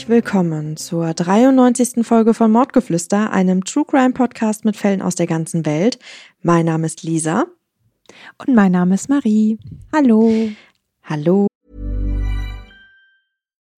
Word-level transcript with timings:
Herzlich 0.00 0.24
willkommen 0.24 0.78
zur 0.78 1.12
93. 1.12 2.06
Folge 2.06 2.32
von 2.32 2.50
Mordgeflüster, 2.50 3.32
einem 3.32 3.64
True 3.64 3.84
Crime 3.84 4.12
Podcast 4.12 4.64
mit 4.64 4.78
Fällen 4.78 5.02
aus 5.02 5.14
der 5.14 5.26
ganzen 5.26 5.66
Welt. 5.66 5.98
Mein 6.40 6.64
Name 6.64 6.86
ist 6.86 7.02
Lisa. 7.02 7.44
Und 8.38 8.54
mein 8.54 8.72
Name 8.72 8.94
ist 8.94 9.10
Marie. 9.10 9.58
Hallo. 9.92 10.32
Hallo. 11.02 11.48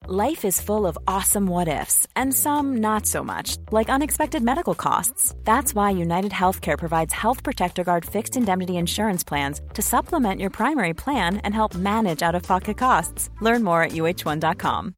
Life 0.06 0.46
is 0.46 0.60
full 0.60 0.86
of 0.86 0.96
awesome 1.08 1.48
what 1.48 1.66
ifs, 1.66 2.06
and 2.14 2.32
some 2.32 2.76
not 2.76 3.04
so 3.04 3.24
much, 3.24 3.56
like 3.72 3.88
unexpected 3.88 4.44
medical 4.44 4.76
costs. 4.76 5.34
That's 5.42 5.74
why 5.74 5.90
United 5.90 6.30
Healthcare 6.30 6.78
provides 6.78 7.12
Health 7.12 7.42
Protector 7.42 7.82
Guard 7.82 8.04
fixed 8.04 8.36
indemnity 8.36 8.76
insurance 8.76 9.24
plans 9.24 9.60
to 9.74 9.82
supplement 9.82 10.40
your 10.40 10.50
primary 10.50 10.94
plan 10.94 11.38
and 11.38 11.52
help 11.52 11.74
manage 11.74 12.22
out 12.22 12.36
of 12.36 12.44
pocket 12.44 12.78
costs. 12.78 13.28
Learn 13.40 13.64
more 13.64 13.82
at 13.82 13.90
uh1.com. 13.92 14.94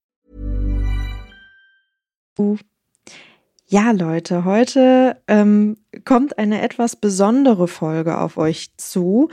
Ja, 3.66 3.90
Leute, 3.92 4.44
heute 4.44 5.16
ähm, 5.26 5.76
kommt 6.04 6.38
eine 6.38 6.62
etwas 6.62 6.96
besondere 6.96 7.66
Folge 7.66 8.18
auf 8.18 8.36
euch 8.36 8.76
zu. 8.76 9.30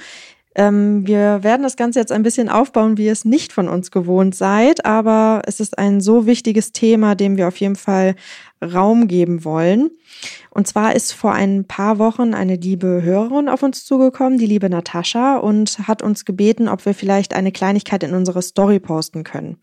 Ähm, 0.53 1.07
wir 1.07 1.43
werden 1.43 1.63
das 1.63 1.77
Ganze 1.77 1.99
jetzt 1.99 2.11
ein 2.11 2.23
bisschen 2.23 2.49
aufbauen, 2.49 2.97
wie 2.97 3.05
ihr 3.05 3.11
es 3.11 3.23
nicht 3.23 3.53
von 3.53 3.69
uns 3.69 3.91
gewohnt 3.91 4.35
seid, 4.35 4.85
aber 4.85 5.41
es 5.45 5.59
ist 5.59 5.77
ein 5.77 6.01
so 6.01 6.25
wichtiges 6.25 6.71
Thema, 6.73 7.15
dem 7.15 7.37
wir 7.37 7.47
auf 7.47 7.57
jeden 7.57 7.75
Fall 7.75 8.15
Raum 8.61 9.07
geben 9.07 9.45
wollen. 9.45 9.91
Und 10.49 10.67
zwar 10.67 10.93
ist 10.95 11.13
vor 11.13 11.33
ein 11.33 11.65
paar 11.65 11.99
Wochen 11.99 12.33
eine 12.33 12.55
liebe 12.55 13.01
Hörerin 13.01 13.47
auf 13.47 13.63
uns 13.63 13.85
zugekommen, 13.85 14.37
die 14.37 14.45
liebe 14.45 14.69
Natascha, 14.69 15.37
und 15.37 15.87
hat 15.87 16.01
uns 16.01 16.25
gebeten, 16.25 16.67
ob 16.67 16.85
wir 16.85 16.93
vielleicht 16.93 17.33
eine 17.33 17.51
Kleinigkeit 17.51 18.03
in 18.03 18.13
unsere 18.13 18.41
Story 18.41 18.79
posten 18.79 19.23
können. 19.23 19.57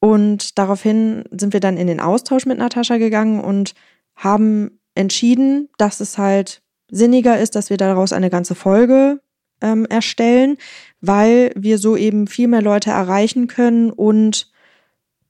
Und 0.00 0.58
daraufhin 0.58 1.24
sind 1.30 1.52
wir 1.52 1.60
dann 1.60 1.76
in 1.76 1.86
den 1.86 2.00
Austausch 2.00 2.46
mit 2.46 2.58
Natascha 2.58 2.98
gegangen 2.98 3.40
und 3.40 3.74
haben 4.14 4.80
entschieden, 4.94 5.68
dass 5.78 6.00
es 6.00 6.18
halt 6.18 6.62
sinniger 6.90 7.38
ist, 7.38 7.54
dass 7.54 7.70
wir 7.70 7.76
daraus 7.76 8.12
eine 8.12 8.30
ganze 8.30 8.54
Folge 8.54 9.20
ähm, 9.60 9.86
erstellen, 9.86 10.58
weil 11.00 11.52
wir 11.56 11.78
so 11.78 11.96
eben 11.96 12.26
viel 12.26 12.48
mehr 12.48 12.62
Leute 12.62 12.90
erreichen 12.90 13.46
können 13.46 13.90
und 13.90 14.50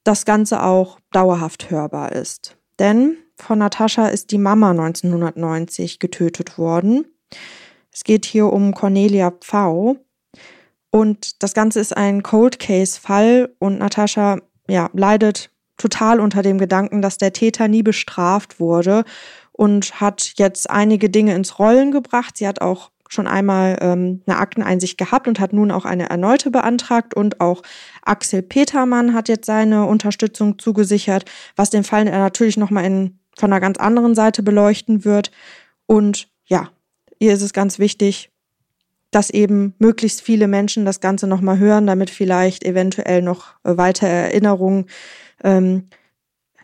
das 0.04 0.24
Ganze 0.24 0.62
auch 0.62 0.98
dauerhaft 1.12 1.70
hörbar 1.70 2.12
ist. 2.12 2.56
Denn 2.78 3.16
von 3.36 3.58
Natascha 3.58 4.08
ist 4.08 4.30
die 4.30 4.38
Mama 4.38 4.70
1990 4.70 5.98
getötet 5.98 6.58
worden. 6.58 7.06
Es 7.92 8.04
geht 8.04 8.24
hier 8.24 8.52
um 8.52 8.74
Cornelia 8.74 9.30
Pfau. 9.30 9.96
Und 10.90 11.42
das 11.42 11.52
Ganze 11.54 11.80
ist 11.80 11.96
ein 11.96 12.22
Cold 12.22 12.58
Case 12.58 13.00
Fall 13.00 13.54
und 13.58 13.78
Natascha 13.78 14.40
ja, 14.68 14.90
leidet 14.92 15.50
total 15.76 16.20
unter 16.20 16.42
dem 16.42 16.58
Gedanken, 16.58 17.02
dass 17.02 17.18
der 17.18 17.32
Täter 17.32 17.68
nie 17.68 17.82
bestraft 17.82 18.60
wurde 18.60 19.04
und 19.52 20.00
hat 20.00 20.34
jetzt 20.36 20.70
einige 20.70 21.10
Dinge 21.10 21.34
ins 21.34 21.58
Rollen 21.58 21.92
gebracht. 21.92 22.36
Sie 22.36 22.48
hat 22.48 22.60
auch 22.60 22.90
schon 23.08 23.26
einmal 23.26 23.78
ähm, 23.80 24.22
eine 24.26 24.38
Akteneinsicht 24.38 24.98
gehabt 24.98 25.28
und 25.28 25.38
hat 25.38 25.52
nun 25.52 25.70
auch 25.70 25.84
eine 25.84 26.10
erneute 26.10 26.50
beantragt 26.50 27.14
und 27.14 27.40
auch 27.40 27.62
Axel 28.02 28.42
Petermann 28.42 29.14
hat 29.14 29.28
jetzt 29.28 29.46
seine 29.46 29.86
Unterstützung 29.86 30.58
zugesichert, 30.58 31.24
was 31.54 31.70
den 31.70 31.84
Fall 31.84 32.04
natürlich 32.04 32.56
nochmal 32.56 32.84
in, 32.84 33.18
von 33.36 33.52
einer 33.52 33.60
ganz 33.60 33.78
anderen 33.78 34.14
Seite 34.14 34.42
beleuchten 34.42 35.04
wird. 35.04 35.30
Und 35.86 36.28
ja, 36.46 36.70
ihr 37.18 37.32
ist 37.32 37.42
es 37.42 37.52
ganz 37.52 37.78
wichtig, 37.78 38.30
dass 39.10 39.30
eben 39.30 39.74
möglichst 39.78 40.22
viele 40.22 40.48
Menschen 40.48 40.84
das 40.84 41.00
Ganze 41.00 41.26
nochmal 41.26 41.58
hören, 41.58 41.86
damit 41.86 42.10
vielleicht 42.10 42.64
eventuell 42.64 43.22
noch 43.22 43.54
weitere 43.62 44.10
Erinnerungen 44.10 44.86
ähm, 45.42 45.88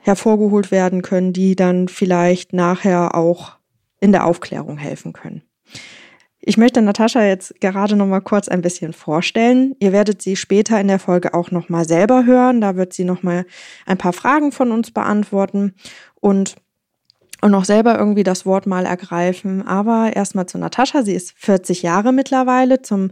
hervorgeholt 0.01 0.71
werden 0.71 1.03
können, 1.03 1.33
die 1.33 1.57
dann 1.57 1.89
vielleicht 1.89 2.53
nachher 2.53 3.15
auch 3.15 3.59
in 4.01 4.13
der 4.13 4.27
Aufklärung 4.27 4.79
helfen 4.79 5.13
können. 5.13 5.43
Ich 6.45 6.57
möchte 6.57 6.83
Natascha 6.83 7.25
jetzt 7.25 7.61
gerade 7.61 7.95
noch 7.95 8.07
mal 8.07 8.21
kurz 8.21 8.49
ein 8.49 8.63
bisschen 8.63 8.93
vorstellen. 8.93 9.77
Ihr 9.79 9.93
werdet 9.93 10.21
sie 10.21 10.35
später 10.35 10.81
in 10.81 10.89
der 10.89 10.99
Folge 10.99 11.35
auch 11.35 11.53
noch 11.53 11.69
mal 11.69 11.87
selber 11.87 12.27
hören. 12.27 12.61
Da 12.61 12.75
wird 12.75 12.93
sie 12.93 13.05
noch 13.05 13.23
mal 13.23 13.47
ein 13.87 13.97
paar 13.97 14.13
Fragen 14.13 14.51
von 14.51 14.73
uns 14.73 14.91
beantworten 14.91 15.75
und 16.21 16.57
und 17.43 17.51
noch 17.51 17.65
selber 17.65 17.99
irgendwie 17.99 18.23
das 18.23 18.47
Wort 18.47 18.67
mal 18.67 18.87
ergreifen. 18.87 19.67
Aber 19.67 20.15
erstmal 20.15 20.47
zu 20.47 20.59
Natascha. 20.59 21.03
Sie 21.03 21.15
ist 21.15 21.33
40 21.37 21.83
Jahre 21.83 22.13
mittlerweile. 22.13 22.83
Zum 22.83 23.11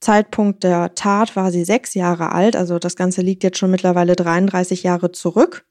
Zeitpunkt 0.00 0.64
der 0.64 0.94
Tat 0.94 1.36
war 1.36 1.52
sie 1.52 1.64
sechs 1.64 1.94
Jahre 1.94 2.32
alt. 2.32 2.56
Also 2.56 2.78
das 2.78 2.96
Ganze 2.96 3.20
liegt 3.20 3.44
jetzt 3.44 3.58
schon 3.58 3.70
mittlerweile 3.70 4.16
33 4.16 4.82
Jahre 4.82 5.12
zurück. 5.12 5.64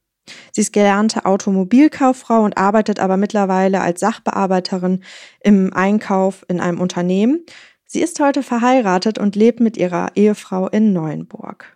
Sie 0.52 0.62
ist 0.62 0.74
gelernte 0.74 1.26
Automobilkauffrau 1.26 2.44
und 2.44 2.58
arbeitet 2.58 3.00
aber 3.00 3.18
mittlerweile 3.18 3.82
als 3.82 4.00
Sachbearbeiterin 4.00 5.04
im 5.42 5.74
Einkauf 5.74 6.46
in 6.48 6.60
einem 6.60 6.80
Unternehmen. 6.80 7.46
Sie 7.86 8.02
ist 8.02 8.20
heute 8.20 8.42
verheiratet 8.42 9.20
und 9.20 9.36
lebt 9.36 9.60
mit 9.60 9.78
ihrer 9.78 10.16
Ehefrau 10.16 10.68
in 10.68 10.94
Neuenburg. 10.94 11.75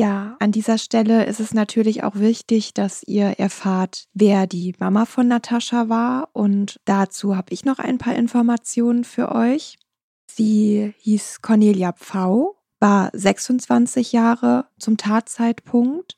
Ja, 0.00 0.36
an 0.40 0.50
dieser 0.50 0.78
Stelle 0.78 1.26
ist 1.26 1.40
es 1.40 1.52
natürlich 1.52 2.04
auch 2.04 2.14
wichtig, 2.14 2.72
dass 2.72 3.02
ihr 3.02 3.38
erfahrt, 3.38 4.04
wer 4.14 4.46
die 4.46 4.74
Mama 4.78 5.04
von 5.04 5.28
Natascha 5.28 5.90
war. 5.90 6.30
Und 6.32 6.80
dazu 6.86 7.36
habe 7.36 7.52
ich 7.52 7.66
noch 7.66 7.78
ein 7.78 7.98
paar 7.98 8.14
Informationen 8.14 9.04
für 9.04 9.30
euch. 9.30 9.78
Sie 10.26 10.94
hieß 11.00 11.42
Cornelia 11.42 11.92
Pfau, 11.92 12.56
war 12.78 13.10
26 13.12 14.12
Jahre 14.12 14.66
zum 14.78 14.96
Tatzeitpunkt 14.96 16.16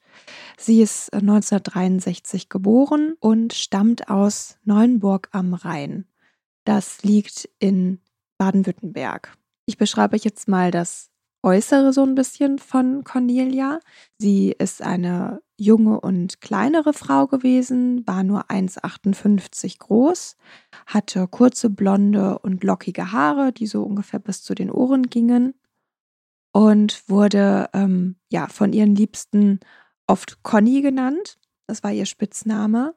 Sie 0.56 0.80
ist 0.80 1.12
1963 1.12 2.48
geboren 2.48 3.14
und 3.20 3.52
stammt 3.52 4.08
aus 4.08 4.58
Neuenburg 4.64 5.28
am 5.32 5.54
Rhein. 5.54 6.06
Das 6.64 7.02
liegt 7.02 7.48
in 7.58 8.00
Baden-Württemberg. 8.38 9.36
Ich 9.66 9.78
beschreibe 9.78 10.14
euch 10.14 10.24
jetzt 10.24 10.48
mal 10.48 10.70
das 10.70 11.11
Äußere 11.42 11.92
so 11.92 12.04
ein 12.04 12.14
bisschen 12.14 12.58
von 12.58 13.02
Cornelia. 13.04 13.80
Sie 14.18 14.54
ist 14.56 14.80
eine 14.82 15.42
junge 15.56 16.00
und 16.00 16.40
kleinere 16.40 16.92
Frau 16.92 17.26
gewesen, 17.26 18.06
war 18.06 18.22
nur 18.22 18.50
1,58 18.50 19.78
groß, 19.78 20.36
hatte 20.86 21.26
kurze 21.28 21.70
blonde 21.70 22.38
und 22.38 22.62
lockige 22.62 23.12
Haare, 23.12 23.52
die 23.52 23.66
so 23.66 23.82
ungefähr 23.82 24.20
bis 24.20 24.42
zu 24.42 24.54
den 24.54 24.70
Ohren 24.70 25.04
gingen 25.04 25.54
und 26.52 27.08
wurde 27.08 27.70
ähm, 27.72 28.16
ja 28.30 28.46
von 28.46 28.72
ihren 28.72 28.94
Liebsten 28.94 29.60
oft 30.06 30.42
Conny 30.42 30.82
genannt. 30.82 31.38
Das 31.66 31.82
war 31.82 31.92
ihr 31.92 32.06
Spitzname. 32.06 32.94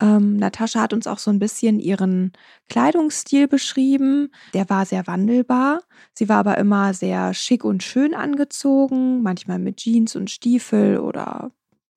Ähm, 0.00 0.36
Natascha 0.36 0.80
hat 0.80 0.92
uns 0.92 1.06
auch 1.06 1.18
so 1.18 1.30
ein 1.30 1.38
bisschen 1.38 1.78
ihren 1.78 2.32
Kleidungsstil 2.68 3.48
beschrieben. 3.48 4.30
Der 4.54 4.68
war 4.70 4.86
sehr 4.86 5.06
wandelbar. 5.06 5.82
Sie 6.14 6.28
war 6.28 6.38
aber 6.38 6.58
immer 6.58 6.94
sehr 6.94 7.34
schick 7.34 7.64
und 7.64 7.82
schön 7.82 8.14
angezogen, 8.14 9.22
manchmal 9.22 9.58
mit 9.58 9.76
Jeans 9.76 10.16
und 10.16 10.30
Stiefel 10.30 10.98
oder 10.98 11.52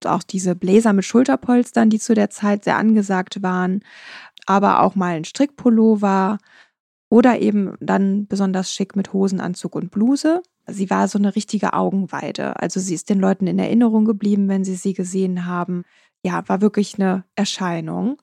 auch 0.06 0.24
diese 0.24 0.54
Bläser 0.54 0.92
mit 0.92 1.06
Schulterpolstern, 1.06 1.90
die 1.90 2.00
zu 2.00 2.14
der 2.14 2.30
Zeit 2.30 2.66
sehr 2.66 2.78
angesagt 2.78 3.42
waren, 3.42 3.84
aber 4.46 4.82
auch 4.82 4.96
mal 4.96 5.16
ein 5.16 5.24
Strickpullover 5.24 6.40
oder 7.10 7.40
eben 7.40 7.76
dann 7.80 8.28
besonders 8.28 8.74
schick 8.74 8.98
mit 8.98 9.14
Hosenanzug 9.14 9.76
und 9.76 9.92
Bluse 9.92 10.42
sie 10.68 10.90
war 10.90 11.08
so 11.08 11.18
eine 11.18 11.36
richtige 11.36 11.74
Augenweide. 11.74 12.60
Also 12.60 12.80
sie 12.80 12.94
ist 12.94 13.10
den 13.10 13.20
Leuten 13.20 13.48
in 13.48 13.60
Erinnerung 13.60 14.06
geblieben, 14.06 14.48
wenn 14.48 14.64
sie 14.64 14.76
sie 14.76 14.94
gesehen 14.94 15.46
haben. 15.46 15.84
Ja, 16.26 16.48
war 16.48 16.62
wirklich 16.62 16.96
eine 16.96 17.26
Erscheinung. 17.36 18.22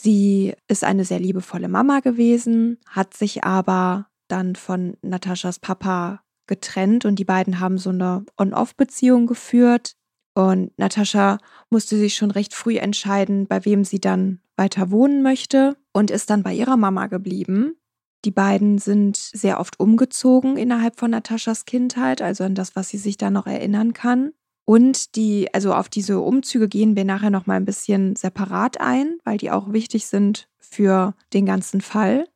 Sie 0.00 0.54
ist 0.66 0.84
eine 0.84 1.04
sehr 1.04 1.20
liebevolle 1.20 1.68
Mama 1.68 2.00
gewesen, 2.00 2.78
hat 2.88 3.14
sich 3.14 3.44
aber 3.44 4.08
dann 4.28 4.56
von 4.56 4.96
Nataschas 5.02 5.58
Papa 5.58 6.22
getrennt 6.46 7.04
und 7.04 7.18
die 7.18 7.24
beiden 7.24 7.60
haben 7.60 7.78
so 7.78 7.90
eine 7.90 8.24
On-Off-Beziehung 8.38 9.26
geführt. 9.26 9.96
Und 10.34 10.76
Natascha 10.78 11.38
musste 11.70 11.96
sich 11.96 12.16
schon 12.16 12.32
recht 12.32 12.54
früh 12.54 12.76
entscheiden, 12.76 13.46
bei 13.46 13.64
wem 13.64 13.84
sie 13.84 14.00
dann 14.00 14.40
weiter 14.56 14.90
wohnen 14.90 15.22
möchte 15.22 15.76
und 15.92 16.10
ist 16.10 16.28
dann 16.28 16.42
bei 16.42 16.52
ihrer 16.52 16.76
Mama 16.76 17.06
geblieben. 17.06 17.76
Die 18.24 18.30
beiden 18.30 18.78
sind 18.78 19.16
sehr 19.16 19.60
oft 19.60 19.78
umgezogen 19.78 20.56
innerhalb 20.56 20.98
von 20.98 21.10
Nataschas 21.10 21.66
Kindheit, 21.66 22.20
also 22.20 22.44
an 22.44 22.54
das, 22.54 22.74
was 22.74 22.88
sie 22.88 22.98
sich 22.98 23.16
da 23.16 23.30
noch 23.30 23.46
erinnern 23.46 23.92
kann. 23.92 24.32
Und 24.66 25.16
die, 25.16 25.52
also 25.52 25.74
auf 25.74 25.88
diese 25.88 26.20
Umzüge 26.20 26.68
gehen 26.68 26.96
wir 26.96 27.04
nachher 27.04 27.30
noch 27.30 27.46
mal 27.46 27.56
ein 27.56 27.66
bisschen 27.66 28.16
separat 28.16 28.80
ein, 28.80 29.18
weil 29.24 29.36
die 29.36 29.50
auch 29.50 29.72
wichtig 29.72 30.06
sind 30.06 30.48
für 30.58 31.14
den 31.32 31.44
ganzen 31.44 31.80
Fall. 31.80 32.26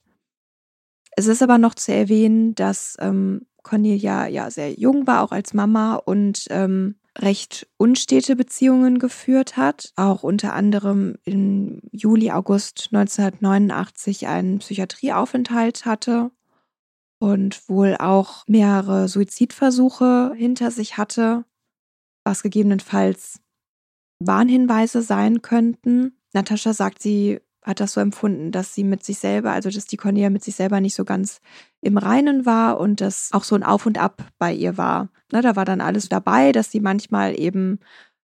Es 1.16 1.26
ist 1.26 1.42
aber 1.42 1.58
noch 1.58 1.74
zu 1.74 1.92
erwähnen, 1.92 2.54
dass 2.54 2.96
ähm, 3.00 3.46
Cornelia 3.62 4.26
ja 4.26 4.50
sehr 4.50 4.72
jung 4.74 5.06
war, 5.06 5.22
auch 5.22 5.32
als 5.32 5.54
Mama 5.54 5.96
und 5.96 6.44
ähm, 6.50 6.96
recht 7.18 7.66
unstete 7.76 8.36
Beziehungen 8.36 8.98
geführt 8.98 9.56
hat, 9.56 9.92
auch 9.96 10.22
unter 10.22 10.52
anderem 10.52 11.16
im 11.24 11.80
Juli, 11.90 12.30
August 12.30 12.90
1989 12.92 14.26
einen 14.28 14.58
Psychiatrieaufenthalt 14.58 15.84
hatte 15.84 16.30
und 17.18 17.68
wohl 17.68 17.96
auch 17.98 18.44
mehrere 18.46 19.08
Suizidversuche 19.08 20.32
hinter 20.36 20.70
sich 20.70 20.96
hatte, 20.96 21.44
was 22.28 22.42
gegebenenfalls 22.42 23.40
Warnhinweise 24.20 25.02
sein 25.02 25.40
könnten. 25.40 26.18
Natascha 26.34 26.74
sagt, 26.74 27.00
sie 27.00 27.40
hat 27.62 27.80
das 27.80 27.92
so 27.92 28.00
empfunden, 28.00 28.52
dass 28.52 28.74
sie 28.74 28.84
mit 28.84 29.02
sich 29.02 29.18
selber, 29.18 29.52
also 29.52 29.70
dass 29.70 29.86
die 29.86 29.96
Cornelia 29.96 30.30
mit 30.30 30.44
sich 30.44 30.54
selber 30.54 30.80
nicht 30.80 30.94
so 30.94 31.04
ganz 31.04 31.40
im 31.80 31.96
Reinen 31.96 32.46
war 32.46 32.78
und 32.78 33.00
dass 33.00 33.30
auch 33.32 33.44
so 33.44 33.54
ein 33.54 33.62
Auf 33.62 33.86
und 33.86 33.98
Ab 33.98 34.26
bei 34.38 34.52
ihr 34.52 34.76
war. 34.76 35.08
Ne, 35.32 35.40
da 35.40 35.56
war 35.56 35.64
dann 35.64 35.80
alles 35.80 36.08
dabei, 36.08 36.52
dass 36.52 36.70
sie 36.70 36.80
manchmal 36.80 37.38
eben 37.38 37.80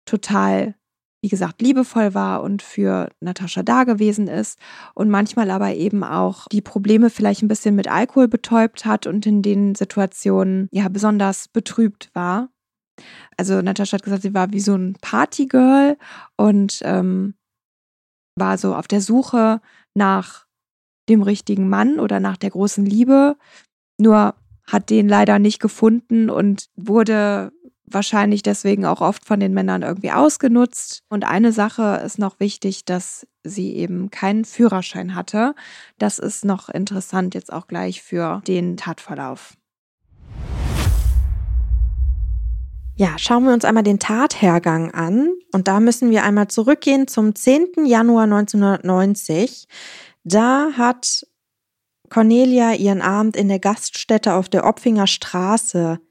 total, 0.05 0.75
wie 1.21 1.29
gesagt, 1.29 1.61
liebevoll 1.61 2.13
war 2.13 2.41
und 2.41 2.61
für 2.61 3.09
Natascha 3.19 3.63
da 3.63 3.83
gewesen 3.83 4.27
ist 4.27 4.59
und 4.93 5.09
manchmal 5.09 5.51
aber 5.51 5.73
eben 5.75 6.03
auch 6.03 6.47
die 6.51 6.61
Probleme 6.61 7.09
vielleicht 7.09 7.41
ein 7.41 7.49
bisschen 7.49 7.75
mit 7.75 7.89
Alkohol 7.89 8.29
betäubt 8.29 8.85
hat 8.85 9.07
und 9.07 9.25
in 9.25 9.41
den 9.41 9.75
Situationen 9.75 10.69
ja 10.71 10.87
besonders 10.87 11.49
betrübt 11.49 12.09
war. 12.13 12.49
Also 13.37 13.61
Natascha 13.61 13.95
hat 13.97 14.03
gesagt, 14.03 14.23
sie 14.23 14.33
war 14.33 14.51
wie 14.51 14.59
so 14.59 14.75
ein 14.75 14.95
Partygirl 15.01 15.97
und 16.37 16.79
ähm, 16.83 17.35
war 18.35 18.57
so 18.57 18.75
auf 18.75 18.87
der 18.87 19.01
Suche 19.01 19.61
nach 19.95 20.45
dem 21.09 21.21
richtigen 21.21 21.69
Mann 21.69 21.99
oder 21.99 22.19
nach 22.19 22.37
der 22.37 22.51
großen 22.51 22.85
Liebe, 22.85 23.35
nur 23.99 24.35
hat 24.65 24.89
den 24.89 25.09
leider 25.09 25.39
nicht 25.39 25.59
gefunden 25.59 26.29
und 26.29 26.69
wurde 26.75 27.51
wahrscheinlich 27.91 28.43
deswegen 28.43 28.85
auch 28.85 29.01
oft 29.01 29.25
von 29.25 29.39
den 29.39 29.53
Männern 29.53 29.81
irgendwie 29.81 30.11
ausgenutzt. 30.11 31.03
Und 31.09 31.25
eine 31.25 31.51
Sache 31.51 32.01
ist 32.05 32.19
noch 32.19 32.39
wichtig, 32.39 32.85
dass 32.85 33.27
sie 33.43 33.73
eben 33.73 34.11
keinen 34.11 34.45
Führerschein 34.45 35.15
hatte. 35.15 35.55
Das 35.97 36.19
ist 36.19 36.45
noch 36.45 36.69
interessant 36.69 37.33
jetzt 37.33 37.51
auch 37.51 37.67
gleich 37.67 38.03
für 38.03 38.41
den 38.45 38.77
Tatverlauf. 38.77 39.58
Ja, 42.99 43.17
schauen 43.17 43.45
wir 43.45 43.53
uns 43.53 43.63
einmal 43.63 43.83
den 43.83 43.97
Tathergang 43.97 44.91
an. 44.93 45.31
Und 45.53 45.69
da 45.69 45.79
müssen 45.79 46.11
wir 46.11 46.25
einmal 46.25 46.49
zurückgehen 46.49 47.07
zum 47.07 47.33
10. 47.33 47.85
Januar 47.85 48.25
1990. 48.25 49.69
Da 50.25 50.71
hat 50.77 51.25
Cornelia 52.09 52.73
ihren 52.73 53.01
Abend 53.01 53.37
in 53.37 53.47
der 53.47 53.59
Gaststätte 53.59 54.33
auf 54.33 54.49
der 54.49 54.65
Opfinger 54.65 55.07
Straße 55.07 56.01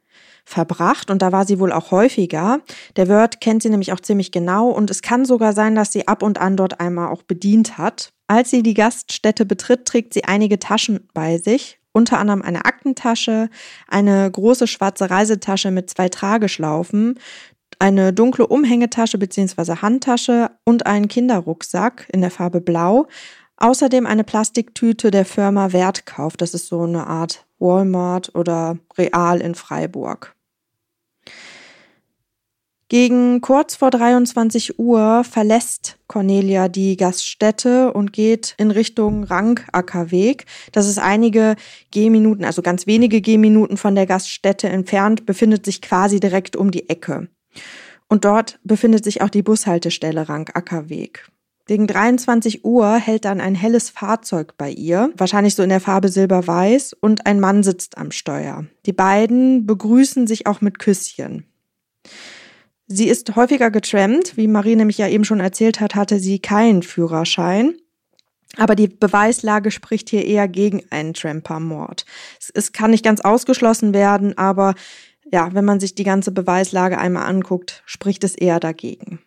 verbracht 0.47 1.11
und 1.11 1.21
da 1.21 1.31
war 1.31 1.45
sie 1.45 1.59
wohl 1.61 1.73
auch 1.73 1.91
häufiger. 1.91 2.61
Der 2.97 3.07
Wirt 3.07 3.43
kennt 3.43 3.63
sie 3.63 3.69
nämlich 3.69 3.93
auch 3.93 4.01
ziemlich 4.01 4.33
genau 4.33 4.71
und 4.71 4.91
es 4.91 5.03
kann 5.03 5.27
sogar 5.27 5.53
sein, 5.53 5.75
dass 5.75 5.93
sie 5.93 6.09
ab 6.09 6.23
und 6.23 6.41
an 6.41 6.57
dort 6.57 6.81
einmal 6.81 7.09
auch 7.09 7.23
bedient 7.23 7.77
hat. 7.77 8.15
Als 8.29 8.49
sie 8.49 8.63
die 8.63 8.73
Gaststätte 8.73 9.45
betritt, 9.45 9.85
trägt 9.85 10.15
sie 10.15 10.25
einige 10.25 10.59
Taschen 10.59 11.07
bei 11.13 11.37
sich 11.37 11.79
unter 11.99 12.19
anderem 12.19 12.43
eine 12.43 12.65
Aktentasche, 12.65 13.51
eine 13.89 14.31
große 14.31 14.69
schwarze 14.69 15.11
Reisetasche 15.11 15.73
mit 15.73 15.91
zwei 15.91 16.09
Trageschlaufen, 16.09 17.19
eine 17.81 18.13
dunkle 18.13 18.47
Umhängetasche 18.47 19.19
bzw. 19.19 19.83
Handtasche 19.83 20.53
und 20.65 20.87
einen 20.87 21.09
Kinderrucksack 21.09 22.09
in 22.13 22.21
der 22.21 22.31
Farbe 22.31 22.61
Blau. 22.61 23.09
Außerdem 23.57 24.07
eine 24.07 24.23
Plastiktüte 24.23 25.11
der 25.11 25.25
Firma 25.25 25.73
Wertkauf. 25.73 26.37
Das 26.37 26.55
ist 26.55 26.69
so 26.69 26.83
eine 26.83 27.09
Art 27.09 27.45
Walmart 27.59 28.33
oder 28.37 28.79
Real 28.97 29.41
in 29.41 29.57
Freiburg. 29.57 30.38
Gegen 32.91 33.43
kurz 33.43 33.77
vor 33.77 33.91
23 33.91 34.79
Uhr 34.79 35.23
verlässt 35.23 35.99
Cornelia 36.07 36.69
die 36.69 36.97
Gaststätte 36.97 37.93
und 37.93 38.15
geht 38.15 38.55
in 38.57 38.71
Richtung 38.71 39.25
Rankackerweg. 39.25 40.47
Das 40.73 40.89
ist 40.89 40.99
einige 40.99 41.57
Gehminuten, 41.91 42.47
also 42.47 42.63
ganz 42.63 42.87
wenige 42.87 43.21
Gehminuten 43.21 43.77
von 43.77 43.95
der 43.95 44.07
Gaststätte 44.07 44.71
entfernt, 44.71 45.27
befindet 45.27 45.67
sich 45.67 45.83
quasi 45.83 46.19
direkt 46.19 46.57
um 46.57 46.71
die 46.71 46.89
Ecke. 46.89 47.29
Und 48.09 48.25
dort 48.25 48.59
befindet 48.65 49.05
sich 49.05 49.21
auch 49.21 49.29
die 49.29 49.43
Bushaltestelle 49.43 50.27
Rankackerweg. 50.27 51.29
Gegen 51.67 51.87
23 51.87 52.65
Uhr 52.65 52.97
hält 52.97 53.27
dann 53.27 53.43
ein 53.43 53.55
helles 53.55 53.91
Fahrzeug 53.91 54.55
bei 54.57 54.71
ihr, 54.71 55.13
wahrscheinlich 55.15 55.55
so 55.55 55.63
in 55.63 55.69
der 55.69 55.81
Farbe 55.81 56.09
silberweiß, 56.09 56.95
und 56.95 57.27
ein 57.27 57.39
Mann 57.39 57.63
sitzt 57.63 57.99
am 57.99 58.13
Steuer. 58.13 58.65
Die 58.87 58.95
beiden 58.95 59.67
begrüßen 59.67 60.27
sich 60.27 60.47
auch 60.47 60.63
mit 60.63 60.79
Küsschen. 60.79 61.45
Sie 62.89 63.09
ist 63.09 63.37
häufiger 63.37 63.71
getrampt. 63.71 64.39
Wie 64.39 64.49
Marie 64.49 64.75
nämlich 64.75 64.97
ja 64.97 65.09
eben 65.09 65.25
schon 65.25 65.41
erzählt 65.41 65.81
hat, 65.81 65.95
hatte 65.95 66.19
sie 66.19 66.39
keinen 66.39 66.83
Führerschein. 66.83 67.75
Aber 68.57 68.75
die 68.75 68.89
Beweislage 68.89 69.71
spricht 69.71 70.09
hier 70.09 70.25
eher 70.25 70.49
gegen 70.49 70.83
einen 70.91 71.13
Tramper-Mord. 71.13 72.07
Es, 72.41 72.51
es 72.55 72.73
kann 72.73 72.91
nicht 72.91 73.05
ganz 73.05 73.21
ausgeschlossen 73.21 73.93
werden, 73.93 74.39
aber 74.39 74.75
ja, 75.31 75.53
wenn 75.53 75.67
man 75.67 75.81
sich 75.81 75.95
die 75.95 76.05
ganze 76.05 76.33
Beweislage 76.33 76.99
einmal 76.99 77.27
anguckt, 77.27 77.83
spricht 77.85 78.25
es 78.25 78.35
eher 78.35 78.59
dagegen. 78.59 79.21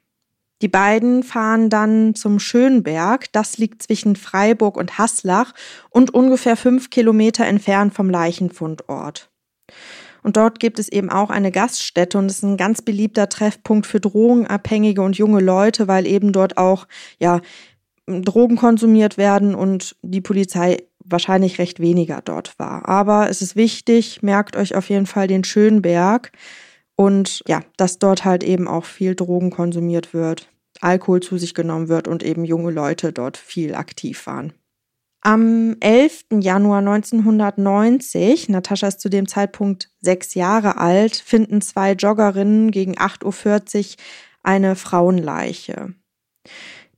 Die 0.64 0.68
beiden 0.68 1.24
fahren 1.24 1.70
dann 1.70 2.14
zum 2.16 2.40
Schönberg. 2.40 3.32
Das 3.32 3.58
liegt 3.58 3.84
zwischen 3.84 4.16
Freiburg 4.16 4.78
und 4.78 4.98
Haslach 4.98 5.54
und 5.90 6.14
ungefähr 6.14 6.56
fünf 6.56 6.90
Kilometer 6.90 7.46
entfernt 7.46 7.94
vom 7.94 8.10
Leichenfundort. 8.10 9.31
Und 10.24 10.38
dort 10.38 10.60
gibt 10.60 10.80
es 10.80 10.90
eben 10.90 11.10
auch 11.10 11.30
eine 11.30 11.52
Gaststätte 11.52 12.18
und 12.18 12.28
es 12.28 12.38
ist 12.38 12.44
ein 12.44 12.58
ganz 12.58 12.82
beliebter 12.82 13.30
Treffpunkt 13.30 13.88
für 13.88 14.00
Drogenabhängige 14.00 15.02
und 15.02 15.18
junge 15.18 15.42
Leute, 15.42 15.88
weil 15.88 16.06
eben 16.06 16.32
dort 16.32 16.58
auch, 16.58 16.88
ja, 17.20 17.42
Drogen 18.08 18.58
konsumiert 18.58 19.18
werden 19.18 19.56
und 19.56 19.96
die 20.02 20.22
Polizei 20.22 20.78
wahrscheinlich 21.04 21.60
recht 21.60 21.80
weniger 21.80 22.22
dort 22.24 22.58
war. 22.60 22.88
Aber 22.88 23.30
es 23.30 23.42
ist 23.42 23.56
wichtig, 23.56 24.22
merkt 24.22 24.56
euch 24.56 24.76
auf 24.76 24.90
jeden 24.90 25.06
Fall 25.06 25.28
den 25.28 25.44
Schönberg 25.44 26.32
und 26.96 27.42
ja, 27.48 27.62
dass 27.78 28.00
dort 28.00 28.26
halt 28.26 28.44
eben 28.44 28.68
auch 28.68 28.86
viel 28.86 29.16
Drogen 29.16 29.50
konsumiert 29.50 30.14
wird, 30.14 30.50
Alkohol 30.82 31.22
zu 31.22 31.38
sich 31.38 31.54
genommen 31.54 31.90
wird 31.90 32.08
und 32.08 32.24
eben 32.24 32.44
junge 32.44 32.72
Leute 32.72 33.14
dort 33.14 33.38
viel 33.38 33.76
aktiv 33.76 34.26
waren. 34.28 34.54
Am 35.24 35.78
11. 35.82 36.26
Januar 36.40 36.80
1990, 36.80 38.50
Natascha 38.50 38.88
ist 38.88 39.02
zu 39.02 39.08
dem 39.08 39.28
Zeitpunkt 39.28 39.92
sechs 40.00 40.34
Jahre 40.34 40.78
alt, 40.78 41.16
finden 41.16 41.62
zwei 41.62 41.92
Joggerinnen 41.92 42.72
gegen 42.72 42.98
8.40 42.98 43.78
Uhr 43.78 43.96
eine 44.42 44.76
Frauenleiche. 44.76 45.94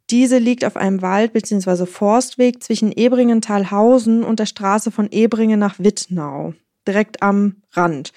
Diese 0.09 0.37
liegt 0.37 0.63
auf 0.63 0.77
einem 0.77 1.01
Wald- 1.01 1.33
bzw. 1.33 1.85
Forstweg 1.85 2.63
zwischen 2.63 2.93
Ebringen-Talhausen 2.93 4.23
und 4.23 4.39
der 4.39 4.45
Straße 4.45 4.89
von 4.89 5.11
Ebringen 5.11 5.59
nach 5.59 5.79
Wittnau, 5.79 6.53
direkt 6.87 7.21
am 7.21 7.57
Rand. 7.73 8.13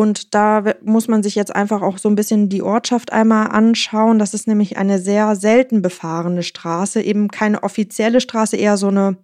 Und 0.00 0.34
da 0.34 0.64
muss 0.82 1.08
man 1.08 1.22
sich 1.22 1.34
jetzt 1.34 1.54
einfach 1.54 1.82
auch 1.82 1.98
so 1.98 2.08
ein 2.08 2.14
bisschen 2.14 2.48
die 2.48 2.62
Ortschaft 2.62 3.12
einmal 3.12 3.48
anschauen. 3.48 4.18
Das 4.18 4.32
ist 4.32 4.48
nämlich 4.48 4.78
eine 4.78 4.98
sehr 4.98 5.36
selten 5.36 5.82
befahrene 5.82 6.42
Straße, 6.42 7.02
eben 7.02 7.28
keine 7.28 7.62
offizielle 7.62 8.22
Straße, 8.22 8.56
eher 8.56 8.78
so 8.78 8.88
eine, 8.88 9.18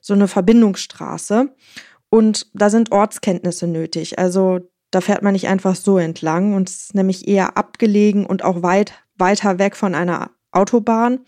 so 0.00 0.14
eine 0.14 0.26
Verbindungsstraße. 0.26 1.50
Und 2.08 2.46
da 2.54 2.70
sind 2.70 2.92
Ortskenntnisse 2.92 3.66
nötig. 3.66 4.18
Also 4.18 4.60
da 4.90 5.02
fährt 5.02 5.20
man 5.20 5.34
nicht 5.34 5.48
einfach 5.48 5.76
so 5.76 5.98
entlang 5.98 6.54
und 6.54 6.70
es 6.70 6.76
ist 6.76 6.94
nämlich 6.94 7.28
eher 7.28 7.58
abgelegen 7.58 8.24
und 8.24 8.42
auch 8.42 8.62
weit 8.62 8.94
weiter 9.18 9.58
weg 9.58 9.76
von 9.76 9.94
einer 9.94 10.30
Autobahn. 10.50 11.26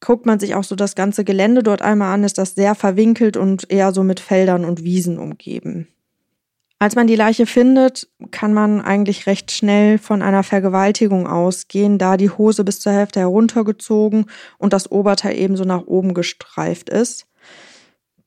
Guckt 0.00 0.26
man 0.26 0.38
sich 0.38 0.54
auch 0.54 0.64
so 0.64 0.76
das 0.76 0.96
ganze 0.96 1.24
Gelände 1.24 1.62
dort 1.62 1.80
einmal 1.80 2.12
an, 2.12 2.24
ist 2.24 2.36
das 2.36 2.54
sehr 2.54 2.74
verwinkelt 2.74 3.38
und 3.38 3.72
eher 3.72 3.94
so 3.94 4.02
mit 4.02 4.20
Feldern 4.20 4.66
und 4.66 4.84
Wiesen 4.84 5.18
umgeben. 5.18 5.88
Als 6.80 6.94
man 6.94 7.08
die 7.08 7.16
Leiche 7.16 7.46
findet, 7.46 8.08
kann 8.30 8.54
man 8.54 8.80
eigentlich 8.80 9.26
recht 9.26 9.50
schnell 9.50 9.98
von 9.98 10.22
einer 10.22 10.44
Vergewaltigung 10.44 11.26
ausgehen, 11.26 11.98
da 11.98 12.16
die 12.16 12.30
Hose 12.30 12.62
bis 12.62 12.78
zur 12.78 12.92
Hälfte 12.92 13.18
heruntergezogen 13.18 14.26
und 14.58 14.72
das 14.72 14.90
Oberteil 14.90 15.36
ebenso 15.36 15.64
nach 15.64 15.86
oben 15.86 16.14
gestreift 16.14 16.88
ist. 16.88 17.26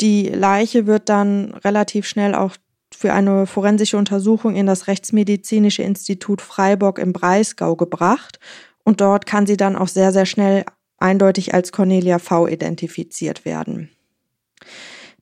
Die 0.02 0.28
Leiche 0.28 0.86
wird 0.86 1.08
dann 1.08 1.54
relativ 1.64 2.06
schnell 2.06 2.36
auch 2.36 2.58
für 2.94 3.14
eine 3.14 3.48
forensische 3.48 3.98
Untersuchung 3.98 4.56
in 4.56 4.66
das 4.66 4.88
Rechtsmedizinische 4.88 5.84
Institut 5.84 6.42
Freiburg 6.42 7.00
im 7.00 7.14
Breisgau 7.14 7.78
gebracht 7.78 8.40
und 8.84 9.00
dort 9.00 9.26
kann 9.26 9.48
sie 9.48 9.56
dann 9.56 9.78
auch 9.78 9.88
sehr, 9.88 10.12
sehr 10.12 10.26
schnell 10.26 10.66
eindeutig 10.98 11.54
als 11.54 11.72
Cornelia 11.72 12.20
V 12.20 12.48
identifiziert 12.48 13.46
werden. 13.46 13.92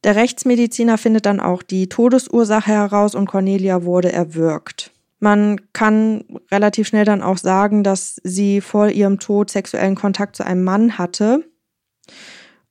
Der 0.03 0.15
Rechtsmediziner 0.15 0.97
findet 0.97 1.25
dann 1.25 1.39
auch 1.39 1.61
die 1.61 1.89
Todesursache 1.89 2.71
heraus 2.71 3.15
und 3.15 3.25
Cornelia 3.25 3.83
wurde 3.83 4.11
erwürgt. 4.11 4.91
Man 5.19 5.59
kann 5.73 6.23
relativ 6.49 6.87
schnell 6.87 7.03
dann 7.03 7.21
auch 7.21 7.37
sagen, 7.37 7.83
dass 7.83 8.21
sie 8.23 8.61
vor 8.61 8.87
ihrem 8.87 9.19
Tod 9.19 9.49
sexuellen 9.49 9.95
Kontakt 9.95 10.37
zu 10.37 10.45
einem 10.45 10.63
Mann 10.63 10.97
hatte 10.97 11.43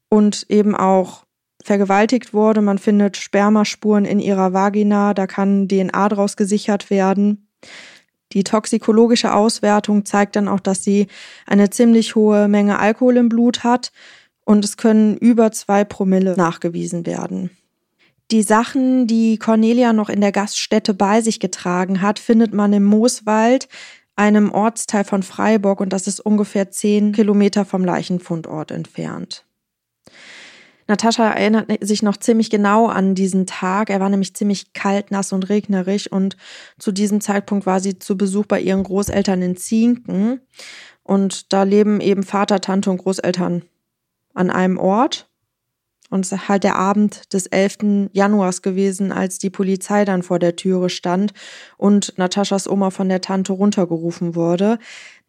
und 0.09 0.47
eben 0.49 0.75
auch 0.75 1.27
vergewaltigt 1.63 2.33
wurde. 2.33 2.63
Man 2.63 2.79
findet 2.79 3.19
Spermaspuren 3.19 4.07
in 4.07 4.21
ihrer 4.21 4.55
Vagina, 4.55 5.13
da 5.13 5.27
kann 5.27 5.69
DNA 5.69 6.09
draus 6.09 6.39
gesichert 6.39 6.89
werden. 6.89 7.49
Die 8.33 8.45
toxikologische 8.45 9.35
Auswertung 9.35 10.07
zeigt 10.07 10.37
dann 10.37 10.49
auch, 10.49 10.61
dass 10.61 10.85
sie 10.85 11.07
eine 11.47 11.69
ziemlich 11.69 12.15
hohe 12.15 12.49
Menge 12.49 12.79
Alkohol 12.79 13.19
im 13.19 13.29
Blut 13.29 13.65
hat 13.65 13.93
und 14.49 14.65
es 14.65 14.79
können 14.79 15.19
über 15.19 15.53
zwei 15.53 15.85
Promille 15.85 16.35
nachgewiesen 16.35 17.05
werden. 17.05 17.51
Die 18.31 18.43
Sachen, 18.43 19.07
die 19.07 19.37
Cornelia 19.37 19.93
noch 19.93 20.09
in 20.09 20.23
der 20.23 20.33
Gaststätte 20.33 20.95
bei 20.95 21.21
sich 21.21 21.39
getragen 21.39 22.01
hat, 22.01 22.19
findet 22.19 22.55
man 22.55 22.73
im 22.73 22.85
Mooswald 22.85 23.69
einem 24.17 24.51
Ortsteil 24.51 25.05
von 25.05 25.23
Freiburg 25.23 25.83
und 25.83 25.93
das 25.93 26.07
ist 26.07 26.21
ungefähr 26.21 26.71
zehn 26.71 27.13
Kilometer 27.13 27.67
vom 27.67 27.85
Leichenfundort 27.85 28.71
entfernt. 28.71 29.45
Natascha 30.87 31.31
erinnert 31.31 31.71
sich 31.83 32.03
noch 32.03 32.17
ziemlich 32.17 32.49
genau 32.49 32.87
an 32.87 33.15
diesen 33.15 33.45
Tag. 33.45 33.91
Er 33.91 34.01
war 34.01 34.09
nämlich 34.09 34.35
ziemlich 34.35 34.73
kalt, 34.73 35.11
nass 35.11 35.35
und 35.35 35.51
regnerig 35.51 36.11
und 36.11 36.39
zu 36.79 36.91
diesem 36.91 37.21
Zeitpunkt 37.21 37.67
war 37.67 37.81
sie 37.81 37.99
zu 37.99 38.17
Besuch 38.17 38.47
bei 38.47 38.63
ihren 38.63 38.83
Großeltern 38.83 39.43
in 39.43 39.59
Zienken. 39.59 40.41
Und 41.03 41.53
da 41.53 41.65
leben 41.65 42.01
eben 42.01 42.23
Vater, 42.23 42.63
Tante 42.63 42.91
und 42.91 42.97
Großeltern 42.97 43.63
an 44.35 44.51
einem 44.51 44.79
Ort. 44.79 45.29
Und 46.11 46.25
es 46.25 46.33
ist 46.33 46.49
halt 46.49 46.65
der 46.65 46.77
Abend 46.77 47.33
des 47.35 47.47
11. 47.47 48.11
Januars 48.13 48.63
gewesen, 48.63 49.13
als 49.13 49.39
die 49.39 49.51
Polizei 49.51 50.07
dann 50.07 50.23
vor 50.23 50.39
der 50.39 50.57
Türe 50.57 50.89
stand 50.89 51.35
und 51.77 52.17
Nataschas 52.17 52.67
Oma 52.67 52.91
von 52.91 53.11
der 53.11 53.21
Tante 53.21 53.53
runtergerufen 53.53 54.35
wurde. 54.35 54.79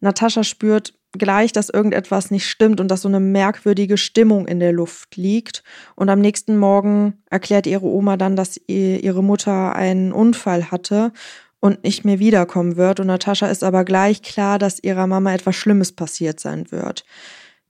Natascha 0.00 0.42
spürt 0.42 0.94
gleich, 1.12 1.52
dass 1.52 1.68
irgendetwas 1.68 2.30
nicht 2.30 2.48
stimmt 2.48 2.80
und 2.80 2.88
dass 2.88 3.02
so 3.02 3.08
eine 3.08 3.20
merkwürdige 3.20 3.98
Stimmung 3.98 4.46
in 4.46 4.60
der 4.60 4.72
Luft 4.72 5.16
liegt. 5.16 5.62
Und 5.96 6.08
am 6.08 6.20
nächsten 6.20 6.56
Morgen 6.56 7.22
erklärt 7.28 7.66
ihre 7.66 7.86
Oma 7.86 8.16
dann, 8.16 8.36
dass 8.36 8.58
ihre 8.66 9.22
Mutter 9.22 9.74
einen 9.74 10.12
Unfall 10.12 10.70
hatte 10.70 11.12
und 11.58 11.84
nicht 11.84 12.04
mehr 12.04 12.18
wiederkommen 12.18 12.76
wird. 12.76 13.00
Und 13.00 13.08
Natascha 13.08 13.48
ist 13.48 13.64
aber 13.64 13.84
gleich 13.84 14.22
klar, 14.22 14.58
dass 14.58 14.82
ihrer 14.82 15.06
Mama 15.06 15.34
etwas 15.34 15.56
Schlimmes 15.56 15.92
passiert 15.92 16.40
sein 16.40 16.70
wird. 16.70 17.04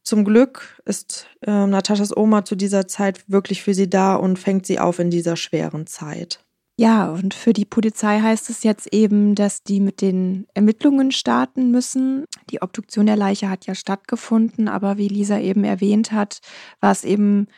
Zum 0.02 0.24
Glück 0.24 0.80
ist 0.84 1.26
äh, 1.46 1.66
Nataschas 1.66 2.16
Oma 2.16 2.44
zu 2.44 2.56
dieser 2.56 2.88
Zeit 2.88 3.28
wirklich 3.28 3.62
für 3.62 3.74
sie 3.74 3.88
da 3.88 4.14
und 4.16 4.38
fängt 4.38 4.66
sie 4.66 4.78
auf 4.78 4.98
in 4.98 5.10
dieser 5.10 5.36
schweren 5.36 5.86
Zeit. 5.86 6.44
Ja, 6.80 7.10
und 7.10 7.34
für 7.34 7.52
die 7.52 7.66
Polizei 7.66 8.20
heißt 8.20 8.48
es 8.48 8.62
jetzt 8.62 8.94
eben, 8.94 9.34
dass 9.34 9.62
die 9.62 9.80
mit 9.80 10.00
den 10.00 10.46
Ermittlungen 10.54 11.12
starten 11.12 11.70
müssen. 11.70 12.24
Die 12.48 12.62
Obduktion 12.62 13.04
der 13.04 13.16
Leiche 13.16 13.50
hat 13.50 13.66
ja 13.66 13.74
stattgefunden, 13.74 14.66
aber 14.66 14.96
wie 14.96 15.08
Lisa 15.08 15.38
eben 15.38 15.62
erwähnt 15.62 16.10
hat, 16.10 16.40
war 16.80 16.92
es 16.92 17.04
eben 17.04 17.48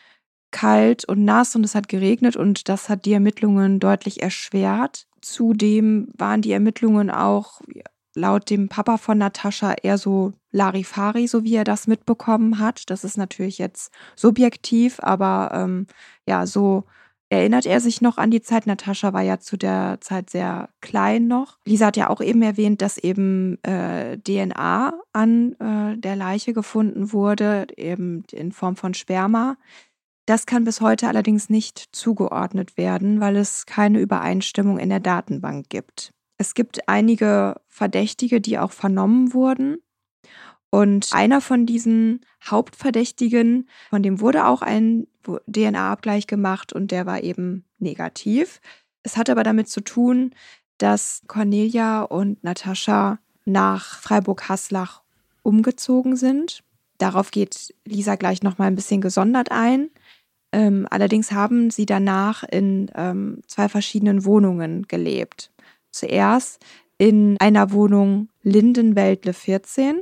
kalt 0.51 1.05
und 1.05 1.23
nass 1.23 1.55
und 1.55 1.63
es 1.63 1.73
hat 1.73 1.87
geregnet 1.87 2.35
und 2.35 2.67
das 2.67 2.89
hat 2.89 3.05
die 3.05 3.13
Ermittlungen 3.13 3.79
deutlich 3.79 4.21
erschwert. 4.21 5.07
Zudem 5.21 6.09
waren 6.17 6.41
die 6.41 6.51
Ermittlungen 6.51 7.09
auch 7.09 7.61
laut 8.15 8.49
dem 8.49 8.69
Papa 8.69 8.97
von 8.97 9.17
Natascha 9.17 9.73
eher 9.81 9.97
so 9.97 10.33
Larifari, 10.51 11.27
so 11.27 11.43
wie 11.43 11.55
er 11.55 11.63
das 11.63 11.87
mitbekommen 11.87 12.59
hat. 12.59 12.89
Das 12.89 13.03
ist 13.03 13.17
natürlich 13.17 13.57
jetzt 13.57 13.91
subjektiv, 14.15 14.99
aber 15.01 15.51
ähm, 15.53 15.87
ja, 16.27 16.45
so 16.45 16.83
erinnert 17.29 17.65
er 17.65 17.79
sich 17.79 18.01
noch 18.01 18.17
an 18.17 18.29
die 18.29 18.41
Zeit. 18.41 18.67
Natascha 18.67 19.13
war 19.13 19.23
ja 19.23 19.39
zu 19.39 19.57
der 19.57 19.97
Zeit 20.01 20.29
sehr 20.29 20.69
klein 20.81 21.27
noch. 21.27 21.57
Lisa 21.65 21.87
hat 21.87 21.97
ja 21.97 22.09
auch 22.09 22.21
eben 22.21 22.41
erwähnt, 22.43 22.81
dass 22.81 22.97
eben 22.97 23.61
äh, 23.63 24.17
DNA 24.19 24.93
an 25.13 25.53
äh, 25.53 25.97
der 25.97 26.15
Leiche 26.15 26.53
gefunden 26.53 27.11
wurde, 27.11 27.67
eben 27.75 28.23
in 28.31 28.51
Form 28.51 28.75
von 28.75 28.93
Sperma. 28.93 29.57
Das 30.25 30.45
kann 30.45 30.63
bis 30.63 30.79
heute 30.79 31.07
allerdings 31.07 31.49
nicht 31.49 31.89
zugeordnet 31.91 32.77
werden, 32.77 33.19
weil 33.19 33.35
es 33.35 33.65
keine 33.65 33.99
Übereinstimmung 33.99 34.77
in 34.77 34.89
der 34.89 35.01
Datenbank 35.01 35.69
gibt. 35.69 36.12
Es 36.37 36.53
gibt 36.53 36.87
einige 36.89 37.61
Verdächtige, 37.67 38.41
die 38.41 38.59
auch 38.59 38.71
vernommen 38.71 39.33
wurden. 39.33 39.77
Und 40.69 41.09
einer 41.13 41.39
von 41.39 41.67
diesen 41.67 42.21
Hauptverdächtigen, 42.43 43.69
von 43.91 44.01
dem 44.01 44.19
wurde 44.19 44.47
auch 44.47 44.63
ein 44.63 45.07
DNA-Abgleich 45.47 46.25
gemacht 46.25 46.73
und 46.73 46.89
der 46.89 47.05
war 47.05 47.21
eben 47.21 47.63
negativ. 47.77 48.59
Es 49.03 49.15
hat 49.15 49.29
aber 49.29 49.43
damit 49.43 49.69
zu 49.69 49.81
tun, 49.81 50.33
dass 50.79 51.21
Cornelia 51.27 52.01
und 52.01 52.43
Natascha 52.43 53.19
nach 53.45 53.99
Freiburg-Haslach 53.99 55.03
umgezogen 55.43 56.15
sind. 56.15 56.63
Darauf 56.97 57.31
geht 57.31 57.75
Lisa 57.85 58.15
gleich 58.15 58.41
noch 58.43 58.57
mal 58.57 58.65
ein 58.65 58.75
bisschen 58.75 59.01
gesondert 59.01 59.51
ein. 59.51 59.91
Ähm, 60.51 60.87
allerdings 60.89 61.31
haben 61.31 61.69
sie 61.69 61.85
danach 61.85 62.43
in 62.43 62.89
ähm, 62.95 63.41
zwei 63.47 63.69
verschiedenen 63.69 64.25
Wohnungen 64.25 64.87
gelebt. 64.87 65.52
Zuerst 65.93 66.59
in 66.97 67.37
einer 67.39 67.71
Wohnung 67.71 68.29
Lindenwäldle 68.41 69.33
14 69.33 70.01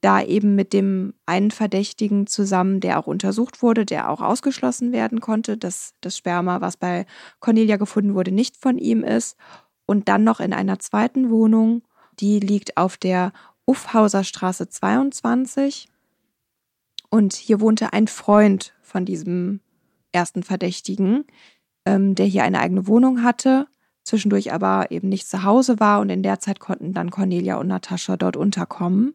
da 0.00 0.22
eben 0.22 0.54
mit 0.54 0.72
dem 0.72 1.14
einen 1.26 1.50
Verdächtigen 1.50 2.26
zusammen, 2.28 2.80
der 2.80 3.00
auch 3.00 3.06
untersucht 3.06 3.62
wurde, 3.62 3.84
der 3.84 4.10
auch 4.10 4.20
ausgeschlossen 4.20 4.92
werden 4.92 5.20
konnte, 5.20 5.56
dass 5.56 5.94
das 6.00 6.16
Sperma, 6.16 6.60
was 6.60 6.76
bei 6.76 7.04
Cornelia 7.40 7.76
gefunden 7.76 8.14
wurde, 8.14 8.30
nicht 8.30 8.56
von 8.56 8.78
ihm 8.78 9.02
ist. 9.02 9.36
Und 9.86 10.08
dann 10.08 10.22
noch 10.22 10.38
in 10.38 10.52
einer 10.52 10.78
zweiten 10.78 11.30
Wohnung, 11.30 11.82
die 12.20 12.38
liegt 12.38 12.76
auf 12.76 12.96
der 12.96 13.32
Uffhauser 13.66 14.22
Straße 14.22 14.68
22. 14.68 15.88
Und 17.10 17.34
hier 17.34 17.60
wohnte 17.60 17.92
ein 17.92 18.06
Freund 18.06 18.74
von 18.82 19.04
diesem 19.04 19.60
ersten 20.12 20.42
Verdächtigen, 20.42 21.24
ähm, 21.86 22.14
der 22.14 22.26
hier 22.26 22.44
eine 22.44 22.60
eigene 22.60 22.86
Wohnung 22.86 23.24
hatte, 23.24 23.66
zwischendurch 24.08 24.52
aber 24.52 24.90
eben 24.90 25.08
nicht 25.08 25.28
zu 25.28 25.44
Hause 25.44 25.78
war. 25.80 26.00
Und 26.00 26.10
in 26.10 26.22
der 26.22 26.40
Zeit 26.40 26.60
konnten 26.60 26.92
dann 26.92 27.10
Cornelia 27.10 27.56
und 27.56 27.68
Natascha 27.68 28.16
dort 28.16 28.36
unterkommen. 28.36 29.14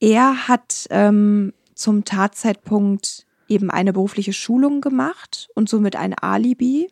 Er 0.00 0.48
hat 0.48 0.86
ähm, 0.90 1.52
zum 1.74 2.04
Tatzeitpunkt 2.04 3.26
eben 3.48 3.70
eine 3.70 3.92
berufliche 3.92 4.32
Schulung 4.32 4.80
gemacht 4.80 5.48
und 5.54 5.68
somit 5.68 5.96
ein 5.96 6.14
Alibi. 6.14 6.90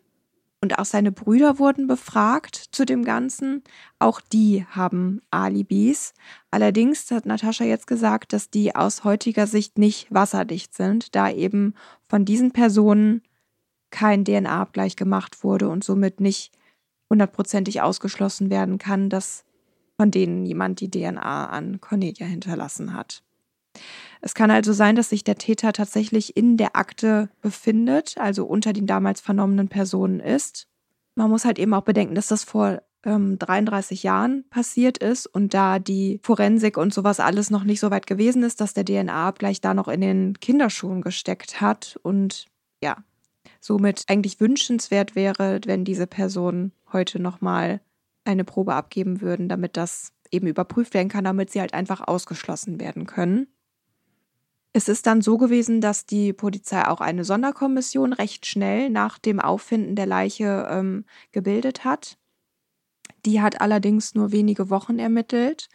Und 0.63 0.79
auch 0.79 0.85
seine 0.85 1.13
Brüder 1.13 1.59
wurden 1.59 1.87
befragt 1.87 2.57
zu 2.73 2.85
dem 2.87 3.05
Ganzen. 3.05 3.63
Auch 3.99 4.21
die 4.21 4.65
haben 4.71 5.21
Alibis. 5.31 6.15
Allerdings 6.51 7.11
hat 7.11 7.27
Natascha 7.27 7.65
jetzt 7.65 7.87
gesagt, 7.87 8.33
dass 8.33 8.51
die 8.51 8.75
aus 8.75 9.05
heutiger 9.05 9.47
Sicht 9.47 9.79
nicht 9.79 10.13
wasserdicht 10.13 10.75
sind, 10.75 11.15
da 11.15 11.31
eben 11.31 11.75
von 12.09 12.25
diesen 12.25 12.53
Personen 12.53 13.23
kein 13.91 14.25
DNA-Abgleich 14.25 14.97
gemacht 14.97 15.45
wurde 15.45 15.69
und 15.69 15.85
somit 15.85 16.21
nicht 16.21 16.53
hundertprozentig 17.11 17.83
ausgeschlossen 17.83 18.51
werden 18.51 18.79
kann, 18.79 19.11
dass 19.11 19.45
von 19.99 20.11
denen 20.11 20.45
jemand 20.45 20.81
die 20.81 20.91
DNA 20.91 21.47
an 21.47 21.81
Cornelia 21.81 22.27
hinterlassen 22.27 22.93
hat. 22.93 23.23
Es 24.21 24.35
kann 24.35 24.51
also 24.51 24.73
sein, 24.73 24.97
dass 24.97 25.11
sich 25.11 25.25
der 25.25 25.37
Täter 25.37 25.73
tatsächlich 25.73 26.37
in 26.37 26.57
der 26.57 26.77
Akte 26.77 27.29
befindet, 27.43 28.17
also 28.19 28.47
unter 28.47 28.73
den 28.73 28.87
damals 28.87 29.21
vernommenen 29.21 29.69
Personen 29.69 30.21
ist. 30.21 30.67
Man 31.15 31.31
muss 31.31 31.45
halt 31.45 31.59
eben 31.59 31.75
auch 31.75 31.83
bedenken, 31.83 32.15
dass 32.15 32.29
das 32.29 32.45
vor 32.45 32.83
ähm, 33.05 33.39
33 33.39 34.03
Jahren 34.03 34.45
passiert 34.51 34.99
ist 34.99 35.27
und 35.27 35.55
da 35.55 35.79
die 35.79 36.21
Forensik 36.23 36.77
und 36.77 36.93
sowas 36.93 37.21
alles 37.21 37.51
noch 37.51 37.65
nicht 37.65 37.81
so 37.81 37.91
weit 37.91 38.07
gewesen 38.07 38.43
ist, 38.43 38.61
dass 38.61 38.75
der 38.75 38.85
DNA-Abgleich 38.85 39.61
da 39.61 39.75
noch 39.75 39.89
in 39.89 40.01
den 40.01 40.35
Kinderschuhen 40.41 41.03
gesteckt 41.03 41.61
hat 41.61 41.99
und 42.03 42.47
ja, 42.83 42.97
somit 43.61 44.05
eigentlich 44.09 44.41
wünschenswert 44.41 45.15
wäre, 45.15 45.61
wenn 45.65 45.85
diese 45.85 46.07
Person 46.07 46.73
heute 46.93 47.21
nochmal 47.21 47.81
eine 48.25 48.45
Probe 48.45 48.75
abgeben 48.75 49.21
würden, 49.21 49.49
damit 49.49 49.77
das 49.77 50.13
eben 50.31 50.47
überprüft 50.47 50.95
werden 50.95 51.09
kann, 51.09 51.25
damit 51.25 51.51
sie 51.51 51.61
halt 51.61 51.75
einfach 51.75 52.07
ausgeschlossen 52.07 52.81
werden 52.81 53.07
können. 53.07 53.47
Es 54.73 54.89
ist 54.89 55.07
dann 55.07 55.23
so 55.23 55.39
gewesen, 55.39 55.81
dass 55.81 56.05
die 56.05 56.35
Polizei 56.35 56.87
auch 56.87 57.01
eine 57.01 57.25
Sonderkommission 57.25 58.13
recht 58.13 58.45
schnell 58.45 58.91
nach 58.91 59.19
dem 59.19 59.41
Auffinden 59.41 59.97
der 59.97 60.05
Leiche 60.05 60.69
ähm, 60.71 61.07
gebildet 61.33 61.85
hat. 61.85 62.19
Die 63.25 63.41
hat 63.41 63.63
allerdings 63.63 64.15
nur 64.15 64.33
wenige 64.33 64.69
Wochen 64.69 64.99
ermittelt, 64.99 65.69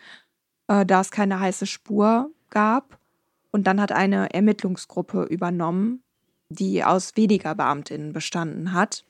äh, 0.68 0.86
da 0.86 1.02
es 1.02 1.10
keine 1.10 1.40
heiße 1.40 1.66
Spur 1.66 2.30
gab. 2.52 3.00
Und 3.52 3.66
dann 3.66 3.82
hat 3.82 3.92
eine 3.92 4.34
Ermittlungsgruppe 4.34 5.24
übernommen, 5.24 6.04
die 6.52 6.84
aus 6.84 7.16
weniger 7.16 7.56
Beamtinnen 7.56 8.14
bestanden 8.14 8.74
hat. 8.74 9.06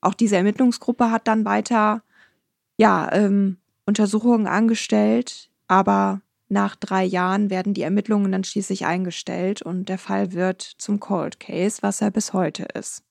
Auch 0.00 0.14
diese 0.14 0.36
Ermittlungsgruppe 0.36 1.10
hat 1.10 1.26
dann 1.26 1.44
weiter 1.44 2.02
ja, 2.76 3.12
ähm, 3.12 3.58
Untersuchungen 3.86 4.46
angestellt, 4.46 5.50
aber 5.66 6.20
nach 6.48 6.76
drei 6.76 7.04
Jahren 7.04 7.50
werden 7.50 7.74
die 7.74 7.82
Ermittlungen 7.82 8.32
dann 8.32 8.44
schließlich 8.44 8.86
eingestellt 8.86 9.60
und 9.60 9.88
der 9.88 9.98
Fall 9.98 10.32
wird 10.32 10.62
zum 10.62 11.00
Cold 11.00 11.40
Case, 11.40 11.78
was 11.82 12.00
er 12.00 12.10
bis 12.10 12.32
heute 12.32 12.64
ist. 12.74 13.02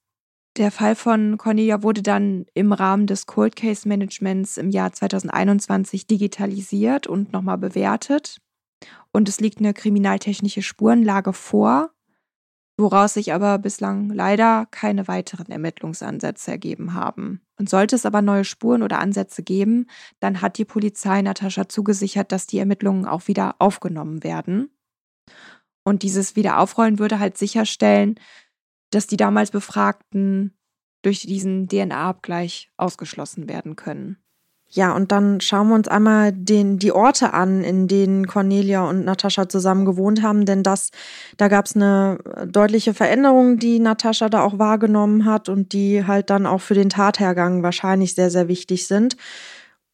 Der 0.57 0.71
Fall 0.71 0.95
von 0.95 1.37
Cornelia 1.37 1.83
wurde 1.83 2.01
dann 2.01 2.47
im 2.55 2.73
Rahmen 2.73 3.05
des 3.05 3.27
Cold 3.27 3.55
Case 3.55 3.87
Managements 3.87 4.57
im 4.57 4.71
Jahr 4.71 4.91
2021 4.91 6.07
digitalisiert 6.07 7.05
und 7.05 7.31
nochmal 7.31 7.59
bewertet. 7.59 8.39
Und 9.11 9.29
es 9.29 9.39
liegt 9.39 9.59
eine 9.59 9.75
kriminaltechnische 9.75 10.63
Spurenlage 10.63 11.33
vor, 11.33 11.91
woraus 12.77 13.15
sich 13.15 13.33
aber 13.33 13.57
bislang 13.57 14.09
leider 14.09 14.67
keine 14.69 15.07
weiteren 15.07 15.47
Ermittlungsansätze 15.47 16.51
ergeben 16.51 16.93
haben. 16.93 17.41
Und 17.59 17.69
sollte 17.69 17.95
es 17.95 18.05
aber 18.05 18.21
neue 18.21 18.45
Spuren 18.45 18.83
oder 18.83 18.99
Ansätze 18.99 19.41
geben, 19.41 19.87
dann 20.19 20.41
hat 20.41 20.59
die 20.59 20.65
Polizei 20.65 21.21
Natascha 21.21 21.67
zugesichert, 21.67 22.31
dass 22.31 22.45
die 22.45 22.59
Ermittlungen 22.59 23.05
auch 23.05 23.27
wieder 23.27 23.55
aufgenommen 23.59 24.23
werden. 24.23 24.69
Und 25.83 26.03
dieses 26.03 26.35
Wiederaufrollen 26.35 26.99
würde 26.99 27.19
halt 27.19 27.37
sicherstellen, 27.37 28.19
dass 28.91 29.07
die 29.07 29.17
damals 29.17 29.51
Befragten 29.51 30.53
durch 31.01 31.21
diesen 31.21 31.67
DNA-Abgleich 31.67 32.71
ausgeschlossen 32.77 33.49
werden 33.49 33.75
können. 33.75 34.17
Ja, 34.69 34.93
und 34.93 35.13
dann 35.13 35.39
schauen 35.39 35.69
wir 35.69 35.75
uns 35.75 35.87
einmal 35.87 36.33
den, 36.33 36.77
die 36.77 36.91
Orte 36.91 37.33
an, 37.33 37.63
in 37.63 37.87
denen 37.87 38.27
Cornelia 38.27 38.87
und 38.87 39.05
Natascha 39.05 39.47
zusammen 39.47 39.85
gewohnt 39.85 40.21
haben, 40.21 40.45
denn 40.45 40.61
das, 40.61 40.91
da 41.37 41.47
gab 41.47 41.65
es 41.65 41.75
eine 41.75 42.17
deutliche 42.45 42.93
Veränderung, 42.93 43.59
die 43.59 43.79
Natascha 43.79 44.27
da 44.27 44.41
auch 44.41 44.59
wahrgenommen 44.59 45.23
hat 45.23 45.47
und 45.47 45.71
die 45.71 46.05
halt 46.05 46.29
dann 46.29 46.45
auch 46.45 46.59
für 46.59 46.73
den 46.73 46.89
Tathergang 46.89 47.63
wahrscheinlich 47.63 48.13
sehr, 48.13 48.29
sehr 48.29 48.49
wichtig 48.49 48.87
sind. 48.87 49.15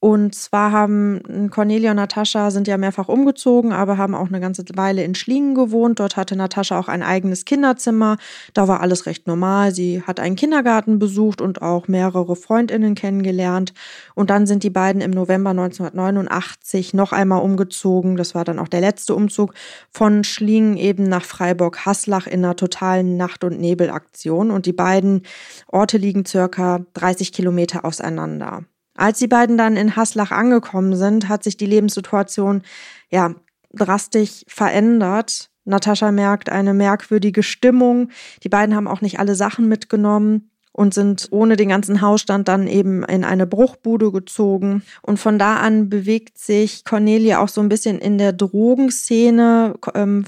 Und 0.03 0.35
zwar 0.35 0.73
haben 0.73 1.49
Cornelia 1.49 1.91
und 1.91 1.95
Natascha 1.95 2.51
sind 2.51 2.67
ja 2.67 2.77
mehrfach 2.77 3.07
umgezogen, 3.07 3.71
aber 3.71 3.97
haben 3.97 4.15
auch 4.15 4.27
eine 4.27 4.41
ganze 4.41 4.65
Weile 4.75 5.01
in 5.01 5.15
Schlingen 5.15 5.55
gewohnt. 5.55 6.01
Dort 6.01 6.17
hatte 6.17 6.35
Natascha 6.35 6.77
auch 6.77 6.89
ein 6.89 7.03
eigenes 7.03 7.45
Kinderzimmer. 7.45 8.17
Da 8.53 8.67
war 8.67 8.81
alles 8.81 9.05
recht 9.05 9.27
normal. 9.27 9.73
Sie 9.73 10.01
hat 10.01 10.19
einen 10.19 10.35
Kindergarten 10.35 10.99
besucht 10.99 11.39
und 11.39 11.61
auch 11.61 11.87
mehrere 11.87 12.35
Freundinnen 12.35 12.95
kennengelernt. 12.95 13.73
Und 14.13 14.29
dann 14.29 14.45
sind 14.45 14.63
die 14.63 14.69
beiden 14.69 15.01
im 15.01 15.11
November 15.11 15.51
1989 15.51 16.93
noch 16.93 17.13
einmal 17.13 17.41
umgezogen. 17.41 18.17
Das 18.17 18.35
war 18.35 18.43
dann 18.43 18.59
auch 18.59 18.67
der 18.67 18.81
letzte 18.81 19.15
Umzug 19.15 19.53
von 19.89 20.25
Schlingen 20.25 20.75
eben 20.75 21.03
nach 21.03 21.23
Freiburg-Haslach 21.23 22.27
in 22.27 22.43
einer 22.43 22.57
totalen 22.57 23.15
Nacht- 23.15 23.45
und 23.45 23.57
Nebelaktion. 23.57 24.51
Und 24.51 24.65
die 24.65 24.73
beiden 24.73 25.21
Orte 25.67 25.97
liegen 25.97 26.25
circa 26.25 26.81
30 26.93 27.31
Kilometer 27.31 27.85
auseinander. 27.85 28.65
Als 28.95 29.19
die 29.19 29.27
beiden 29.27 29.57
dann 29.57 29.75
in 29.75 29.95
Haslach 29.95 30.31
angekommen 30.31 30.95
sind, 30.95 31.29
hat 31.29 31.43
sich 31.43 31.57
die 31.57 31.65
Lebenssituation 31.65 32.61
ja 33.09 33.33
drastisch 33.73 34.43
verändert. 34.47 35.49
Natascha 35.65 36.11
merkt 36.11 36.49
eine 36.49 36.73
merkwürdige 36.73 37.43
Stimmung. 37.43 38.09
Die 38.43 38.49
beiden 38.49 38.75
haben 38.75 38.87
auch 38.87 39.01
nicht 39.01 39.19
alle 39.19 39.35
Sachen 39.35 39.67
mitgenommen 39.67 40.51
und 40.73 40.93
sind 40.93 41.27
ohne 41.31 41.55
den 41.55 41.69
ganzen 41.69 42.01
Hausstand 42.01 42.47
dann 42.47 42.67
eben 42.67 43.03
in 43.03 43.23
eine 43.23 43.47
Bruchbude 43.47 44.11
gezogen. 44.11 44.83
Und 45.01 45.17
von 45.17 45.39
da 45.39 45.57
an 45.57 45.89
bewegt 45.89 46.37
sich 46.37 46.83
Cornelia 46.83 47.39
auch 47.39 47.47
so 47.47 47.61
ein 47.61 47.69
bisschen 47.69 47.99
in 47.99 48.17
der 48.17 48.33
Drogenszene, 48.33 49.75
ähm, 49.93 50.25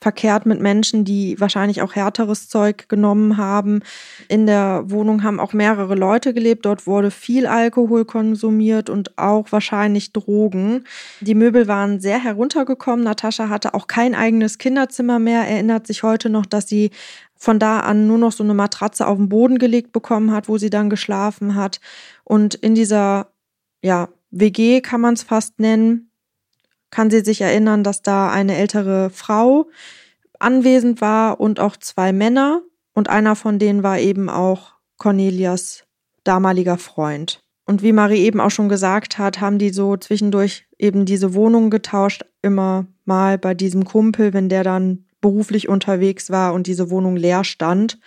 verkehrt 0.00 0.46
mit 0.46 0.60
Menschen, 0.60 1.04
die 1.04 1.40
wahrscheinlich 1.40 1.82
auch 1.82 1.94
härteres 1.94 2.48
Zeug 2.48 2.88
genommen 2.88 3.36
haben. 3.36 3.80
In 4.28 4.46
der 4.46 4.84
Wohnung 4.86 5.24
haben 5.24 5.40
auch 5.40 5.52
mehrere 5.52 5.96
Leute 5.96 6.32
gelebt. 6.32 6.66
Dort 6.66 6.86
wurde 6.86 7.10
viel 7.10 7.46
Alkohol 7.46 8.04
konsumiert 8.04 8.90
und 8.90 9.18
auch 9.18 9.50
wahrscheinlich 9.50 10.12
Drogen. 10.12 10.84
Die 11.20 11.34
Möbel 11.34 11.66
waren 11.66 11.98
sehr 11.98 12.22
heruntergekommen. 12.22 13.04
Natascha 13.04 13.48
hatte 13.48 13.74
auch 13.74 13.88
kein 13.88 14.14
eigenes 14.14 14.58
Kinderzimmer 14.58 15.18
mehr. 15.18 15.48
Erinnert 15.48 15.86
sich 15.86 16.04
heute 16.04 16.30
noch, 16.30 16.46
dass 16.46 16.68
sie 16.68 16.90
von 17.34 17.58
da 17.58 17.80
an 17.80 18.06
nur 18.06 18.18
noch 18.18 18.32
so 18.32 18.44
eine 18.44 18.54
Matratze 18.54 19.06
auf 19.06 19.16
den 19.16 19.28
Boden 19.28 19.58
gelegt 19.58 19.92
bekommen 19.92 20.32
hat, 20.32 20.48
wo 20.48 20.58
sie 20.58 20.70
dann 20.70 20.90
geschlafen 20.90 21.54
hat. 21.54 21.80
Und 22.24 22.54
in 22.54 22.74
dieser, 22.74 23.32
ja, 23.82 24.08
WG 24.30 24.80
kann 24.80 25.00
man 25.00 25.14
es 25.14 25.22
fast 25.22 25.58
nennen, 25.58 26.07
kann 26.90 27.10
sie 27.10 27.20
sich 27.20 27.40
erinnern, 27.40 27.84
dass 27.84 28.02
da 28.02 28.30
eine 28.30 28.56
ältere 28.56 29.10
Frau 29.10 29.68
anwesend 30.38 31.00
war 31.00 31.40
und 31.40 31.60
auch 31.60 31.76
zwei 31.76 32.12
Männer. 32.12 32.62
Und 32.94 33.08
einer 33.08 33.36
von 33.36 33.58
denen 33.58 33.82
war 33.82 33.98
eben 33.98 34.28
auch 34.28 34.74
Cornelias 34.96 35.84
damaliger 36.24 36.78
Freund. 36.78 37.40
Und 37.64 37.82
wie 37.82 37.92
Marie 37.92 38.24
eben 38.24 38.40
auch 38.40 38.50
schon 38.50 38.68
gesagt 38.68 39.18
hat, 39.18 39.40
haben 39.40 39.58
die 39.58 39.70
so 39.70 39.96
zwischendurch 39.96 40.66
eben 40.78 41.04
diese 41.04 41.34
Wohnung 41.34 41.70
getauscht, 41.70 42.24
immer 42.40 42.86
mal 43.04 43.38
bei 43.38 43.54
diesem 43.54 43.84
Kumpel, 43.84 44.32
wenn 44.32 44.48
der 44.48 44.64
dann 44.64 45.04
beruflich 45.20 45.68
unterwegs 45.68 46.30
war 46.30 46.54
und 46.54 46.66
diese 46.66 46.90
Wohnung 46.90 47.16
leer 47.16 47.44
stand. 47.44 47.98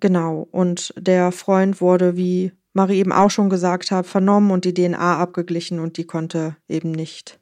Genau. 0.00 0.48
Und 0.50 0.92
der 0.96 1.32
Freund 1.32 1.80
wurde, 1.80 2.16
wie 2.16 2.52
Marie 2.72 2.98
eben 2.98 3.12
auch 3.12 3.30
schon 3.30 3.50
gesagt 3.50 3.90
hat, 3.90 4.06
vernommen 4.06 4.50
und 4.50 4.64
die 4.64 4.74
DNA 4.74 5.18
abgeglichen 5.18 5.80
und 5.80 5.96
die 5.96 6.04
konnte 6.04 6.56
eben 6.68 6.90
nicht 6.90 7.38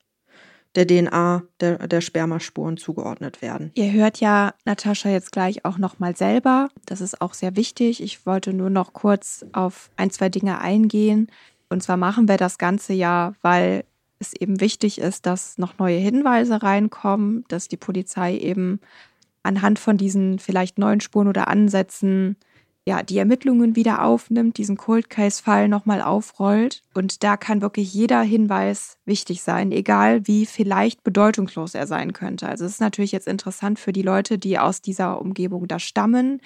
der 0.77 0.87
DNA 0.87 1.43
der, 1.61 1.89
der 1.89 2.01
Spermaspuren 2.01 2.77
zugeordnet 2.77 3.43
werden. 3.43 3.73
Ihr 3.75 3.93
hört 3.93 4.21
ja 4.21 4.55
Natascha 4.65 5.09
jetzt 5.09 5.33
gleich 5.33 5.65
auch 5.65 5.79
nochmal 5.79 6.17
selber. 6.17 6.69
Das 6.85 7.01
ist 7.01 7.21
auch 7.21 7.35
sehr 7.35 7.57
wichtig. 7.57 8.03
Ich 8.03 8.27
wollte 8.27 8.53
nur 8.53 8.71
noch 8.71 8.93
kurz 8.93 9.45
auf 9.53 9.91
ein, 9.97 10.11
zwei 10.11 10.29
Dinge 10.29 10.61
eingehen. 10.61 11.29
Und 11.69 11.83
zwar 11.83 11.97
machen 11.97 12.29
wir 12.29 12.37
das 12.37 12.59
Ganze 12.59 12.93
ja, 12.93 13.33
weil 13.43 13.85
es 14.19 14.33
eben 14.35 14.61
wichtig 14.61 15.01
ist, 15.01 15.27
dass 15.27 15.59
noch 15.59 15.79
neue 15.79 15.99
Hinweise 15.99 16.63
reinkommen, 16.63 17.45
dass 17.49 17.69
die 17.69 17.77
Polizei 17.77 18.37
eben 18.37 18.81
anhand 19.43 19.79
von 19.79 19.97
diesen 19.97 20.39
vielleicht 20.39 20.79
neuen 20.79 21.01
Spuren 21.01 21.29
oder 21.29 21.49
Ansätzen 21.49 22.37
ja, 22.89 23.03
die 23.03 23.19
Ermittlungen 23.19 23.75
wieder 23.75 24.05
aufnimmt, 24.05 24.59
diesen 24.59 24.77
Cold 24.77 25.11
Case-Fall 25.11 25.69
nochmal 25.69 26.01
aufrollt. 26.01 26.83
Und 26.95 27.25
da 27.25 27.37
kann 27.37 27.61
wirklich 27.61 27.93
jeder 27.93 28.23
Hinweis 28.23 28.97
wichtig 29.05 29.43
sein, 29.43 29.73
egal 29.73 30.27
wie 30.29 30.47
vielleicht 30.47 31.03
bedeutungslos 31.03 31.75
er 31.75 31.89
sein 31.89 32.13
könnte. 32.13 32.49
Also 32.49 32.65
es 32.65 32.73
ist 32.73 32.81
natürlich 32.81 33.11
jetzt 33.11 33.27
interessant 33.27 33.81
für 33.81 33.93
die 33.93 34.03
Leute, 34.03 34.39
die 34.39 34.59
aus 34.61 34.83
dieser 34.83 35.21
Umgebung 35.21 35.67
da 35.67 35.81
stammen, 35.81 36.41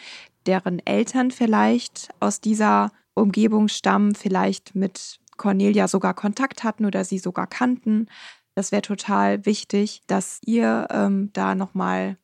deren 0.46 0.85
Eltern 0.87 1.31
vielleicht 1.31 2.09
aus 2.20 2.40
dieser 2.40 2.90
Umgebung 3.12 3.68
stammen, 3.68 4.14
vielleicht 4.14 4.74
mit 4.74 5.20
Cornelia 5.37 5.88
sogar 5.88 6.14
Kontakt 6.14 6.64
hatten 6.64 6.87
oder 6.87 7.05
sie 7.05 7.18
sogar 7.18 7.46
kannten. 7.46 8.07
Das 8.55 8.72
wäre 8.72 8.83
total 8.83 9.44
wichtig, 9.44 10.00
dass 10.07 10.40
ihr 10.46 10.88
ähm, 10.90 11.31
da 11.35 11.55
nochmal 11.55 12.16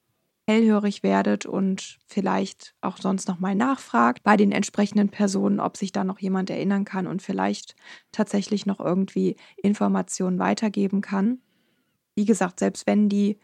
hellhörig 0.49 1.03
werdet 1.03 1.45
und 1.47 1.99
vielleicht 2.07 2.75
auch 2.81 2.99
sonst 2.99 3.29
nochmal 3.29 3.55
nachfragt 3.55 4.23
bei 4.23 4.37
den 4.37 4.53
entsprechenden 4.53 5.09
Personen, 5.09 5.61
ob 5.61 5.77
sich 5.77 5.93
da 5.93 6.05
noch 6.05 6.19
jemand 6.21 6.51
erinnern 6.51 6.85
kann 6.85 7.07
und 7.07 7.23
vielleicht 7.23 7.75
tatsächlich 8.13 8.65
noch 8.67 8.79
irgendwie 8.81 9.37
Informationen 9.57 10.39
weitergeben 10.39 11.01
kann. 11.01 11.41
Wie 12.15 12.25
gesagt, 12.25 12.61
selbst 12.61 12.87
wenn 12.87 13.09
die 13.09 13.39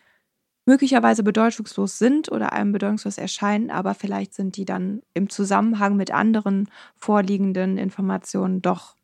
möglicherweise 0.67 1.23
bedeutungslos 1.23 1.99
sind 1.99 2.31
oder 2.33 2.53
einem 2.53 2.73
bedeutungslos 2.73 3.19
erscheinen, 3.19 3.71
aber 3.71 3.95
vielleicht 3.95 4.35
sind 4.35 4.57
die 4.57 4.65
dann 4.65 5.03
im 5.15 5.29
Zusammenhang 5.31 5.97
mit 5.97 6.13
anderen 6.13 6.71
vorliegenden 6.97 7.79
Informationen 7.79 8.63
doch 8.63 8.97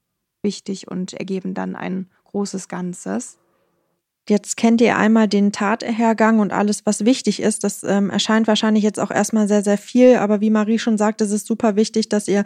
wichtig 0.43 0.89
und 0.91 1.15
ergeben 1.15 1.55
dann 1.55 1.77
ein 1.77 2.11
großes 2.25 2.69
Ganzes. 2.69 3.39
Jetzt 4.29 4.57
kennt 4.57 4.81
ihr 4.81 4.97
einmal 4.97 5.27
den 5.27 5.53
Tathergang 5.53 6.39
und 6.39 6.53
alles, 6.53 6.85
was 6.85 7.05
wichtig 7.05 7.41
ist. 7.41 7.65
Das 7.65 7.83
ähm, 7.83 8.11
erscheint 8.11 8.47
wahrscheinlich 8.47 8.85
jetzt 8.85 9.01
auch 9.01 9.11
erstmal 9.11 9.49
sehr, 9.49 9.63
sehr 9.63 9.79
viel. 9.79 10.17
Aber 10.17 10.41
wie 10.41 10.51
Marie 10.51 10.79
schon 10.79 10.99
sagte, 10.99 11.25
es 11.25 11.31
ist 11.31 11.47
super 11.47 11.77
wichtig, 11.77 12.09
dass 12.09 12.29
ihr 12.29 12.45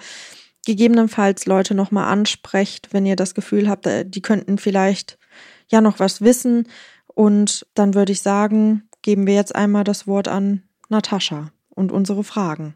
gegebenenfalls 0.65 1.47
Leute 1.47 1.75
nochmal 1.75 2.13
ansprecht, 2.13 2.89
wenn 2.93 3.07
ihr 3.07 3.17
das 3.17 3.35
Gefühl 3.35 3.69
habt, 3.69 3.87
äh, 3.87 4.05
die 4.05 4.23
könnten 4.23 4.59
vielleicht 4.59 5.19
ja 5.69 5.81
noch 5.81 5.99
was 5.99 6.21
wissen. 6.21 6.69
Und 7.07 7.67
dann 7.75 7.95
würde 7.95 8.13
ich 8.13 8.23
sagen, 8.23 8.89
geben 9.03 9.27
wir 9.27 9.35
jetzt 9.35 9.55
einmal 9.55 9.85
das 9.85 10.07
Wort 10.07 10.29
an 10.29 10.63
Natascha 10.89 11.51
und 11.71 11.91
unsere 11.91 12.23
Fragen. 12.23 12.75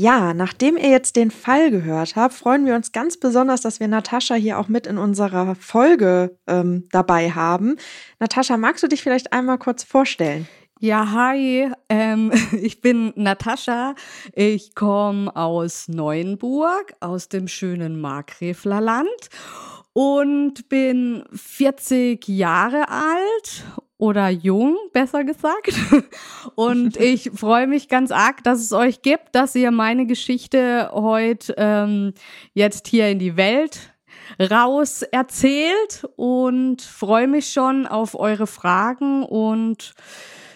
Ja, 0.00 0.32
nachdem 0.32 0.78
ihr 0.78 0.88
jetzt 0.88 1.16
den 1.16 1.30
Fall 1.30 1.70
gehört 1.70 2.16
habt, 2.16 2.32
freuen 2.32 2.64
wir 2.64 2.74
uns 2.74 2.90
ganz 2.90 3.18
besonders, 3.18 3.60
dass 3.60 3.80
wir 3.80 3.88
Natascha 3.88 4.34
hier 4.34 4.58
auch 4.58 4.68
mit 4.68 4.86
in 4.86 4.96
unserer 4.96 5.54
Folge 5.56 6.38
ähm, 6.46 6.88
dabei 6.90 7.32
haben. 7.32 7.76
Natascha, 8.18 8.56
magst 8.56 8.82
du 8.82 8.88
dich 8.88 9.02
vielleicht 9.02 9.34
einmal 9.34 9.58
kurz 9.58 9.84
vorstellen? 9.84 10.48
Ja, 10.78 11.10
hi, 11.12 11.70
ähm, 11.90 12.32
ich 12.62 12.80
bin 12.80 13.12
Natascha. 13.14 13.94
Ich 14.32 14.74
komme 14.74 15.36
aus 15.36 15.86
Neuenburg, 15.88 16.94
aus 17.00 17.28
dem 17.28 17.46
schönen 17.46 18.00
Markgräflerland 18.00 19.28
und 19.92 20.66
bin 20.70 21.24
40 21.34 22.26
Jahre 22.26 22.88
alt 22.88 23.64
oder 24.00 24.28
jung, 24.30 24.76
besser 24.92 25.24
gesagt. 25.24 25.72
Und 26.54 26.96
ich 26.96 27.30
freue 27.34 27.66
mich 27.66 27.88
ganz 27.88 28.10
arg, 28.10 28.42
dass 28.42 28.60
es 28.60 28.72
euch 28.72 29.02
gibt, 29.02 29.34
dass 29.34 29.54
ihr 29.54 29.70
meine 29.70 30.06
Geschichte 30.06 30.90
heute 30.92 31.54
ähm, 31.58 32.14
jetzt 32.54 32.88
hier 32.88 33.08
in 33.08 33.18
die 33.18 33.36
Welt 33.36 33.94
raus 34.40 35.02
erzählt 35.02 36.06
und 36.16 36.82
freue 36.82 37.26
mich 37.26 37.52
schon 37.52 37.86
auf 37.86 38.14
eure 38.14 38.46
Fragen 38.46 39.24
und 39.24 39.92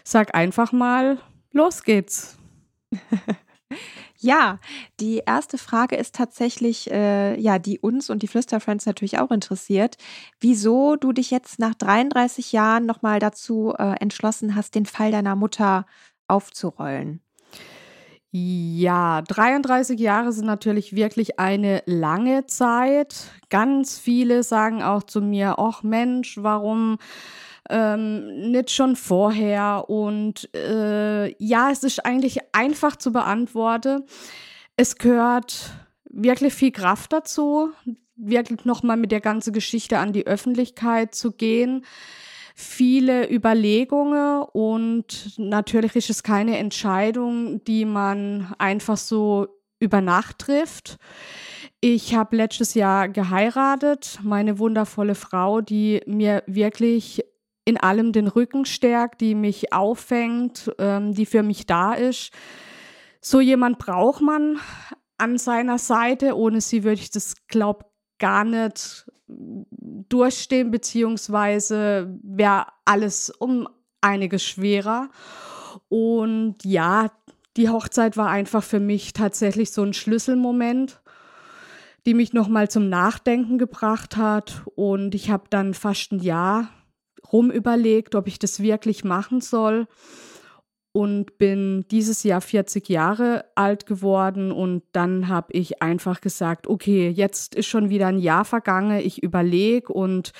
sag 0.04 0.34
einfach 0.34 0.72
mal, 0.72 1.18
los 1.52 1.82
geht's. 1.82 2.38
Ja, 4.24 4.58
die 5.00 5.20
erste 5.26 5.58
Frage 5.58 5.96
ist 5.96 6.14
tatsächlich, 6.14 6.90
äh, 6.90 7.38
ja, 7.38 7.58
die 7.58 7.78
uns 7.78 8.08
und 8.08 8.22
die 8.22 8.26
Flüsterfriends 8.26 8.86
natürlich 8.86 9.18
auch 9.18 9.30
interessiert. 9.30 9.98
Wieso 10.40 10.96
du 10.96 11.12
dich 11.12 11.30
jetzt 11.30 11.58
nach 11.58 11.74
33 11.74 12.52
Jahren 12.52 12.86
nochmal 12.86 13.18
dazu 13.18 13.74
äh, 13.78 14.00
entschlossen 14.00 14.54
hast, 14.54 14.76
den 14.76 14.86
Fall 14.86 15.10
deiner 15.12 15.36
Mutter 15.36 15.84
aufzurollen? 16.26 17.20
Ja, 18.30 19.20
33 19.20 20.00
Jahre 20.00 20.32
sind 20.32 20.46
natürlich 20.46 20.96
wirklich 20.96 21.38
eine 21.38 21.82
lange 21.84 22.46
Zeit. 22.46 23.30
Ganz 23.50 23.98
viele 23.98 24.42
sagen 24.42 24.82
auch 24.82 25.02
zu 25.02 25.20
mir, 25.20 25.58
ach 25.58 25.82
Mensch, 25.82 26.38
warum 26.40 26.96
ähm, 27.70 28.50
nicht 28.50 28.70
schon 28.70 28.96
vorher. 28.96 29.84
Und 29.88 30.48
äh, 30.54 31.34
ja, 31.42 31.70
es 31.70 31.84
ist 31.84 32.04
eigentlich 32.04 32.38
einfach 32.52 32.96
zu 32.96 33.12
beantworten. 33.12 34.04
Es 34.76 34.96
gehört 34.96 35.72
wirklich 36.04 36.54
viel 36.54 36.72
Kraft 36.72 37.12
dazu, 37.12 37.70
wirklich 38.16 38.64
nochmal 38.64 38.96
mit 38.96 39.12
der 39.12 39.20
ganzen 39.20 39.52
Geschichte 39.52 39.98
an 39.98 40.12
die 40.12 40.26
Öffentlichkeit 40.26 41.14
zu 41.14 41.32
gehen. 41.32 41.84
Viele 42.56 43.28
Überlegungen 43.32 44.42
und 44.52 45.32
natürlich 45.38 45.96
ist 45.96 46.10
es 46.10 46.22
keine 46.22 46.58
Entscheidung, 46.58 47.64
die 47.64 47.84
man 47.84 48.54
einfach 48.58 48.96
so 48.96 49.48
über 49.80 50.00
Nacht 50.00 50.38
trifft. 50.38 50.98
Ich 51.80 52.14
habe 52.14 52.36
letztes 52.36 52.74
Jahr 52.74 53.08
geheiratet, 53.08 54.20
meine 54.22 54.58
wundervolle 54.60 55.16
Frau, 55.16 55.60
die 55.60 56.00
mir 56.06 56.44
wirklich 56.46 57.24
in 57.64 57.76
allem 57.76 58.12
den 58.12 58.28
Rücken 58.28 58.64
stärkt, 58.64 59.20
die 59.20 59.34
mich 59.34 59.72
auffängt, 59.72 60.70
ähm, 60.78 61.14
die 61.14 61.26
für 61.26 61.42
mich 61.42 61.66
da 61.66 61.94
ist. 61.94 62.32
So 63.20 63.40
jemand 63.40 63.78
braucht 63.78 64.20
man 64.20 64.58
an 65.16 65.38
seiner 65.38 65.78
Seite. 65.78 66.36
Ohne 66.36 66.60
sie 66.60 66.84
würde 66.84 67.00
ich 67.00 67.10
das, 67.10 67.34
glaube 67.48 67.86
gar 68.18 68.44
nicht 68.44 69.06
durchstehen, 69.26 70.70
beziehungsweise 70.70 72.18
wäre 72.22 72.66
alles 72.84 73.30
um 73.30 73.68
einiges 74.00 74.44
schwerer. 74.44 75.08
Und 75.88 76.56
ja, 76.64 77.10
die 77.56 77.68
Hochzeit 77.68 78.16
war 78.16 78.28
einfach 78.28 78.62
für 78.62 78.80
mich 78.80 79.12
tatsächlich 79.12 79.72
so 79.72 79.82
ein 79.82 79.94
Schlüsselmoment, 79.94 81.00
die 82.04 82.14
mich 82.14 82.32
nochmal 82.32 82.68
zum 82.68 82.88
Nachdenken 82.88 83.56
gebracht 83.56 84.16
hat. 84.16 84.62
Und 84.74 85.14
ich 85.14 85.30
habe 85.30 85.44
dann 85.48 85.72
fast 85.72 86.12
ein 86.12 86.20
Jahr 86.20 86.68
rumüberlegt, 87.34 88.14
ob 88.14 88.28
ich 88.28 88.38
das 88.38 88.60
wirklich 88.60 89.04
machen 89.04 89.42
soll 89.42 89.88
und 90.92 91.38
bin 91.38 91.84
dieses 91.90 92.22
Jahr 92.22 92.40
40 92.40 92.88
Jahre 92.88 93.46
alt 93.56 93.84
geworden 93.84 94.52
und 94.52 94.84
dann 94.92 95.26
habe 95.26 95.48
ich 95.50 95.82
einfach 95.82 96.20
gesagt, 96.20 96.68
okay, 96.68 97.08
jetzt 97.08 97.56
ist 97.56 97.66
schon 97.66 97.90
wieder 97.90 98.06
ein 98.06 98.20
Jahr 98.20 98.44
vergangen, 98.44 99.00
ich 99.00 99.20
überlege 99.20 99.92
und 99.92 100.32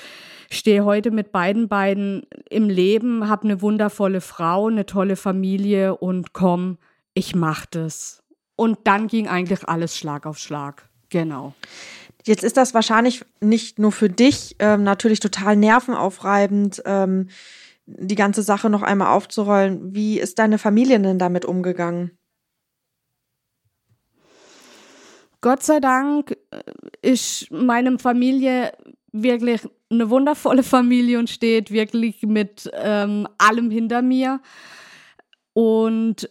stehe 0.49 0.85
heute 0.85 1.11
mit 1.11 1.33
beiden 1.33 1.67
Beinen 1.67 2.23
im 2.49 2.69
Leben, 2.69 3.27
habe 3.27 3.43
eine 3.43 3.61
wundervolle 3.61 4.21
Frau, 4.21 4.67
eine 4.67 4.85
tolle 4.85 5.17
Familie 5.17 5.97
und 5.97 6.31
komm, 6.31 6.77
ich 7.13 7.35
mach 7.35 7.65
das. 7.65 8.23
Und 8.55 8.79
dann 8.85 9.07
ging 9.07 9.27
eigentlich 9.27 9.67
alles 9.67 9.97
Schlag 9.97 10.25
auf 10.25 10.37
Schlag. 10.37 10.89
Genau. 11.09 11.53
Jetzt 12.25 12.43
ist 12.43 12.57
das 12.57 12.73
wahrscheinlich 12.73 13.23
nicht 13.39 13.77
nur 13.77 13.91
für 13.91 14.09
dich 14.09 14.55
ähm, 14.59 14.83
natürlich 14.83 15.19
total 15.19 15.55
nervenaufreibend. 15.55 16.81
Ähm, 16.85 17.29
die 17.85 18.15
ganze 18.15 18.41
Sache 18.41 18.69
noch 18.69 18.81
einmal 18.81 19.09
aufzurollen. 19.09 19.93
Wie 19.93 20.19
ist 20.19 20.39
deine 20.39 20.57
Familie 20.57 20.99
denn 20.99 21.19
damit 21.19 21.45
umgegangen? 21.45 22.17
Gott 25.41 25.61
sei 25.61 25.79
Dank 25.79 26.35
äh, 26.49 26.63
ist 27.03 27.51
meine 27.51 27.99
Familie 27.99 28.73
wirklich 29.11 29.61
eine 29.91 30.09
wundervolle 30.09 30.63
Familie 30.63 31.19
und 31.19 31.29
steht 31.29 31.69
wirklich 31.69 32.23
mit 32.23 32.69
ähm, 32.73 33.27
allem 33.37 33.69
hinter 33.69 34.01
mir. 34.01 34.41
Und 35.53 36.27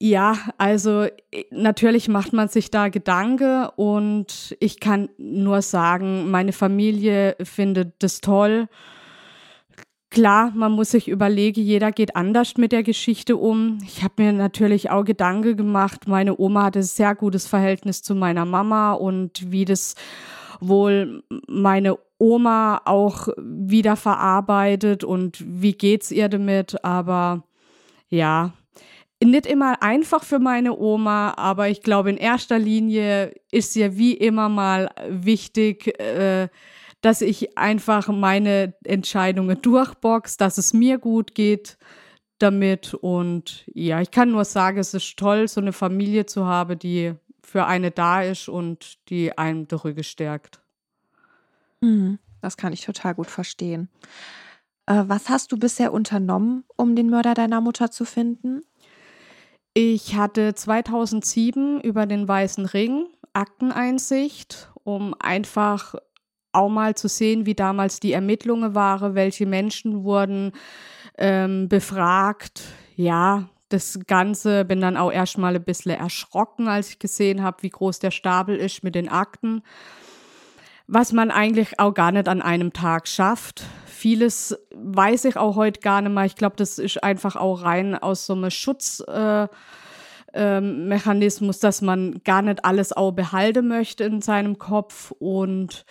ja, 0.00 0.36
also 0.58 1.06
natürlich 1.50 2.08
macht 2.08 2.32
man 2.32 2.48
sich 2.48 2.70
da 2.70 2.88
Gedanken 2.88 3.66
und 3.76 4.56
ich 4.58 4.80
kann 4.80 5.10
nur 5.18 5.62
sagen, 5.62 6.30
meine 6.30 6.52
Familie 6.52 7.36
findet 7.42 7.94
das 8.02 8.20
toll 8.20 8.68
Klar, 10.10 10.50
man 10.56 10.72
muss 10.72 10.90
sich 10.90 11.06
überlegen, 11.06 11.62
jeder 11.62 11.92
geht 11.92 12.16
anders 12.16 12.56
mit 12.56 12.72
der 12.72 12.82
Geschichte 12.82 13.36
um. 13.36 13.78
Ich 13.84 14.02
habe 14.02 14.14
mir 14.18 14.32
natürlich 14.32 14.90
auch 14.90 15.04
Gedanken 15.04 15.56
gemacht. 15.56 16.08
Meine 16.08 16.36
Oma 16.36 16.64
hatte 16.64 16.80
ein 16.80 16.84
sehr 16.84 17.14
gutes 17.14 17.46
Verhältnis 17.46 18.02
zu 18.02 18.16
meiner 18.16 18.44
Mama 18.44 18.92
und 18.92 19.52
wie 19.52 19.64
das 19.64 19.94
wohl 20.58 21.22
meine 21.46 21.96
Oma 22.18 22.82
auch 22.86 23.28
wieder 23.38 23.94
verarbeitet 23.94 25.04
und 25.04 25.44
wie 25.46 25.74
geht's 25.74 26.10
ihr 26.10 26.28
damit. 26.28 26.84
Aber 26.84 27.44
ja, 28.08 28.52
nicht 29.22 29.46
immer 29.46 29.82
einfach 29.82 30.24
für 30.24 30.38
meine 30.38 30.76
Oma, 30.76 31.34
aber 31.36 31.68
ich 31.68 31.82
glaube, 31.82 32.10
in 32.10 32.16
erster 32.16 32.58
Linie 32.58 33.34
ist 33.50 33.76
ihr 33.76 33.96
wie 33.96 34.14
immer 34.14 34.48
mal 34.48 34.90
wichtig, 35.08 35.98
äh, 36.00 36.48
dass 37.02 37.20
ich 37.22 37.56
einfach 37.56 38.08
meine 38.08 38.74
Entscheidungen 38.84 39.60
durchbox, 39.60 40.36
dass 40.36 40.58
es 40.58 40.72
mir 40.72 40.98
gut 40.98 41.34
geht 41.34 41.78
damit. 42.38 42.94
Und 42.94 43.64
ja, 43.72 44.00
ich 44.00 44.10
kann 44.10 44.30
nur 44.30 44.44
sagen, 44.44 44.78
es 44.78 44.94
ist 44.94 45.16
toll, 45.16 45.48
so 45.48 45.60
eine 45.60 45.72
Familie 45.72 46.26
zu 46.26 46.46
haben, 46.46 46.78
die 46.78 47.14
für 47.42 47.66
eine 47.66 47.90
da 47.90 48.22
ist 48.22 48.48
und 48.48 48.98
die 49.10 49.36
einem 49.36 49.66
die 49.66 49.74
Rüge 49.74 50.04
stärkt. 50.04 50.60
Mhm, 51.80 52.18
das 52.40 52.56
kann 52.56 52.72
ich 52.72 52.84
total 52.84 53.14
gut 53.14 53.28
verstehen. 53.28 53.88
Äh, 54.86 55.04
was 55.06 55.28
hast 55.28 55.52
du 55.52 55.58
bisher 55.58 55.92
unternommen, 55.92 56.64
um 56.76 56.96
den 56.96 57.10
Mörder 57.10 57.34
deiner 57.34 57.60
Mutter 57.60 57.90
zu 57.90 58.04
finden? 58.04 58.62
Ich 59.72 60.16
hatte 60.16 60.54
2007 60.54 61.80
über 61.80 62.06
den 62.06 62.26
Weißen 62.26 62.66
Ring 62.66 63.06
Akteneinsicht, 63.32 64.68
um 64.82 65.14
einfach 65.20 65.94
auch 66.52 66.68
mal 66.68 66.96
zu 66.96 67.08
sehen, 67.08 67.46
wie 67.46 67.54
damals 67.54 68.00
die 68.00 68.12
Ermittlungen 68.12 68.74
waren, 68.74 69.14
welche 69.14 69.46
Menschen 69.46 70.02
wurden 70.02 70.50
ähm, 71.16 71.68
befragt. 71.68 72.62
Ja, 72.96 73.48
das 73.68 74.00
Ganze 74.08 74.64
bin 74.64 74.80
dann 74.80 74.96
auch 74.96 75.12
erstmal 75.12 75.54
ein 75.54 75.62
bisschen 75.62 75.92
erschrocken, 75.92 76.66
als 76.66 76.90
ich 76.90 76.98
gesehen 76.98 77.42
habe, 77.42 77.62
wie 77.62 77.70
groß 77.70 78.00
der 78.00 78.10
Stapel 78.10 78.56
ist 78.56 78.82
mit 78.82 78.96
den 78.96 79.08
Akten. 79.08 79.62
Was 80.88 81.12
man 81.12 81.30
eigentlich 81.30 81.78
auch 81.78 81.94
gar 81.94 82.10
nicht 82.10 82.26
an 82.26 82.42
einem 82.42 82.72
Tag 82.72 83.06
schafft. 83.06 83.62
Vieles 84.00 84.58
weiß 84.74 85.26
ich 85.26 85.36
auch 85.36 85.56
heute 85.56 85.80
gar 85.80 86.00
nicht 86.00 86.12
mehr. 86.12 86.24
Ich 86.24 86.34
glaube, 86.34 86.56
das 86.56 86.78
ist 86.78 87.04
einfach 87.04 87.36
auch 87.36 87.62
rein 87.62 87.94
aus 87.94 88.24
so 88.24 88.32
einem 88.32 88.50
Schutz. 88.50 89.00
Äh, 89.06 89.46
ähm, 90.32 90.88
dass 91.60 91.82
man 91.82 92.22
gar 92.24 92.40
nicht 92.40 92.64
alles 92.64 92.94
auch 92.94 93.12
behalten 93.12 93.68
möchte 93.68 94.04
in 94.04 94.22
seinem 94.22 94.58
Kopf 94.58 95.10
und 95.18 95.84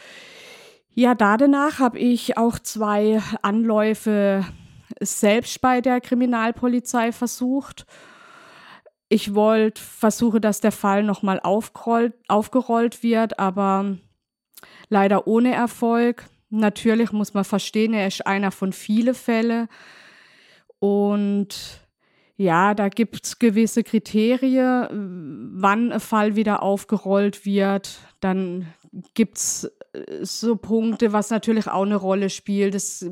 ja, 0.96 1.14
danach 1.14 1.78
habe 1.78 2.00
ich 2.00 2.36
auch 2.36 2.58
zwei 2.58 3.22
Anläufe 3.44 4.44
selbst 5.00 5.62
bei 5.62 5.80
der 5.80 6.02
Kriminalpolizei 6.02 7.12
versucht. 7.12 7.86
Ich 9.08 9.36
wollte 9.36 9.80
versuche, 9.80 10.42
dass 10.42 10.62
der 10.62 10.72
Fall 10.72 11.04
nochmal 11.04 11.42
aufgerollt 11.44 13.04
wird, 13.04 13.38
aber 13.38 13.98
leider 14.90 15.28
ohne 15.28 15.54
Erfolg. 15.54 16.26
Natürlich 16.50 17.12
muss 17.12 17.34
man 17.34 17.44
verstehen, 17.44 17.94
er 17.94 18.08
ist 18.08 18.26
einer 18.26 18.52
von 18.52 18.74
vielen 18.74 19.16
Fällen. 19.16 19.68
Und 20.80 21.82
ja, 22.38 22.74
da 22.74 22.88
gibt 22.88 23.26
es 23.26 23.40
gewisse 23.40 23.84
Kriterien, 23.84 25.52
wann 25.56 25.92
ein 25.92 26.00
Fall 26.00 26.36
wieder 26.36 26.64
aufgerollt 26.64 27.46
wird. 27.46 28.00
Dann 28.22 28.68
gibt 29.14 29.38
es 29.38 29.72
so 30.22 30.56
Punkte, 30.56 31.14
was 31.14 31.30
natürlich 31.30 31.68
auch 31.68 31.84
eine 31.84 31.96
Rolle 31.96 32.30
spielt. 32.30 32.76
Das 32.76 33.06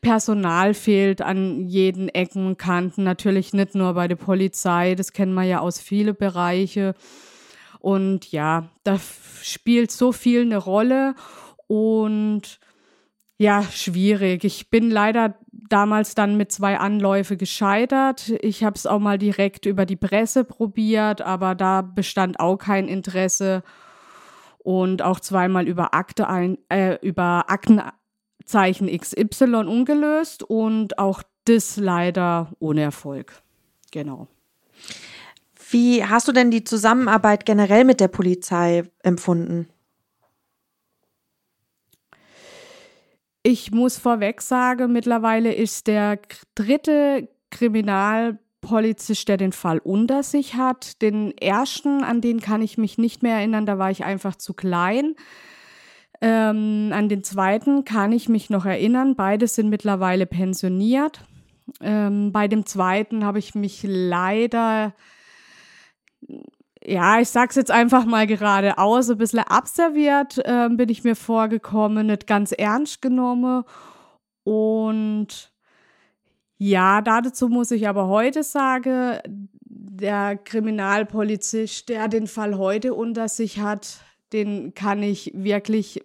Personal 0.00 0.74
fehlt 0.74 1.22
an 1.22 1.66
jeden 1.66 2.08
Ecken 2.08 2.46
und 2.46 2.58
Kanten, 2.58 3.04
natürlich 3.04 3.52
nicht 3.52 3.74
nur 3.74 3.94
bei 3.94 4.08
der 4.08 4.16
Polizei, 4.16 4.94
das 4.94 5.12
kennen 5.12 5.34
wir 5.34 5.44
ja 5.44 5.60
aus 5.60 5.80
vielen 5.80 6.16
Bereichen. 6.16 6.94
Und 7.78 8.30
ja, 8.30 8.68
da 8.84 8.98
spielt 9.42 9.90
so 9.90 10.12
viel 10.12 10.42
eine 10.42 10.58
Rolle 10.58 11.14
und 11.70 12.58
ja, 13.38 13.62
schwierig. 13.62 14.42
Ich 14.42 14.70
bin 14.70 14.90
leider 14.90 15.36
damals 15.52 16.16
dann 16.16 16.36
mit 16.36 16.50
zwei 16.50 16.78
Anläufe 16.78 17.36
gescheitert. 17.36 18.30
Ich 18.40 18.64
habe 18.64 18.74
es 18.74 18.86
auch 18.86 18.98
mal 18.98 19.18
direkt 19.18 19.66
über 19.66 19.86
die 19.86 19.94
Presse 19.94 20.42
probiert, 20.42 21.22
aber 21.22 21.54
da 21.54 21.82
bestand 21.82 22.40
auch 22.40 22.56
kein 22.56 22.88
Interesse 22.88 23.62
und 24.58 25.02
auch 25.02 25.20
zweimal 25.20 25.68
über 25.68 25.94
Akte 25.94 26.28
ein, 26.28 26.58
äh, 26.70 26.98
über 27.02 27.44
Aktenzeichen 27.48 28.88
XY 28.88 29.64
ungelöst 29.68 30.42
und 30.42 30.98
auch 30.98 31.22
das 31.44 31.76
leider 31.76 32.50
ohne 32.58 32.82
Erfolg. 32.82 33.42
Genau. 33.92 34.26
Wie 35.70 36.04
hast 36.04 36.26
du 36.26 36.32
denn 36.32 36.50
die 36.50 36.64
Zusammenarbeit 36.64 37.46
generell 37.46 37.84
mit 37.84 38.00
der 38.00 38.08
Polizei 38.08 38.82
empfunden? 39.04 39.68
Ich 43.42 43.70
muss 43.70 43.98
vorweg 43.98 44.42
sagen, 44.42 44.92
mittlerweile 44.92 45.54
ist 45.54 45.86
der 45.86 46.18
dritte 46.54 47.28
Kriminal 47.50 48.38
Polizist, 48.60 49.28
der 49.28 49.38
den 49.38 49.52
Fall 49.52 49.78
unter 49.78 50.22
sich 50.22 50.54
hat. 50.54 51.00
Den 51.00 51.36
ersten, 51.38 52.04
an 52.04 52.20
den 52.20 52.40
kann 52.40 52.60
ich 52.60 52.76
mich 52.76 52.98
nicht 52.98 53.22
mehr 53.22 53.36
erinnern, 53.36 53.64
da 53.64 53.78
war 53.78 53.90
ich 53.90 54.04
einfach 54.04 54.36
zu 54.36 54.52
klein. 54.52 55.14
Ähm, 56.20 56.90
an 56.92 57.08
den 57.08 57.24
zweiten 57.24 57.84
kann 57.84 58.12
ich 58.12 58.28
mich 58.28 58.50
noch 58.50 58.66
erinnern. 58.66 59.16
Beide 59.16 59.46
sind 59.48 59.70
mittlerweile 59.70 60.26
pensioniert. 60.26 61.20
Ähm, 61.80 62.32
bei 62.32 62.46
dem 62.46 62.66
zweiten 62.66 63.24
habe 63.24 63.38
ich 63.38 63.54
mich 63.54 63.82
leider 63.84 64.94
ja, 66.84 67.20
ich 67.20 67.28
sag's 67.28 67.56
jetzt 67.56 67.70
einfach 67.70 68.04
mal 68.06 68.26
geradeaus, 68.26 69.10
ein 69.10 69.18
bisschen 69.18 69.40
abserviert 69.40 70.38
äh, 70.38 70.68
bin 70.70 70.88
ich 70.88 71.04
mir 71.04 71.16
vorgekommen, 71.16 72.06
nicht 72.06 72.26
ganz 72.26 72.52
ernst 72.52 73.02
genommen. 73.02 73.64
Und 74.44 75.52
ja, 76.56 77.00
dazu 77.02 77.48
muss 77.48 77.70
ich 77.70 77.88
aber 77.88 78.08
heute 78.08 78.42
sagen, 78.42 79.18
der 79.64 80.36
Kriminalpolizist, 80.36 81.88
der 81.88 82.08
den 82.08 82.26
Fall 82.26 82.56
heute 82.56 82.94
unter 82.94 83.28
sich 83.28 83.60
hat, 83.60 84.00
den 84.32 84.74
kann 84.74 85.02
ich 85.02 85.32
wirklich 85.34 86.04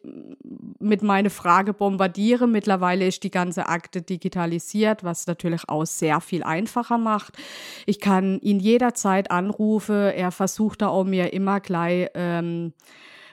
mit 0.79 1.03
meiner 1.03 1.29
Frage 1.29 1.73
bombardieren. 1.73 2.51
Mittlerweile 2.51 3.07
ist 3.07 3.23
die 3.23 3.31
ganze 3.31 3.67
Akte 3.67 4.01
digitalisiert, 4.01 5.03
was 5.03 5.27
natürlich 5.27 5.67
auch 5.69 5.85
sehr 5.85 6.21
viel 6.21 6.43
einfacher 6.43 6.97
macht. 6.97 7.37
Ich 7.85 7.99
kann 7.99 8.39
ihn 8.41 8.59
jederzeit 8.59 9.31
anrufen. 9.31 9.95
Er 9.95 10.31
versucht 10.31 10.81
da 10.81 10.87
auch 10.87 11.03
mir 11.03 11.33
immer 11.33 11.59
gleich 11.59 12.09
ähm, 12.13 12.73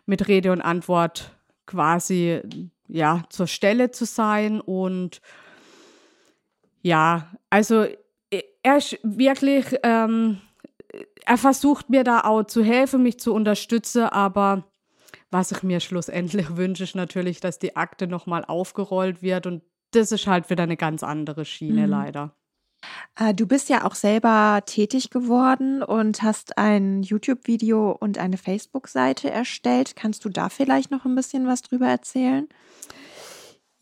mit 0.06 0.28
Rede 0.28 0.52
und 0.52 0.60
Antwort 0.60 1.36
quasi 1.66 2.40
ja 2.88 3.22
zur 3.30 3.46
Stelle 3.46 3.90
zu 3.90 4.04
sein 4.04 4.60
und 4.60 5.20
ja, 6.82 7.30
also 7.48 7.86
er 8.62 8.76
ist 8.76 8.98
wirklich, 9.02 9.66
ähm, 9.82 10.40
er 11.24 11.38
versucht 11.38 11.90
mir 11.90 12.04
da 12.04 12.20
auch 12.20 12.44
zu 12.44 12.62
helfen, 12.62 13.02
mich 13.02 13.18
zu 13.18 13.32
unterstützen, 13.32 14.04
aber 14.04 14.64
was 15.32 15.50
ich 15.50 15.62
mir 15.62 15.80
schlussendlich 15.80 16.56
wünsche, 16.56 16.84
ist 16.84 16.94
natürlich, 16.94 17.40
dass 17.40 17.58
die 17.58 17.74
Akte 17.76 18.06
nochmal 18.06 18.44
aufgerollt 18.44 19.22
wird 19.22 19.46
und 19.46 19.62
das 19.90 20.12
ist 20.12 20.26
halt 20.26 20.48
wieder 20.48 20.62
eine 20.62 20.76
ganz 20.76 21.02
andere 21.02 21.44
Schiene 21.44 21.82
mhm. 21.82 21.90
leider. 21.90 22.36
Äh, 23.16 23.34
du 23.34 23.46
bist 23.46 23.68
ja 23.68 23.84
auch 23.84 23.94
selber 23.94 24.62
tätig 24.66 25.10
geworden 25.10 25.82
und 25.82 26.22
hast 26.22 26.58
ein 26.58 27.02
YouTube-Video 27.02 27.92
und 27.92 28.18
eine 28.18 28.36
Facebook-Seite 28.36 29.30
erstellt. 29.30 29.96
Kannst 29.96 30.24
du 30.24 30.28
da 30.28 30.48
vielleicht 30.48 30.90
noch 30.90 31.04
ein 31.04 31.14
bisschen 31.14 31.46
was 31.46 31.62
drüber 31.62 31.86
erzählen? 31.86 32.48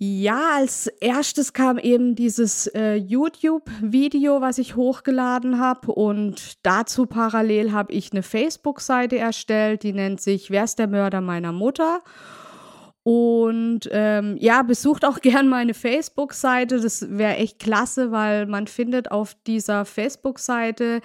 Ja, 0.02 0.52
als 0.54 0.86
erstes 0.86 1.52
kam 1.52 1.76
eben 1.76 2.14
dieses 2.14 2.66
äh, 2.68 2.94
YouTube-Video, 2.94 4.40
was 4.40 4.56
ich 4.56 4.74
hochgeladen 4.74 5.58
habe. 5.60 5.92
Und 5.92 6.54
dazu 6.62 7.04
parallel 7.04 7.72
habe 7.72 7.92
ich 7.92 8.10
eine 8.10 8.22
Facebook-Seite 8.22 9.18
erstellt, 9.18 9.82
die 9.82 9.92
nennt 9.92 10.22
sich 10.22 10.50
Wer 10.50 10.64
ist 10.64 10.78
der 10.78 10.88
Mörder 10.88 11.20
meiner 11.20 11.52
Mutter? 11.52 12.00
Und 13.02 13.90
ähm, 13.92 14.38
ja, 14.40 14.62
besucht 14.62 15.04
auch 15.04 15.18
gern 15.20 15.48
meine 15.48 15.74
Facebook-Seite. 15.74 16.80
Das 16.80 17.06
wäre 17.10 17.36
echt 17.36 17.58
klasse, 17.58 18.10
weil 18.10 18.46
man 18.46 18.68
findet 18.68 19.10
auf 19.10 19.36
dieser 19.46 19.84
Facebook-Seite 19.84 21.02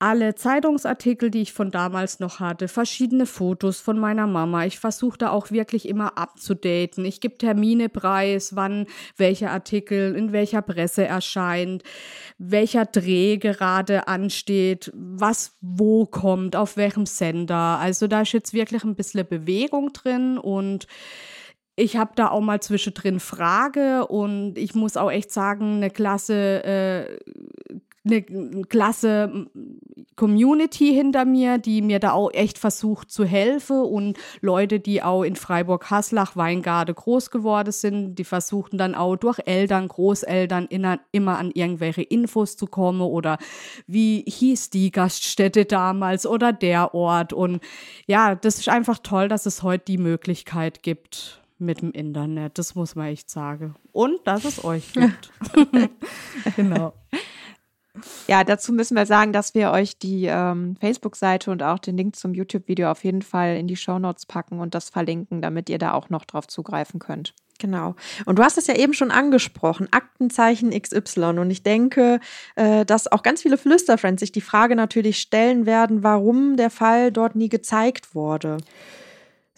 alle 0.00 0.34
Zeitungsartikel, 0.34 1.30
die 1.30 1.42
ich 1.42 1.52
von 1.52 1.70
damals 1.70 2.20
noch 2.20 2.40
hatte, 2.40 2.68
verschiedene 2.68 3.26
Fotos 3.26 3.80
von 3.80 3.98
meiner 3.98 4.26
Mama. 4.26 4.64
Ich 4.64 4.78
versuche 4.78 5.18
da 5.18 5.30
auch 5.30 5.50
wirklich 5.50 5.86
immer 5.86 6.16
abzudaten. 6.16 7.04
Ich 7.04 7.20
gebe 7.20 7.36
Termine 7.36 7.90
preis, 7.90 8.56
wann 8.56 8.86
welcher 9.18 9.50
Artikel 9.50 10.16
in 10.16 10.32
welcher 10.32 10.62
Presse 10.62 11.04
erscheint, 11.04 11.82
welcher 12.38 12.86
Dreh 12.86 13.36
gerade 13.36 14.08
ansteht, 14.08 14.90
was 14.94 15.58
wo 15.60 16.06
kommt, 16.06 16.56
auf 16.56 16.78
welchem 16.78 17.04
Sender. 17.04 17.78
Also 17.78 18.06
da 18.06 18.22
ist 18.22 18.32
jetzt 18.32 18.54
wirklich 18.54 18.82
ein 18.84 18.94
bisschen 18.94 19.28
Bewegung 19.28 19.92
drin 19.92 20.38
und 20.38 20.86
ich 21.76 21.96
habe 21.96 22.12
da 22.14 22.30
auch 22.30 22.40
mal 22.40 22.60
zwischendrin 22.60 23.20
Frage 23.20 24.06
und 24.06 24.56
ich 24.56 24.74
muss 24.74 24.96
auch 24.96 25.10
echt 25.10 25.30
sagen, 25.30 25.76
eine 25.76 25.90
klasse 25.90 26.64
äh, 26.64 27.18
eine 28.04 28.22
klasse 28.22 29.46
Community 30.16 30.94
hinter 30.94 31.26
mir, 31.26 31.58
die 31.58 31.82
mir 31.82 31.98
da 31.98 32.12
auch 32.12 32.30
echt 32.32 32.58
versucht 32.58 33.10
zu 33.10 33.24
helfen 33.24 33.80
und 33.80 34.18
Leute, 34.40 34.80
die 34.80 35.02
auch 35.02 35.22
in 35.22 35.36
Freiburg-Haslach, 35.36 36.34
Weingarde 36.34 36.94
groß 36.94 37.30
geworden 37.30 37.72
sind, 37.72 38.14
die 38.14 38.24
versuchten 38.24 38.78
dann 38.78 38.94
auch 38.94 39.16
durch 39.16 39.38
Eltern, 39.44 39.88
Großeltern 39.88 40.66
immer 40.66 41.38
an 41.38 41.50
irgendwelche 41.52 42.02
Infos 42.02 42.56
zu 42.56 42.66
kommen 42.66 43.02
oder 43.02 43.38
wie 43.86 44.24
hieß 44.26 44.70
die 44.70 44.90
Gaststätte 44.90 45.66
damals 45.66 46.26
oder 46.26 46.52
der 46.52 46.94
Ort 46.94 47.32
und 47.32 47.60
ja, 48.06 48.34
das 48.34 48.58
ist 48.58 48.68
einfach 48.68 48.98
toll, 49.02 49.28
dass 49.28 49.44
es 49.44 49.62
heute 49.62 49.84
die 49.86 49.98
Möglichkeit 49.98 50.82
gibt 50.82 51.40
mit 51.60 51.82
dem 51.82 51.92
Internet, 51.92 52.58
das 52.58 52.74
muss 52.74 52.94
man 52.94 53.08
echt 53.08 53.28
sagen. 53.30 53.74
Und 53.92 54.18
dass 54.24 54.44
es 54.44 54.64
euch 54.64 54.92
gibt. 54.94 55.30
genau. 56.56 56.94
Ja, 58.28 58.44
dazu 58.44 58.72
müssen 58.72 58.96
wir 58.96 59.06
sagen, 59.06 59.32
dass 59.32 59.54
wir 59.54 59.72
euch 59.72 59.98
die 59.98 60.26
ähm, 60.26 60.76
Facebook-Seite 60.80 61.50
und 61.50 61.62
auch 61.62 61.78
den 61.78 61.96
Link 61.96 62.16
zum 62.16 62.34
YouTube-Video 62.34 62.90
auf 62.90 63.04
jeden 63.04 63.22
Fall 63.22 63.56
in 63.56 63.66
die 63.66 63.76
Show 63.76 63.98
Notes 63.98 64.26
packen 64.26 64.60
und 64.60 64.74
das 64.74 64.90
verlinken, 64.90 65.42
damit 65.42 65.68
ihr 65.68 65.78
da 65.78 65.92
auch 65.92 66.08
noch 66.08 66.24
drauf 66.24 66.46
zugreifen 66.46 67.00
könnt. 67.00 67.34
Genau. 67.58 67.94
Und 68.24 68.38
du 68.38 68.42
hast 68.42 68.58
es 68.58 68.66
ja 68.66 68.74
eben 68.74 68.94
schon 68.94 69.10
angesprochen, 69.10 69.88
Aktenzeichen 69.90 70.70
XY. 70.70 71.38
Und 71.38 71.50
ich 71.50 71.62
denke, 71.62 72.20
äh, 72.56 72.84
dass 72.86 73.10
auch 73.10 73.22
ganz 73.22 73.42
viele 73.42 73.58
Flüsterfriends 73.58 74.20
sich 74.20 74.32
die 74.32 74.40
Frage 74.40 74.74
natürlich 74.74 75.20
stellen 75.20 75.66
werden, 75.66 76.02
warum 76.02 76.56
der 76.56 76.70
Fall 76.70 77.12
dort 77.12 77.36
nie 77.36 77.50
gezeigt 77.50 78.14
wurde. 78.14 78.58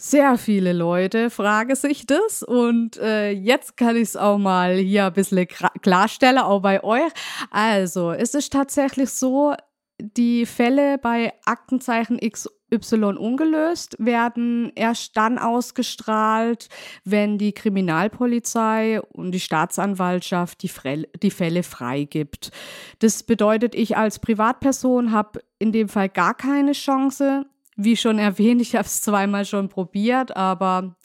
Sehr 0.05 0.37
viele 0.37 0.73
Leute 0.73 1.31
fragen 1.31 1.77
sich 1.77 2.07
das 2.07 2.43
und 2.43 2.97
äh, 2.97 3.31
jetzt 3.31 3.77
kann 3.77 3.95
ich 3.95 4.03
es 4.03 4.17
auch 4.17 4.37
mal 4.37 4.75
hier 4.75 5.07
ein 5.07 5.13
bisschen 5.13 5.47
klarstellen, 5.81 6.39
auch 6.39 6.61
bei 6.61 6.83
euch. 6.83 7.13
Also, 7.53 8.11
es 8.11 8.35
ist 8.35 8.53
tatsächlich 8.53 9.11
so, 9.11 9.55
die 10.01 10.45
Fälle 10.45 10.99
bei 10.99 11.33
Aktenzeichen 11.45 12.19
XY 12.19 13.17
ungelöst 13.17 13.95
werden 14.01 14.73
erst 14.75 15.17
dann 15.17 15.39
ausgestrahlt, 15.39 16.69
wenn 17.05 17.39
die 17.39 17.53
Kriminalpolizei 17.53 19.01
und 19.01 19.31
die 19.31 19.39
Staatsanwaltschaft 19.39 20.65
die, 20.65 20.69
Fre 20.69 21.05
die 21.23 21.31
Fälle 21.31 21.63
freigibt. 21.63 22.51
Das 22.99 23.23
bedeutet, 23.23 23.77
ich 23.77 23.97
als 23.97 24.19
Privatperson 24.19 25.13
habe 25.13 25.45
in 25.61 25.71
dem 25.71 25.89
Fall 25.89 26.09
gar 26.09 26.35
keine 26.35 26.73
Chance, 26.73 27.47
wie 27.85 27.97
schon 27.97 28.19
erwähnt, 28.19 28.61
ich 28.61 28.75
habe 28.75 28.87
es 28.87 29.01
zweimal 29.01 29.45
schon 29.45 29.69
probiert, 29.69 30.37
aber 30.37 30.97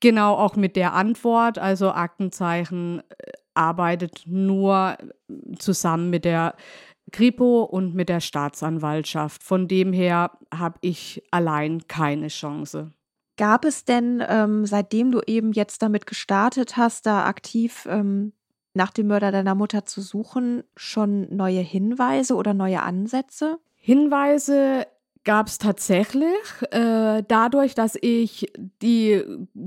genau 0.00 0.34
auch 0.34 0.56
mit 0.56 0.76
der 0.76 0.92
Antwort, 0.94 1.58
also 1.58 1.90
Aktenzeichen 1.90 3.00
äh, 3.00 3.32
arbeitet 3.54 4.22
nur 4.26 4.96
zusammen 5.58 6.10
mit 6.10 6.24
der 6.24 6.54
Kripo 7.10 7.62
und 7.62 7.94
mit 7.94 8.08
der 8.08 8.20
Staatsanwaltschaft. 8.20 9.42
Von 9.42 9.66
dem 9.66 9.92
her 9.92 10.30
habe 10.54 10.78
ich 10.82 11.22
allein 11.30 11.86
keine 11.88 12.28
Chance. 12.28 12.92
Gab 13.36 13.64
es 13.64 13.84
denn, 13.84 14.22
ähm, 14.28 14.66
seitdem 14.66 15.12
du 15.12 15.20
eben 15.26 15.52
jetzt 15.52 15.82
damit 15.82 16.06
gestartet 16.06 16.76
hast, 16.76 17.06
da 17.06 17.24
aktiv 17.24 17.86
ähm, 17.88 18.32
nach 18.74 18.90
dem 18.90 19.06
Mörder 19.06 19.32
deiner 19.32 19.54
Mutter 19.54 19.86
zu 19.86 20.00
suchen, 20.00 20.64
schon 20.76 21.34
neue 21.34 21.60
Hinweise 21.60 22.34
oder 22.34 22.52
neue 22.52 22.82
Ansätze? 22.82 23.58
Hinweise 23.74 24.86
gab 25.28 25.48
es 25.48 25.58
tatsächlich 25.58 26.32
äh, 26.70 27.22
dadurch, 27.28 27.74
dass 27.74 27.98
ich 28.00 28.50
die 28.80 29.22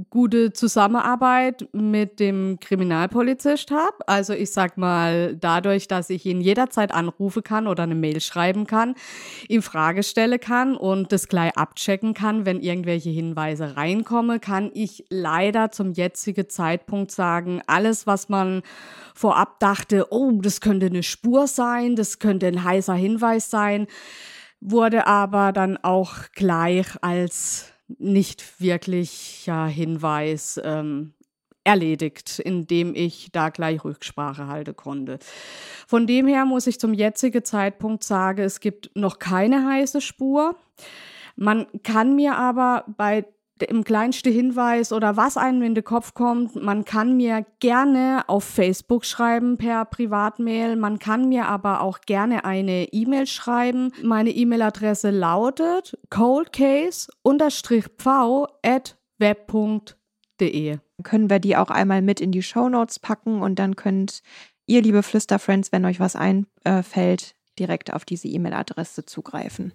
gute 0.10 0.54
Zusammenarbeit 0.54 1.68
mit 1.72 2.20
dem 2.20 2.60
Kriminalpolizist 2.60 3.70
habe. 3.70 3.98
Also 4.08 4.34
ich 4.34 4.52
sag 4.54 4.80
mal, 4.80 5.36
dadurch, 5.36 5.88
dass 5.88 6.10
ich 6.10 6.26
ihn 6.26 6.42
jederzeit 6.42 6.92
anrufen 6.92 7.44
kann 7.44 7.68
oder 7.68 7.84
eine 7.84 7.94
Mail 7.94 8.22
schreiben 8.22 8.66
kann, 8.66 8.96
ihm 9.50 9.62
Frage 9.62 10.02
stellen 10.02 10.40
kann 10.40 10.76
und 10.76 11.12
das 11.12 11.28
gleich 11.28 11.56
abchecken 11.56 12.16
kann, 12.16 12.48
wenn 12.48 12.60
irgendwelche 12.60 13.12
Hinweise 13.12 13.78
reinkommen, 13.78 14.42
kann 14.42 14.72
ich 14.74 15.06
leider 15.10 15.70
zum 15.70 15.92
jetzigen 15.92 16.50
Zeitpunkt 16.50 17.12
sagen, 17.12 17.62
alles, 17.68 18.08
was 18.08 18.30
man 18.30 18.64
vorab 19.14 19.60
dachte, 19.60 20.08
oh, 20.10 20.32
das 20.42 20.60
könnte 20.60 20.88
eine 20.88 21.04
Spur 21.04 21.46
sein, 21.46 21.96
das 21.96 22.18
könnte 22.18 22.48
ein 22.48 22.64
heißer 22.64 22.96
Hinweis 22.96 23.52
sein, 23.52 23.86
wurde 24.62 25.08
aber 25.08 25.52
dann 25.52 25.78
auch 25.78 26.14
gleich 26.34 26.88
als 27.02 27.74
nicht 27.98 28.62
wirklicher 28.62 29.66
Hinweis 29.66 30.62
ähm, 30.64 31.14
erledigt, 31.64 32.40
indem 32.40 32.96
ich 32.96 33.32
da 33.32 33.50
gleich 33.50 33.84
Rücksprache 33.84 34.48
halten 34.48 34.76
konnte. 34.76 35.20
Von 35.88 36.08
dem 36.08 36.28
her 36.28 36.46
muss 36.46 36.68
ich 36.68 36.80
zum 36.80 36.94
jetzigen 36.94 37.44
Zeitpunkt 37.44 38.04
sagen, 38.04 38.42
es 38.42 38.60
gibt 38.60 38.92
noch 38.96 39.20
keine 39.20 39.68
heiße 39.68 40.02
Spur. 40.02 40.56
Man 41.36 41.68
kann 41.84 42.16
mir 42.16 42.36
aber 42.38 42.86
bei 42.98 43.26
im 43.64 43.84
kleinsten 43.84 44.32
Hinweis 44.32 44.94
oder 44.94 45.18
was 45.18 45.38
einem 45.38 45.62
in 45.64 45.76
den 45.76 45.84
Kopf 45.84 46.14
kommt. 46.14 46.56
Man 46.56 46.86
kann 46.86 47.18
mir 47.18 47.46
gerne 47.60 48.24
auf 48.28 48.44
Facebook 48.44 49.06
schreiben 49.06 49.58
per 49.58 49.86
Privatmail. 49.86 50.76
Man 50.76 51.00
kann 51.00 51.30
mir 51.30 51.48
aber 51.48 51.82
auch 51.82 52.02
gerne 52.02 52.46
eine 52.46 52.94
E-Mail 52.94 53.28
schreiben. 53.28 53.92
Meine 54.04 54.32
E-Mail-Adresse 54.32 55.12
lautet 55.12 55.98
coldcase-v 56.10 57.08
at 58.64 58.98
web.de. 59.18 60.78
Können 61.04 61.30
wir 61.30 61.40
die 61.40 61.58
auch 61.58 61.70
einmal 61.70 62.02
mit 62.02 62.22
in 62.22 62.32
die 62.32 62.44
Show 62.44 62.70
Notes 62.70 63.00
packen 63.00 63.42
und 63.42 63.60
dann 63.60 63.76
könnt 63.76 64.22
ihr, 64.66 64.82
liebe 64.82 65.04
Flüsterfriends, 65.04 65.72
wenn 65.72 65.86
euch 65.86 66.00
was 66.00 66.16
einfällt, 66.16 67.36
direkt 67.60 67.94
auf 67.94 68.06
diese 68.06 68.28
E-Mail-Adresse 68.28 69.06
zugreifen. 69.06 69.74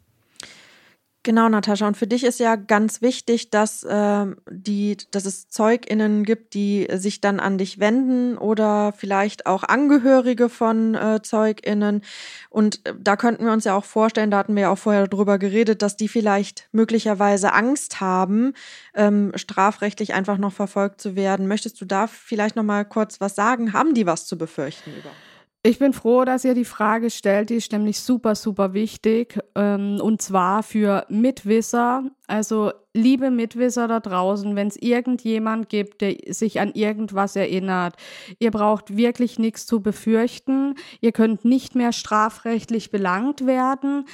Genau, 1.27 1.49
Natascha. 1.49 1.89
Und 1.89 1.97
für 1.97 2.07
dich 2.07 2.23
ist 2.23 2.39
ja 2.39 2.55
ganz 2.55 3.03
wichtig, 3.03 3.51
dass, 3.51 3.83
äh, 3.83 4.27
die, 4.49 4.97
dass 5.11 5.25
es 5.25 5.49
ZeugInnen 5.49 6.23
gibt, 6.23 6.55
die 6.55 6.87
sich 6.93 7.21
dann 7.21 7.41
an 7.41 7.59
dich 7.59 7.81
wenden 7.81 8.39
oder 8.39 8.93
vielleicht 8.97 9.45
auch 9.45 9.65
Angehörige 9.65 10.49
von 10.49 10.95
äh, 10.95 11.21
ZeugInnen. 11.21 12.03
Und 12.49 12.87
äh, 12.87 12.95
da 12.97 13.17
könnten 13.17 13.45
wir 13.45 13.51
uns 13.51 13.65
ja 13.65 13.75
auch 13.75 13.85
vorstellen, 13.85 14.31
da 14.31 14.39
hatten 14.39 14.55
wir 14.55 14.63
ja 14.63 14.71
auch 14.71 14.79
vorher 14.79 15.09
drüber 15.09 15.41
geredet, 15.41 15.83
dass 15.83 15.97
die 15.97 16.07
vielleicht 16.07 16.69
möglicherweise 16.71 17.53
Angst 17.53 18.01
haben, 18.01 18.53
ähm, 18.95 19.33
strafrechtlich 19.35 20.15
einfach 20.15 20.39
noch 20.39 20.53
verfolgt 20.53 21.01
zu 21.01 21.17
werden. 21.17 21.49
Möchtest 21.49 21.81
du 21.81 21.87
da 21.87 22.07
vielleicht 22.07 22.55
noch 22.55 22.63
mal 22.63 22.85
kurz 22.85 23.21
was 23.21 23.35
sagen? 23.35 23.73
Haben 23.73 23.95
die 23.95 24.07
was 24.07 24.27
zu 24.27 24.39
befürchten 24.39 24.93
überhaupt? 24.93 25.17
Ich 25.67 25.81
bin 25.81 25.93
froh, 25.93 26.25
dass 26.25 26.45
ihr 26.45 26.55
die 26.55 26.65
Frage 26.65 27.11
stellt. 27.11 27.51
Die 27.51 27.57
ist 27.57 27.73
nämlich 27.73 27.99
super, 27.99 28.37
super 28.37 28.73
wichtig. 28.73 29.41
Ähm, 29.57 29.99
und 30.01 30.23
zwar 30.23 30.63
für 30.63 31.05
Mitwisser. 31.09 32.05
Also, 32.29 32.73
liebe 32.95 33.33
Mitwisser 33.33 33.89
da 33.89 33.99
draußen, 33.99 34.55
wenn 34.55 34.69
es 34.69 34.77
irgendjemand 34.77 35.69
gibt, 35.69 36.03
der 36.03 36.19
sich 36.29 36.61
an 36.61 36.71
irgendwas 36.75 37.35
erinnert, 37.35 37.97
ihr 38.39 38.53
braucht 38.53 38.97
wirklich 38.97 39.41
nichts 39.41 39.67
zu 39.67 39.83
befürchten. 39.83 40.77
Ihr 41.01 41.11
könnt 41.11 41.45
nicht 41.45 41.75
mehr 41.75 41.91
strafrechtlich 41.91 42.93
belangt 42.93 43.45
werden. 43.45 44.05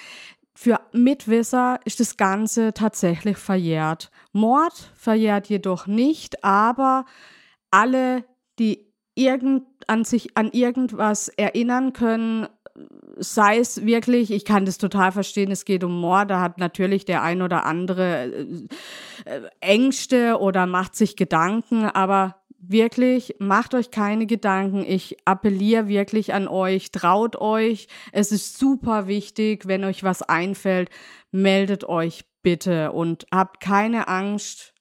Für 0.54 0.80
Mitwisser 0.92 1.80
ist 1.84 2.00
das 2.00 2.16
Ganze 2.16 2.72
tatsächlich 2.72 3.36
verjährt. 3.36 4.10
Mord 4.32 4.90
verjährt 4.94 5.50
jedoch 5.50 5.86
nicht, 5.86 6.44
aber 6.44 7.04
alle, 7.70 8.24
die 8.58 8.91
irgend, 9.14 9.64
an 9.86 10.04
sich 10.04 10.36
an 10.36 10.50
irgendwas 10.52 11.28
erinnern 11.28 11.92
können, 11.92 12.48
sei 13.18 13.58
es 13.58 13.84
wirklich, 13.84 14.30
ich 14.30 14.44
kann 14.44 14.64
das 14.64 14.78
total 14.78 15.12
verstehen, 15.12 15.50
es 15.50 15.64
geht 15.64 15.84
um 15.84 16.00
Mord, 16.00 16.30
da 16.30 16.40
hat 16.40 16.58
natürlich 16.58 17.04
der 17.04 17.22
ein 17.22 17.42
oder 17.42 17.66
andere 17.66 18.26
äh, 18.26 18.68
äh, 19.24 19.50
Ängste 19.60 20.38
oder 20.40 20.66
macht 20.66 20.96
sich 20.96 21.16
Gedanken, 21.16 21.84
aber 21.84 22.36
wirklich, 22.58 23.36
macht 23.38 23.74
euch 23.74 23.90
keine 23.90 24.26
Gedanken. 24.26 24.84
Ich 24.86 25.16
appelliere 25.24 25.88
wirklich 25.88 26.32
an 26.32 26.46
euch, 26.48 26.92
traut 26.92 27.36
euch. 27.36 27.88
Es 28.12 28.30
ist 28.30 28.56
super 28.56 29.08
wichtig, 29.08 29.66
wenn 29.66 29.84
euch 29.84 30.04
was 30.04 30.22
einfällt, 30.22 30.88
meldet 31.32 31.84
euch 31.84 32.24
bitte 32.42 32.92
und 32.92 33.26
habt 33.32 33.60
keine 33.60 34.06
Angst. 34.06 34.74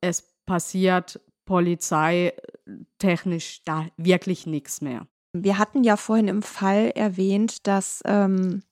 Es 0.00 0.34
passiert 0.46 1.20
polizeitechnisch 1.48 3.62
da 3.64 3.86
wirklich 3.96 4.46
nichts 4.46 4.80
mehr. 4.82 5.06
Wir 5.32 5.58
hatten 5.58 5.82
ja 5.82 5.96
vorhin 5.96 6.28
im 6.28 6.42
Fall 6.42 6.92
erwähnt, 6.94 7.66
dass 7.66 8.02
ähm, 8.04 8.62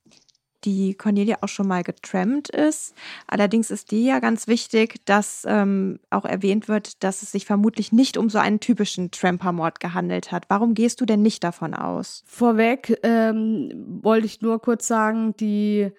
die 0.65 0.95
Cornelia 0.95 1.39
auch 1.41 1.49
schon 1.49 1.69
mal 1.69 1.83
getrampt 1.83 2.51
ist. 2.51 2.95
Allerdings 3.27 3.71
ist 3.71 3.93
dir 3.93 4.01
ja 4.01 4.19
ganz 4.19 4.47
wichtig, 4.47 4.97
dass 5.07 5.47
ähm, 5.49 6.01
auch 6.11 6.27
erwähnt 6.27 6.69
wird, 6.69 7.03
dass 7.03 7.23
es 7.23 7.33
sich 7.33 7.47
vermutlich 7.47 7.93
nicht 7.93 8.19
um 8.19 8.29
so 8.29 8.37
einen 8.39 8.61
typischen 8.61 9.11
Trampermord 9.11 9.81
gehandelt 9.81 10.31
hat. 10.31 10.45
Warum 10.49 10.75
gehst 10.75 11.01
du 11.01 11.07
denn 11.07 11.23
nicht 11.23 11.43
davon 11.45 11.73
aus? 11.73 12.25
Vorweg 12.27 12.99
ähm, 13.03 13.71
wollte 14.03 14.27
ich 14.27 14.43
nur 14.43 14.61
kurz 14.61 14.87
sagen, 14.87 15.35
die 15.37 15.93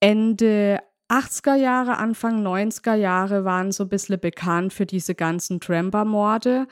Ende 0.00 0.80
80er 1.12 1.54
Jahre, 1.54 1.98
Anfang 1.98 2.46
90er 2.46 2.94
Jahre 2.94 3.44
waren 3.44 3.70
so 3.70 3.84
ein 3.84 3.88
bisschen 3.88 4.18
bekannt 4.18 4.72
für 4.72 4.86
diese 4.86 5.14
ganzen 5.14 5.60
Tramper-Morde. 5.60 6.66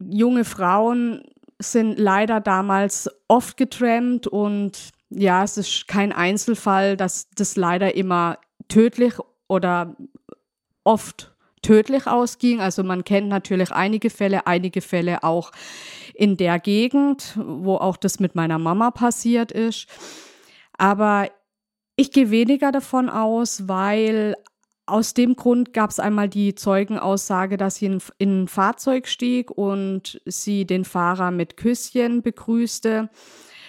Junge 0.00 0.44
Frauen 0.44 1.22
sind 1.58 1.98
leider 1.98 2.40
damals 2.40 3.08
oft 3.28 3.56
getrampt 3.56 4.26
und 4.26 4.90
ja, 5.10 5.44
es 5.44 5.56
ist 5.56 5.88
kein 5.88 6.12
Einzelfall, 6.12 6.96
dass 6.96 7.28
das 7.30 7.56
leider 7.56 7.94
immer 7.94 8.38
tödlich 8.68 9.14
oder 9.48 9.96
oft 10.84 11.32
tödlich 11.62 12.06
ausging. 12.06 12.60
Also 12.60 12.82
man 12.82 13.04
kennt 13.04 13.28
natürlich 13.28 13.70
einige 13.72 14.10
Fälle, 14.10 14.46
einige 14.46 14.80
Fälle 14.80 15.22
auch 15.22 15.52
in 16.14 16.36
der 16.36 16.58
Gegend, 16.58 17.34
wo 17.36 17.76
auch 17.76 17.96
das 17.96 18.20
mit 18.20 18.34
meiner 18.34 18.58
Mama 18.58 18.90
passiert 18.90 19.52
ist. 19.52 19.86
Aber 20.76 21.28
ich 21.96 22.10
gehe 22.10 22.30
weniger 22.30 22.72
davon 22.72 23.08
aus, 23.08 23.68
weil 23.68 24.36
aus 24.86 25.14
dem 25.14 25.36
Grund 25.36 25.72
gab 25.72 25.90
es 25.90 26.00
einmal 26.00 26.28
die 26.28 26.54
Zeugenaussage, 26.54 27.56
dass 27.56 27.76
sie 27.76 27.86
in, 27.86 28.02
in 28.18 28.42
ein 28.42 28.48
Fahrzeug 28.48 29.06
stieg 29.06 29.50
und 29.50 30.20
sie 30.24 30.66
den 30.66 30.84
Fahrer 30.84 31.30
mit 31.30 31.56
Küsschen 31.56 32.22
begrüßte. 32.22 33.08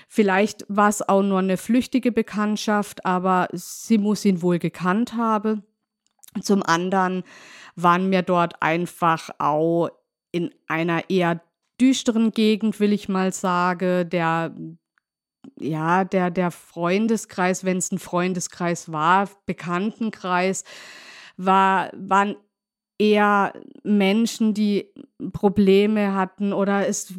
Vielleicht 0.07 0.65
war 0.69 0.89
es 0.89 1.07
auch 1.07 1.23
nur 1.23 1.39
eine 1.39 1.57
flüchtige 1.57 2.11
Bekanntschaft, 2.11 3.05
aber 3.05 3.47
sie 3.51 3.97
muss 3.97 4.25
ihn 4.25 4.41
wohl 4.41 4.59
gekannt 4.59 5.13
haben. 5.15 5.63
Zum 6.41 6.63
anderen 6.63 7.23
waren 7.75 8.11
wir 8.11 8.21
dort 8.21 8.61
einfach 8.61 9.29
auch 9.39 9.89
in 10.31 10.53
einer 10.67 11.09
eher 11.09 11.41
düsteren 11.79 12.31
Gegend, 12.31 12.79
will 12.79 12.93
ich 12.93 13.09
mal 13.09 13.31
sagen. 13.33 14.09
Der 14.09 14.55
ja, 15.59 16.03
der, 16.03 16.31
der 16.31 16.51
Freundeskreis, 16.51 17.63
wenn 17.63 17.77
es 17.77 17.91
ein 17.91 17.99
Freundeskreis 17.99 18.91
war, 18.91 19.29
Bekanntenkreis, 19.45 20.63
war, 21.37 21.89
waren 21.93 22.35
eher 22.97 23.53
Menschen, 23.83 24.53
die 24.53 24.89
Probleme 25.31 26.13
hatten 26.13 26.53
oder 26.53 26.87
es 26.87 27.13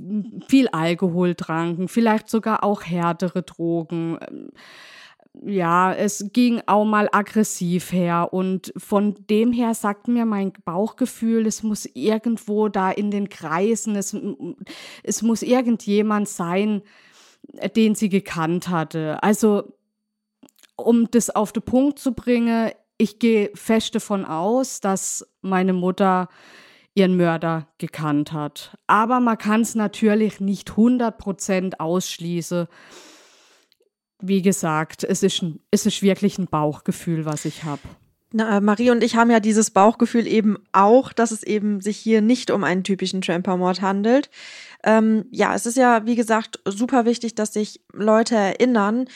viel 0.49 0.69
Alkohol 0.69 1.35
tranken, 1.35 1.89
vielleicht 1.89 2.29
sogar 2.29 2.65
auch 2.65 2.83
härtere 2.83 3.43
Drogen. 3.43 4.19
Ja, 5.43 5.93
es 5.93 6.31
ging 6.33 6.63
auch 6.67 6.85
mal 6.85 7.09
aggressiv 7.11 7.93
her 7.93 8.33
und 8.33 8.73
von 8.77 9.17
dem 9.29 9.53
her 9.53 9.75
sagt 9.75 10.07
mir 10.07 10.27
mein 10.27 10.53
Bauchgefühl, 10.65 11.47
es 11.47 11.65
muss 11.65 11.87
irgendwo 11.93 12.69
da 12.69 12.93
in 12.93 13.11
den 13.11 13.29
Kreisen, 13.29 13.97
es, 13.97 14.17
es 15.03 15.23
muss 15.23 15.43
irgendjemand 15.43 16.29
sein, 16.29 16.83
den 17.77 17.95
sie 17.95 18.09
gekannt 18.09 18.69
hatte. 18.69 19.23
Also, 19.23 19.75
um 20.77 21.11
das 21.11 21.31
auf 21.31 21.53
den 21.53 21.63
Punkt 21.63 21.99
zu 21.99 22.13
bringen, 22.13 22.71
ich 22.99 23.19
gehe 23.19 23.51
fest 23.55 23.95
davon 23.95 24.25
aus, 24.25 24.81
dass 24.81 25.27
meine 25.41 25.73
Mutter 25.73 26.29
ihren 26.95 27.17
Mörder 27.17 27.69
gekannt 27.79 28.33
hat. 28.33 28.77
Aber 28.87 29.21
man 29.21 29.37
kann 29.37 29.63
es 29.63 29.75
natürlich 29.75 30.41
nicht 30.41 30.71
100% 30.73 31.81
ausschließen. 31.81 32.67
Wie 34.21 34.43
gesagt, 34.43 35.03
es 35.05 35.23
ist, 35.23 35.43
ein, 35.43 35.61
es 35.71 35.87
ist 35.87 36.03
wirklich 36.03 36.39
ein 36.39 36.47
Bauchgefühl, 36.47 37.25
was 37.25 37.45
ich 37.45 37.65
habe. 37.65 37.83
Na, 38.33 38.57
äh, 38.57 38.61
Marie 38.61 38.91
und 38.91 39.05
ich 39.05 39.17
haben 39.17 39.31
ja 39.31 39.41
dieses 39.41 39.71
Bauchgefühl 39.71 40.27
eben 40.27 40.57
auch, 40.73 41.13
dass 41.13 41.31
es 41.31 41.43
eben 41.43 41.81
sich 41.81 41.97
hier 41.97 42.21
nicht 42.21 42.51
um 42.51 42.65
einen 42.65 42.85
typischen 42.85 43.21
Trampermord 43.21 43.81
handelt. 43.81 44.31
Ähm, 44.85 45.25
ja, 45.31 45.55
es 45.55 45.67
ist 45.67 45.77
ja, 45.77 46.07
wie 46.07 46.15
gesagt, 46.15 46.61
super 46.67 47.05
wichtig, 47.07 47.35
dass 47.35 47.55
sich 47.55 47.83
Leute 47.93 48.37
erinnern. 48.37 49.07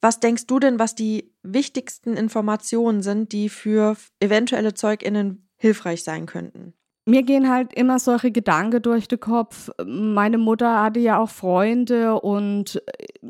Was 0.00 0.18
denkst 0.18 0.46
du 0.46 0.58
denn, 0.58 0.80
was 0.80 0.96
die 0.96 1.32
wichtigsten 1.44 2.14
Informationen 2.16 3.02
sind, 3.02 3.32
die 3.32 3.48
für 3.48 3.96
eventuelle 4.18 4.74
ZeugInnen 4.74 5.48
hilfreich 5.56 6.02
sein 6.02 6.26
könnten? 6.26 6.74
Mir 7.04 7.22
gehen 7.22 7.48
halt 7.48 7.72
immer 7.72 7.98
solche 7.98 8.30
Gedanken 8.30 8.82
durch 8.82 9.08
den 9.08 9.20
Kopf. 9.20 9.70
Meine 9.84 10.38
Mutter 10.38 10.82
hatte 10.82 11.00
ja 11.00 11.18
auch 11.18 11.30
Freunde 11.30 12.20
und 12.20 12.82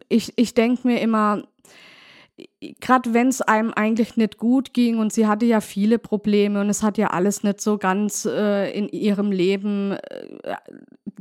ich, 0.08 0.32
ich 0.36 0.54
denke 0.54 0.86
mir 0.86 1.00
immer, 1.00 1.44
gerade 2.80 3.14
wenn 3.14 3.28
es 3.28 3.42
einem 3.42 3.72
eigentlich 3.72 4.16
nicht 4.16 4.38
gut 4.38 4.72
ging 4.72 4.98
und 4.98 5.12
sie 5.12 5.26
hatte 5.26 5.46
ja 5.46 5.60
viele 5.60 5.98
Probleme 5.98 6.60
und 6.60 6.70
es 6.70 6.82
hat 6.82 6.98
ja 6.98 7.08
alles 7.08 7.42
nicht 7.42 7.60
so 7.60 7.78
ganz 7.78 8.24
äh, 8.24 8.70
in 8.70 8.88
ihrem 8.88 9.32
Leben, 9.32 9.92
äh, 9.92 10.56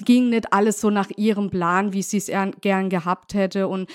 ging 0.03 0.29
nicht 0.29 0.53
alles 0.53 0.81
so 0.81 0.89
nach 0.89 1.09
ihrem 1.15 1.49
Plan, 1.49 1.93
wie 1.93 2.01
sie 2.01 2.17
es 2.17 2.31
gern 2.61 2.89
gehabt 2.89 3.33
hätte. 3.33 3.67
Und 3.67 3.89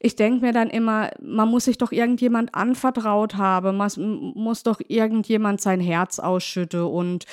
ich 0.00 0.16
denke 0.16 0.44
mir 0.44 0.52
dann 0.52 0.70
immer, 0.70 1.10
man 1.20 1.48
muss 1.48 1.64
sich 1.64 1.78
doch 1.78 1.92
irgendjemand 1.92 2.54
anvertraut 2.54 3.36
haben, 3.36 3.76
man 3.76 3.90
muss 4.34 4.62
doch 4.62 4.80
irgendjemand 4.86 5.60
sein 5.60 5.80
Herz 5.80 6.18
ausschütten. 6.18 6.82
Und 6.82 7.24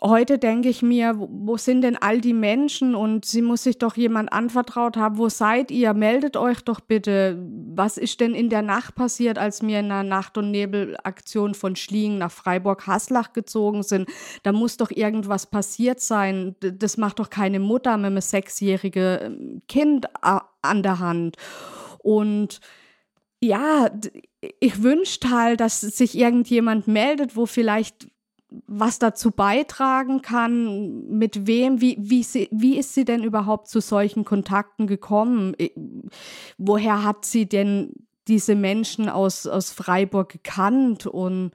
heute 0.00 0.38
denke 0.38 0.68
ich 0.68 0.82
mir, 0.82 1.14
wo 1.16 1.56
sind 1.56 1.82
denn 1.82 1.96
all 1.96 2.20
die 2.20 2.32
Menschen 2.32 2.94
und 2.94 3.24
sie 3.24 3.42
muss 3.42 3.62
sich 3.62 3.78
doch 3.78 3.96
jemand 3.96 4.32
anvertraut 4.32 4.96
haben, 4.96 5.18
wo 5.18 5.28
seid 5.28 5.70
ihr? 5.70 5.94
Meldet 5.94 6.36
euch 6.36 6.60
doch 6.62 6.80
bitte. 6.80 7.38
Was 7.74 7.98
ist 7.98 8.20
denn 8.20 8.34
in 8.34 8.50
der 8.50 8.62
Nacht 8.62 8.94
passiert, 8.94 9.38
als 9.38 9.62
wir 9.62 9.80
in 9.80 9.86
einer 9.86 10.02
Nacht- 10.02 10.38
und 10.38 10.50
Nebelaktion 10.50 11.54
von 11.54 11.76
Schliegen 11.76 12.18
nach 12.18 12.32
Freiburg-Haslach 12.32 13.32
gezogen 13.32 13.82
sind? 13.82 14.08
Da 14.42 14.52
muss 14.52 14.76
doch 14.76 14.90
irgendwas 14.90 15.46
passiert 15.46 16.00
sein. 16.00 16.56
Das 16.60 16.96
macht 16.96 17.18
doch 17.18 17.30
keine 17.30 17.60
Mutter 17.60 17.96
mit 17.96 18.06
einem 18.06 18.20
sechsjährigen 18.20 19.18
ähm, 19.20 19.62
Kind 19.68 20.06
an 20.22 20.82
der 20.82 20.98
Hand. 20.98 21.36
Und 21.98 22.60
ja, 23.40 23.90
ich 24.60 24.82
wünschte 24.82 25.30
halt, 25.30 25.60
dass 25.60 25.80
sich 25.80 26.16
irgendjemand 26.16 26.88
meldet, 26.88 27.36
wo 27.36 27.46
vielleicht 27.46 28.08
was 28.66 28.98
dazu 28.98 29.30
beitragen 29.30 30.22
kann, 30.22 31.06
mit 31.08 31.46
wem, 31.46 31.80
wie, 31.80 31.96
wie, 32.00 32.22
sie, 32.22 32.48
wie 32.50 32.78
ist 32.78 32.94
sie 32.94 33.04
denn 33.04 33.22
überhaupt 33.22 33.68
zu 33.68 33.80
solchen 33.80 34.24
Kontakten 34.24 34.86
gekommen? 34.86 35.54
Woher 36.58 37.02
hat 37.04 37.24
sie 37.24 37.46
denn 37.46 37.92
diese 38.28 38.54
Menschen 38.54 39.08
aus, 39.08 39.46
aus 39.46 39.70
Freiburg 39.70 40.30
gekannt 40.30 41.06
und 41.06 41.52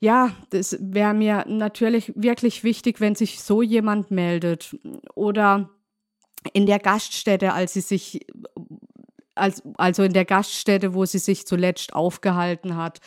ja, 0.00 0.32
das 0.50 0.76
wäre 0.80 1.14
mir 1.14 1.44
natürlich 1.46 2.12
wirklich 2.16 2.64
wichtig, 2.64 3.00
wenn 3.00 3.14
sich 3.14 3.40
so 3.40 3.62
jemand 3.62 4.10
meldet. 4.10 4.76
Oder 5.14 5.70
in 6.52 6.66
der 6.66 6.80
Gaststätte, 6.80 7.52
als 7.52 7.74
sie 7.74 7.82
sich, 7.82 8.26
als, 9.36 9.62
also 9.76 10.02
in 10.02 10.12
der 10.12 10.24
Gaststätte, 10.24 10.94
wo 10.94 11.04
sie 11.04 11.20
sich 11.20 11.46
zuletzt 11.46 11.92
aufgehalten 11.92 12.76
hat, 12.76 12.98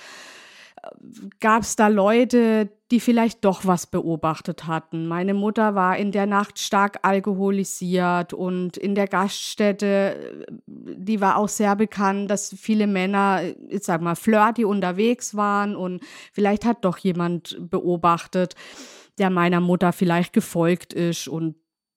gab 1.40 1.64
es 1.64 1.76
da 1.76 1.88
Leute, 1.88 2.70
die 2.92 3.00
vielleicht 3.00 3.44
doch 3.44 3.66
was 3.66 3.88
beobachtet 3.88 4.68
hatten. 4.68 5.08
Meine 5.08 5.34
Mutter 5.34 5.74
war 5.74 5.98
in 5.98 6.12
der 6.12 6.26
Nacht 6.28 6.60
stark 6.60 7.00
alkoholisiert 7.02 8.34
und 8.34 8.78
in 8.78 8.94
der 8.94 9.08
Gaststätte, 9.08 10.46
die 10.68 11.20
war 11.22 11.38
auch 11.38 11.50
sehr 11.50 11.76
bekannt, 11.76 12.30
dass 12.30 12.54
viele 12.56 12.88
Männer, 12.88 13.42
ich 13.70 13.84
sag 13.84 14.02
mal, 14.02 14.16
flirty 14.16 14.66
unterwegs 14.66 15.36
waren 15.36 15.76
und 15.76 16.02
vielleicht 16.32 16.66
hat 16.66 16.86
doch 16.86 16.98
jemand 16.98 17.58
beobachtet, 17.60 18.56
der 19.18 19.30
meiner 19.30 19.62
Mutter 19.62 19.92
vielleicht 19.92 20.34
gefolgt 20.34 20.94
ist 20.94 21.28
und 21.28 21.56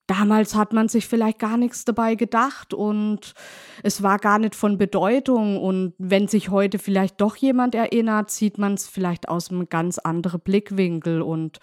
damals 0.09 0.55
hat 0.55 0.73
man 0.73 0.89
sich 0.89 1.07
vielleicht 1.07 1.37
gar 1.37 1.55
nichts 1.55 1.85
dabei 1.85 2.15
gedacht 2.15 2.73
und 2.73 3.35
es 3.83 4.01
war 4.01 4.17
gar 4.17 4.39
nicht 4.39 4.55
von 4.55 4.77
Bedeutung. 4.77 5.57
Und 5.57 5.93
wenn 5.99 6.27
sich 6.27 6.49
heute 6.49 6.79
vielleicht 6.79 7.21
doch 7.21 7.35
jemand 7.35 7.75
erinnert, 7.75 8.31
sieht 8.31 8.57
man 8.57 8.73
es 8.73 8.87
vielleicht 8.87 9.29
aus 9.29 9.51
einem 9.51 9.69
ganz 9.69 9.99
anderen 9.99 10.39
Blickwinkel. 10.41 11.21
Und 11.21 11.59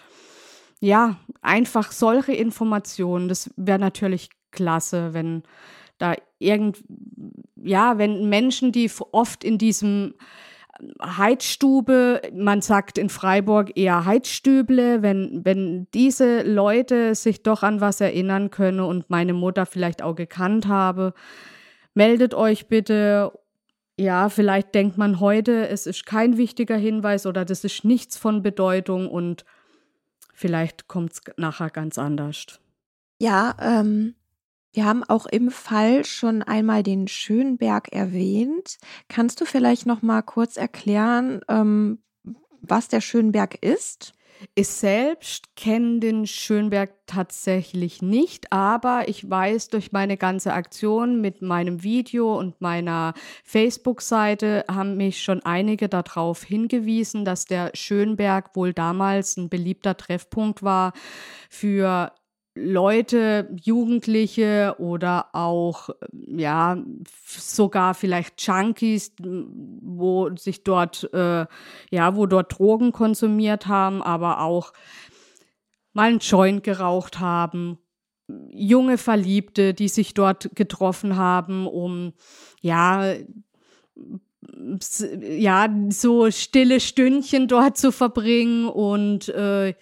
ja, 0.81 1.17
einfach 1.43 1.91
solche 1.91 2.35
Informationen, 2.35 3.29
das 3.29 3.51
wäre 3.57 3.81
natürlich 3.81 4.31
klasse, 4.53 5.13
wenn 5.13 5.43
da 5.99 6.15
irgend, 6.39 6.85
ja, 7.57 7.99
wenn 7.99 8.29
Menschen, 8.29 8.71
die 8.71 8.89
oft 9.11 9.43
in 9.43 9.59
diesem 9.59 10.15
Heizstube, 11.03 12.23
man 12.33 12.61
sagt 12.61 12.99
in 12.99 13.09
Freiburg 13.09 13.77
eher 13.77 14.05
Heizstüble, 14.05 15.03
wenn, 15.03 15.45
wenn 15.45 15.87
diese 15.95 16.43
Leute 16.43 17.15
sich 17.15 17.43
doch 17.43 17.63
an 17.63 17.81
was 17.81 18.01
erinnern 18.01 18.51
können 18.51 18.81
und 18.81 19.09
meine 19.11 19.33
Mutter 19.33 19.67
vielleicht 19.67 20.03
auch 20.03 20.15
gekannt 20.15 20.67
habe, 20.67 21.15
meldet 21.95 22.35
euch 22.35 22.69
bitte. 22.69 23.33
Ja, 23.99 24.29
vielleicht 24.29 24.75
denkt 24.75 24.99
man 24.99 25.21
heute, 25.21 25.69
es 25.69 25.87
ist 25.87 26.05
kein 26.05 26.37
wichtiger 26.37 26.77
Hinweis 26.77 27.27
oder 27.27 27.45
das 27.47 27.65
ist 27.65 27.85
nichts 27.85 28.19
von 28.19 28.43
Bedeutung 28.43 29.09
und 29.09 29.47
vielleicht 30.35 30.87
kommt 30.87 31.13
es 31.13 31.21
nachher 31.39 31.71
ganz 31.71 31.97
anders. 31.97 32.61
Ja, 33.19 33.57
ähm, 33.61 34.15
wir 34.77 34.85
haben 34.85 35.05
auch 35.05 35.25
im 35.25 35.51
Fall 35.51 36.05
schon 36.05 36.43
einmal 36.43 36.83
den 36.83 37.09
Schönberg 37.09 37.89
erwähnt. 37.93 38.77
Kannst 39.09 39.41
du 39.41 39.47
vielleicht 39.47 39.87
noch 39.87 40.03
mal 40.03 40.21
kurz 40.21 40.59
erklären, 40.59 41.41
ähm, 41.49 41.99
was 42.61 42.89
der 42.89 43.01
Schönberg 43.01 43.57
ist? 43.63 44.13
Ich 44.55 44.69
selbst 44.69 45.57
kenne 45.57 46.01
den 46.01 46.27
Schönberg 46.27 46.93
tatsächlich 47.07 48.03
nicht, 48.03 48.53
aber 48.53 49.09
ich 49.09 49.31
weiß 49.31 49.69
durch 49.69 49.93
meine 49.93 50.19
ganze 50.19 50.53
Aktion 50.53 51.23
mit 51.23 51.41
meinem 51.41 51.83
Video 51.83 52.39
und 52.39 52.61
meiner 52.61 53.15
Facebook-Seite 53.45 54.67
haben 54.71 54.99
mich 54.99 55.23
schon 55.23 55.43
einige 55.43 55.89
darauf 55.89 56.43
hingewiesen, 56.43 57.25
dass 57.25 57.47
der 57.47 57.71
Schönberg 57.73 58.55
wohl 58.55 58.75
damals 58.75 59.39
ein 59.39 59.49
beliebter 59.49 59.97
Treffpunkt 59.97 60.63
war 60.63 60.93
für 61.49 62.13
Leute, 62.57 63.51
Jugendliche 63.63 64.77
oder 64.79 65.35
auch, 65.35 65.91
ja, 66.13 66.83
sogar 67.27 67.93
vielleicht 67.93 68.41
Junkies, 68.47 69.13
wo 69.21 70.35
sich 70.37 70.65
dort, 70.65 71.13
äh, 71.13 71.45
ja, 71.91 72.17
wo 72.17 72.25
dort 72.25 72.59
Drogen 72.59 72.93
konsumiert 72.93 73.67
haben, 73.67 74.03
aber 74.03 74.41
auch 74.41 74.73
mal 75.93 76.09
einen 76.09 76.19
Joint 76.21 76.65
geraucht 76.65 77.21
haben. 77.21 77.79
Junge 78.51 78.97
Verliebte, 78.97 79.75
die 79.75 79.89
sich 79.89 80.15
dort 80.15 80.51
getroffen 80.55 81.17
haben, 81.17 81.67
um, 81.67 82.15
ja, 82.63 83.15
ja, 85.21 85.69
so 85.91 86.31
stille 86.31 86.81
Stündchen 86.81 87.49
dort 87.49 87.77
zu 87.77 87.93
verbringen 87.93 88.67
und 88.67 89.29
äh, 89.29 89.75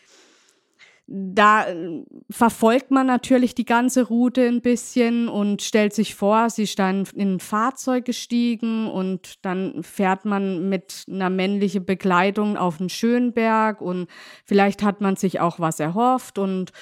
da 1.06 1.66
äh, 1.66 2.02
verfolgt 2.30 2.90
man 2.90 3.06
natürlich 3.06 3.54
die 3.54 3.66
ganze 3.66 4.04
Route 4.04 4.46
ein 4.46 4.62
bisschen 4.62 5.28
und 5.28 5.60
stellt 5.60 5.92
sich 5.92 6.14
vor, 6.14 6.48
sie 6.48 6.62
ist 6.62 6.78
dann 6.78 7.06
in 7.14 7.34
ein 7.34 7.40
Fahrzeug 7.40 8.06
gestiegen 8.06 8.88
und 8.88 9.44
dann 9.44 9.82
fährt 9.82 10.24
man 10.24 10.68
mit 10.68 11.04
einer 11.08 11.28
männlichen 11.28 11.84
Bekleidung 11.84 12.56
auf 12.56 12.78
den 12.78 12.88
Schönberg 12.88 13.82
und 13.82 14.08
vielleicht 14.46 14.82
hat 14.82 15.02
man 15.02 15.16
sich 15.16 15.40
auch 15.40 15.60
was 15.60 15.78
erhofft 15.78 16.38
und 16.38 16.72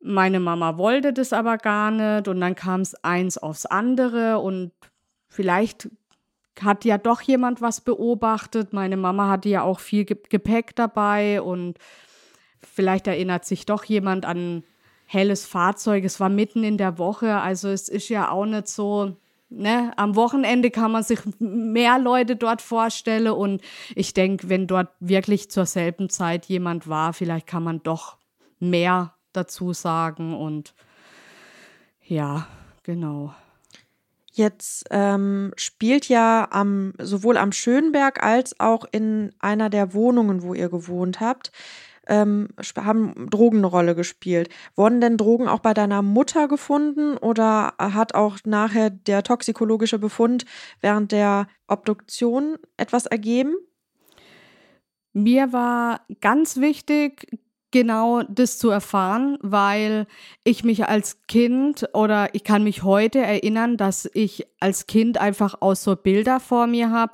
meine 0.00 0.38
Mama 0.38 0.78
wollte 0.78 1.12
das 1.12 1.32
aber 1.32 1.58
gar 1.58 1.90
nicht 1.90 2.28
und 2.28 2.40
dann 2.40 2.54
kam 2.54 2.82
es 2.82 2.94
eins 3.02 3.38
aufs 3.38 3.66
andere 3.66 4.38
und 4.38 4.70
vielleicht 5.28 5.88
hat 6.62 6.84
ja 6.84 6.96
doch 6.96 7.20
jemand 7.22 7.60
was 7.60 7.80
beobachtet. 7.80 8.72
Meine 8.72 8.96
Mama 8.96 9.28
hatte 9.28 9.48
ja 9.48 9.62
auch 9.62 9.80
viel 9.80 10.04
Gepäck 10.04 10.76
dabei 10.76 11.42
und 11.42 11.78
Vielleicht 12.62 13.06
erinnert 13.06 13.44
sich 13.44 13.66
doch 13.66 13.84
jemand 13.84 14.24
an 14.24 14.64
helles 15.06 15.46
Fahrzeug. 15.46 16.04
Es 16.04 16.20
war 16.20 16.28
mitten 16.28 16.64
in 16.64 16.78
der 16.78 16.98
Woche, 16.98 17.36
also 17.36 17.68
es 17.68 17.88
ist 17.88 18.08
ja 18.08 18.30
auch 18.30 18.46
nicht 18.46 18.68
so. 18.68 19.16
Ne, 19.48 19.92
am 19.96 20.16
Wochenende 20.16 20.72
kann 20.72 20.90
man 20.90 21.04
sich 21.04 21.20
mehr 21.38 22.00
Leute 22.00 22.34
dort 22.34 22.60
vorstellen 22.60 23.28
und 23.28 23.62
ich 23.94 24.12
denke, 24.12 24.48
wenn 24.48 24.66
dort 24.66 24.88
wirklich 24.98 25.52
zur 25.52 25.66
selben 25.66 26.10
Zeit 26.10 26.46
jemand 26.46 26.88
war, 26.88 27.12
vielleicht 27.12 27.46
kann 27.46 27.62
man 27.62 27.80
doch 27.84 28.16
mehr 28.58 29.14
dazu 29.32 29.72
sagen 29.72 30.34
und 30.34 30.74
ja, 32.02 32.48
genau. 32.82 33.34
Jetzt 34.32 34.84
ähm, 34.90 35.52
spielt 35.56 36.08
ja 36.08 36.48
am, 36.50 36.92
sowohl 36.98 37.36
am 37.36 37.52
Schönberg 37.52 38.22
als 38.22 38.58
auch 38.60 38.84
in 38.90 39.32
einer 39.38 39.70
der 39.70 39.94
Wohnungen, 39.94 40.42
wo 40.42 40.54
ihr 40.54 40.68
gewohnt 40.68 41.20
habt, 41.20 41.52
ähm, 42.06 42.48
haben 42.76 43.28
Drogen 43.30 43.58
eine 43.58 43.66
Rolle 43.66 43.94
gespielt. 43.94 44.48
Wurden 44.74 45.00
denn 45.00 45.16
Drogen 45.16 45.48
auch 45.48 45.60
bei 45.60 45.74
deiner 45.74 46.02
Mutter 46.02 46.48
gefunden 46.48 47.16
oder 47.16 47.74
hat 47.78 48.14
auch 48.14 48.38
nachher 48.44 48.90
der 48.90 49.22
toxikologische 49.22 49.98
Befund 49.98 50.44
während 50.80 51.12
der 51.12 51.48
Obduktion 51.66 52.58
etwas 52.76 53.06
ergeben? 53.06 53.54
Mir 55.12 55.52
war 55.52 56.02
ganz 56.20 56.58
wichtig, 56.58 57.26
genau 57.76 58.22
das 58.22 58.56
zu 58.56 58.70
erfahren, 58.70 59.36
weil 59.42 60.06
ich 60.44 60.64
mich 60.64 60.86
als 60.86 61.26
Kind 61.26 61.86
oder 61.92 62.34
ich 62.34 62.42
kann 62.42 62.64
mich 62.64 62.84
heute 62.84 63.18
erinnern, 63.18 63.76
dass 63.76 64.08
ich 64.14 64.46
als 64.60 64.86
Kind 64.86 65.18
einfach 65.18 65.60
auch 65.60 65.74
so 65.74 65.94
Bilder 65.94 66.40
vor 66.40 66.66
mir 66.66 66.90
habe, 66.90 67.12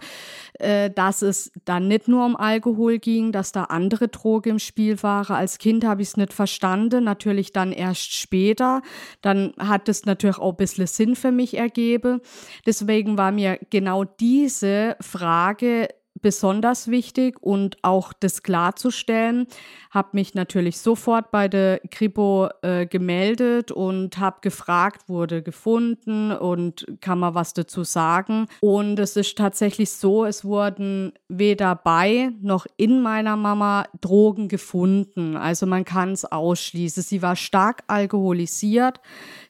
äh, 0.60 0.88
dass 0.88 1.22
es 1.22 1.50
dann 1.64 1.88
nicht 1.88 2.06
nur 2.06 2.24
um 2.24 2.36
Alkohol 2.36 3.00
ging, 3.00 3.32
dass 3.32 3.50
da 3.50 3.64
andere 3.64 4.06
Drogen 4.06 4.50
im 4.50 4.58
Spiel 4.60 5.02
waren. 5.02 5.34
Als 5.34 5.58
Kind 5.58 5.84
habe 5.84 6.00
ich 6.00 6.08
es 6.08 6.16
nicht 6.16 6.32
verstanden, 6.32 7.02
natürlich 7.02 7.50
dann 7.50 7.72
erst 7.72 8.12
später. 8.12 8.82
Dann 9.20 9.54
hat 9.58 9.88
es 9.88 10.06
natürlich 10.06 10.38
auch 10.38 10.52
ein 10.52 10.56
bisschen 10.58 10.86
Sinn 10.86 11.16
für 11.16 11.32
mich 11.32 11.56
ergeben. 11.56 12.20
Deswegen 12.66 13.18
war 13.18 13.32
mir 13.32 13.58
genau 13.70 14.04
diese 14.04 14.96
Frage 15.00 15.88
besonders 16.22 16.88
wichtig 16.88 17.42
und 17.42 17.76
auch 17.82 18.12
das 18.12 18.42
klarzustellen. 18.42 19.46
Habe 19.90 20.10
mich 20.12 20.34
natürlich 20.34 20.78
sofort 20.78 21.30
bei 21.30 21.48
der 21.48 21.80
Kripo 21.90 22.48
äh, 22.62 22.86
gemeldet 22.86 23.70
und 23.70 24.18
habe 24.18 24.38
gefragt, 24.40 25.08
wurde 25.08 25.42
gefunden 25.42 26.32
und 26.32 26.86
kann 27.00 27.18
man 27.18 27.34
was 27.34 27.52
dazu 27.52 27.84
sagen. 27.84 28.46
Und 28.60 28.98
es 28.98 29.16
ist 29.16 29.36
tatsächlich 29.36 29.90
so, 29.90 30.24
es 30.24 30.44
wurden 30.44 31.12
weder 31.28 31.74
bei 31.74 32.30
noch 32.40 32.66
in 32.76 33.02
meiner 33.02 33.36
Mama 33.36 33.84
Drogen 34.00 34.48
gefunden. 34.48 35.36
Also 35.36 35.66
man 35.66 35.84
kann 35.84 36.12
es 36.12 36.24
ausschließen. 36.24 37.02
Sie 37.02 37.20
war 37.20 37.36
stark 37.36 37.82
alkoholisiert. 37.88 39.00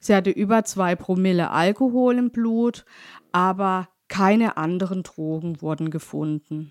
Sie 0.01 0.15
hatte 0.15 0.31
über 0.31 0.65
zwei 0.65 0.97
Promille 0.97 1.51
Alkohol 1.51 2.19
im 2.19 2.31
Blut, 2.31 2.85
aber 3.31 3.89
keine 4.13 4.59
anderen 4.59 5.03
Drogen 5.03 5.63
wurden 5.63 5.89
gefunden. 5.89 6.71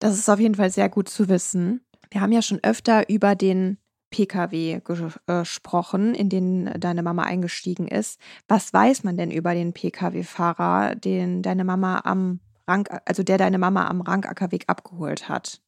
Das 0.00 0.18
ist 0.18 0.28
auf 0.28 0.40
jeden 0.40 0.56
Fall 0.56 0.70
sehr 0.70 0.88
gut 0.88 1.08
zu 1.08 1.28
wissen. 1.28 1.86
Wir 2.10 2.20
haben 2.20 2.32
ja 2.32 2.42
schon 2.42 2.58
öfter 2.64 3.08
über 3.08 3.36
den 3.36 3.78
Pkw 4.10 4.80
gesprochen, 4.80 6.16
in 6.16 6.28
den 6.28 6.68
deine 6.80 7.04
Mama 7.04 7.22
eingestiegen 7.22 7.86
ist. 7.86 8.18
Was 8.48 8.72
weiß 8.72 9.04
man 9.04 9.16
denn 9.16 9.30
über 9.30 9.54
den 9.54 9.72
Pkw-Fahrer, 9.72 10.96
den 10.96 11.42
deine 11.42 11.62
Mama 11.62 12.00
am 12.04 12.40
Rang, 12.66 12.88
also 13.06 13.22
der 13.22 13.38
deine 13.38 13.58
Mama 13.58 13.86
am 13.86 14.00
Rangackerweg 14.00 14.64
abgeholt 14.66 15.28
hat? 15.28 15.62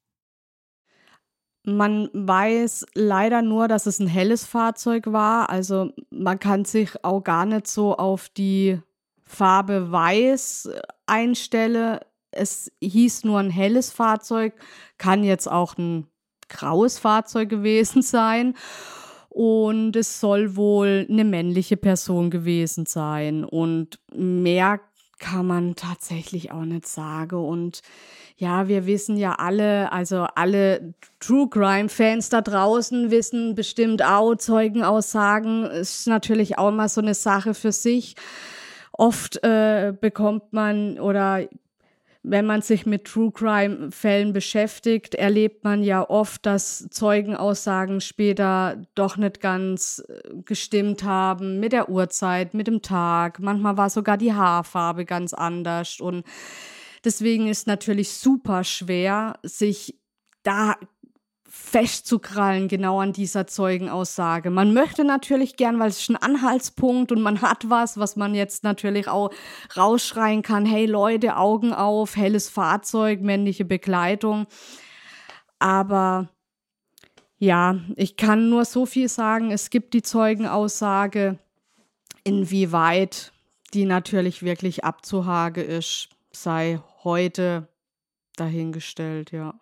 Man 1.63 2.11
weiß 2.15 2.85
leider 2.95 3.43
nur, 3.43 3.69
dass 3.69 3.87
es 3.87 4.01
ein 4.01 4.09
helles 4.09 4.45
Fahrzeug 4.45 5.13
war. 5.13 5.51
Also 5.51 5.93
man 6.11 6.41
kann 6.41 6.65
sich 6.65 7.05
auch 7.05 7.23
gar 7.23 7.47
nicht 7.47 7.69
so 7.69 7.97
auf 7.97 8.29
die 8.29 8.81
Farbe 9.25 9.91
weiß 9.91 10.71
einstelle. 11.07 12.01
Es 12.31 12.71
hieß 12.83 13.25
nur 13.25 13.39
ein 13.39 13.51
helles 13.51 13.91
Fahrzeug, 13.91 14.55
kann 14.99 15.25
jetzt 15.25 15.51
auch 15.51 15.79
ein 15.79 16.07
graues 16.49 16.99
Fahrzeug 16.99 17.49
gewesen 17.49 18.03
sein. 18.03 18.55
Und 19.29 19.97
es 19.97 20.21
soll 20.21 20.57
wohl 20.57 21.07
eine 21.11 21.25
männliche 21.25 21.77
Person 21.77 22.31
gewesen 22.31 22.87
sein. 22.87 23.45
Und 23.45 23.99
mehr 24.15 24.81
kann 25.19 25.47
man 25.47 25.75
tatsächlich 25.77 26.53
auch 26.53 26.65
nicht 26.65 26.87
sagen. 26.87 27.37
Und 27.37 27.83
ja, 28.37 28.69
wir 28.69 28.87
wissen 28.87 29.17
ja 29.17 29.35
alle, 29.35 29.93
also 29.93 30.27
alle 30.35 30.95
True 31.21 31.49
Crime 31.49 31.89
Fans 31.89 32.29
da 32.29 32.43
draußen 32.43 33.11
wissen 33.11 33.55
bestimmt 33.55 34.03
auch, 34.05 34.37
Zeugenaussagen 34.37 35.65
ist 35.65 36.07
natürlich 36.07 36.59
auch 36.59 36.71
mal 36.71 36.89
so 36.89 37.01
eine 37.01 37.15
Sache 37.15 37.55
für 37.55 37.73
sich. 37.73 38.15
Oft 38.93 39.43
äh, 39.43 39.93
bekommt 40.01 40.53
man 40.53 40.99
oder 40.99 41.47
wenn 42.29 42.45
man 42.45 42.61
sich 42.61 42.87
mit 42.87 43.05
True 43.05 43.31
Crime 43.31 43.93
Fällen 43.93 44.33
beschäftigt, 44.33 45.15
erlebt 45.15 45.63
man 45.63 45.85
ja 45.85 46.09
oft, 46.11 46.45
dass 46.45 46.89
Zeugenaussagen 46.91 48.01
später 48.01 48.83
doch 48.97 49.17
nicht 49.17 49.41
ganz 49.41 50.03
äh, 50.09 50.35
gestimmt 50.45 51.05
haben 51.05 51.61
mit 51.61 51.73
der 51.73 51.89
Uhrzeit, 51.89 52.53
mit 52.53 52.67
dem 52.67 52.83
Tag. 52.83 53.39
Manchmal 53.39 53.77
war 53.77 53.91
sogar 53.91 54.17
die 54.17 54.33
Haarfarbe 54.33 55.05
ganz 55.05 55.35
anders 55.35 56.01
und 56.01 56.25
deswegen 57.05 57.47
ist 57.47 57.69
natürlich 57.69 58.11
super 58.11 58.65
schwer, 58.65 59.39
sich 59.45 59.97
da 60.43 60.75
festzukrallen, 61.57 62.69
genau 62.69 63.01
an 63.01 63.13
dieser 63.13 63.47
Zeugenaussage. 63.47 64.51
Man 64.51 64.73
möchte 64.73 65.05
natürlich 65.05 65.57
gern, 65.57 65.81
weil 65.81 65.89
es 65.89 66.01
ist 66.01 66.11
ein 66.11 66.17
Anhaltspunkt 66.17 67.11
und 67.11 67.23
man 67.23 67.41
hat 67.41 67.69
was, 67.69 67.99
was 67.99 68.15
man 68.15 68.35
jetzt 68.35 68.63
natürlich 68.63 69.09
auch 69.09 69.31
rausschreien 69.77 70.43
kann. 70.43 70.65
Hey 70.65 70.87
Leute, 70.87 71.37
Augen 71.37 71.73
auf, 71.73 72.17
helles 72.17 72.49
Fahrzeug, 72.49 73.21
männliche 73.21 73.65
Begleitung. 73.65 74.47
Aber 75.59 76.29
ja, 77.39 77.81
ich 77.97 78.17
kann 78.17 78.49
nur 78.49 78.65
so 78.65 78.87
viel 78.87 79.09
sagen. 79.09 79.51
Es 79.51 79.71
gibt 79.71 79.93
die 79.95 80.03
Zeugenaussage, 80.03 81.39
inwieweit 82.23 83.33
die 83.75 83.87
natürlich 83.87 84.43
wirklich 84.45 84.85
abzuhage 84.85 85.63
ist, 85.63 86.11
sei 86.33 86.81
heute 87.03 87.67
dahingestellt, 88.37 89.33
ja 89.33 89.55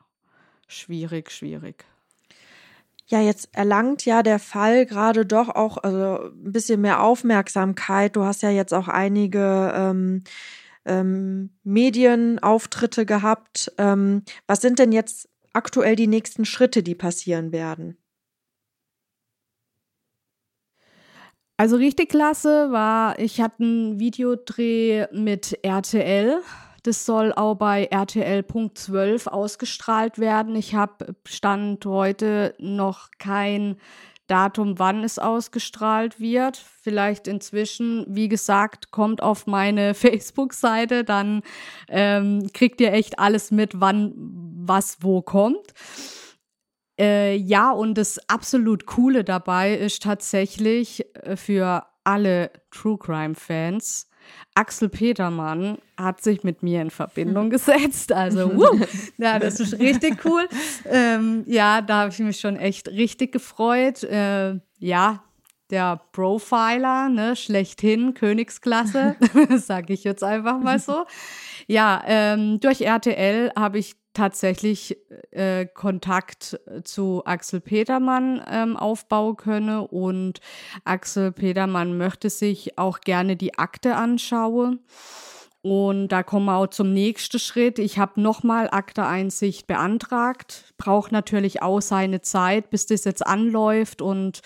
schwierig, 0.68 1.30
schwierig. 1.30 1.84
Ja, 3.06 3.20
jetzt 3.20 3.50
erlangt 3.52 4.06
ja 4.06 4.22
der 4.22 4.38
Fall 4.38 4.86
gerade 4.86 5.26
doch 5.26 5.50
auch 5.50 5.76
also 5.78 6.30
ein 6.30 6.52
bisschen 6.52 6.80
mehr 6.80 7.02
Aufmerksamkeit. 7.02 8.16
Du 8.16 8.24
hast 8.24 8.42
ja 8.42 8.50
jetzt 8.50 8.72
auch 8.72 8.88
einige 8.88 9.72
ähm, 9.76 10.24
ähm, 10.86 11.50
Medienauftritte 11.64 13.04
gehabt. 13.04 13.72
Ähm, 13.76 14.22
was 14.46 14.62
sind 14.62 14.78
denn 14.78 14.92
jetzt 14.92 15.28
aktuell 15.52 15.96
die 15.96 16.06
nächsten 16.06 16.44
Schritte, 16.46 16.82
die 16.82 16.94
passieren 16.94 17.52
werden? 17.52 17.98
Also 21.56 21.76
richtig 21.76 22.08
klasse 22.08 22.72
war, 22.72 23.18
ich 23.18 23.40
hatte 23.40 23.62
einen 23.62 24.00
Videodreh 24.00 25.06
mit 25.12 25.56
RTL 25.62 26.40
das 26.84 27.06
soll 27.06 27.32
auch 27.32 27.54
bei 27.54 27.86
RTL.12 27.86 29.28
ausgestrahlt 29.28 30.18
werden. 30.18 30.54
Ich 30.54 30.74
habe 30.74 31.16
Stand 31.26 31.84
heute 31.86 32.54
noch 32.58 33.08
kein 33.18 33.76
Datum, 34.26 34.78
wann 34.78 35.02
es 35.02 35.18
ausgestrahlt 35.18 36.20
wird. 36.20 36.56
Vielleicht 36.56 37.26
inzwischen, 37.26 38.04
wie 38.08 38.28
gesagt, 38.28 38.90
kommt 38.90 39.22
auf 39.22 39.46
meine 39.46 39.94
Facebook-Seite, 39.94 41.04
dann 41.04 41.42
ähm, 41.88 42.50
kriegt 42.52 42.80
ihr 42.82 42.92
echt 42.92 43.18
alles 43.18 43.50
mit, 43.50 43.80
wann 43.80 44.12
was 44.16 44.98
wo 45.00 45.22
kommt. 45.22 45.72
Äh, 47.00 47.36
ja, 47.36 47.72
und 47.72 47.96
das 47.96 48.18
absolut 48.28 48.84
Coole 48.84 49.24
dabei 49.24 49.74
ist 49.74 50.02
tatsächlich 50.02 51.04
äh, 51.14 51.36
für 51.36 51.86
alle 52.04 52.50
True 52.70 52.98
Crime-Fans, 52.98 54.08
Axel 54.54 54.88
Petermann 54.88 55.78
hat 55.96 56.22
sich 56.22 56.44
mit 56.44 56.62
mir 56.62 56.82
in 56.82 56.90
Verbindung 56.90 57.50
gesetzt. 57.50 58.12
Also, 58.12 58.54
wuh, 58.54 58.80
ja, 59.18 59.38
das 59.38 59.60
ist 59.60 59.78
richtig 59.78 60.24
cool. 60.24 60.48
Ähm, 60.86 61.44
ja, 61.46 61.80
da 61.80 62.02
habe 62.02 62.10
ich 62.10 62.18
mich 62.18 62.40
schon 62.40 62.56
echt 62.56 62.88
richtig 62.88 63.32
gefreut. 63.32 64.02
Äh, 64.04 64.60
ja, 64.78 65.24
der 65.70 66.00
Profiler, 66.12 67.08
ne, 67.08 67.36
schlechthin, 67.36 68.14
Königsklasse, 68.14 69.16
sage 69.56 69.92
ich 69.92 70.04
jetzt 70.04 70.22
einfach 70.22 70.58
mal 70.58 70.78
so. 70.78 71.04
Ja, 71.66 72.02
ähm, 72.06 72.60
durch 72.60 72.82
RTL 72.82 73.50
habe 73.56 73.78
ich 73.78 73.96
tatsächlich 74.14 74.96
äh, 75.30 75.66
Kontakt 75.66 76.58
zu 76.84 77.22
Axel 77.24 77.60
Petermann 77.60 78.42
ähm, 78.48 78.76
aufbauen 78.76 79.36
könne 79.36 79.86
und 79.86 80.40
Axel 80.84 81.32
Petermann 81.32 81.98
möchte 81.98 82.30
sich 82.30 82.78
auch 82.78 83.00
gerne 83.00 83.36
die 83.36 83.58
Akte 83.58 83.96
anschauen. 83.96 84.80
Und 85.62 86.08
da 86.08 86.22
kommen 86.22 86.44
wir 86.44 86.56
auch 86.56 86.66
zum 86.66 86.92
nächsten 86.92 87.38
Schritt. 87.38 87.78
Ich 87.78 87.98
habe 87.98 88.20
nochmal 88.20 88.68
Akteeinsicht 88.70 89.66
beantragt, 89.66 90.74
braucht 90.76 91.10
natürlich 91.10 91.62
auch 91.62 91.80
seine 91.80 92.20
Zeit, 92.20 92.68
bis 92.68 92.84
das 92.84 93.04
jetzt 93.04 93.26
anläuft 93.26 94.02
und 94.02 94.42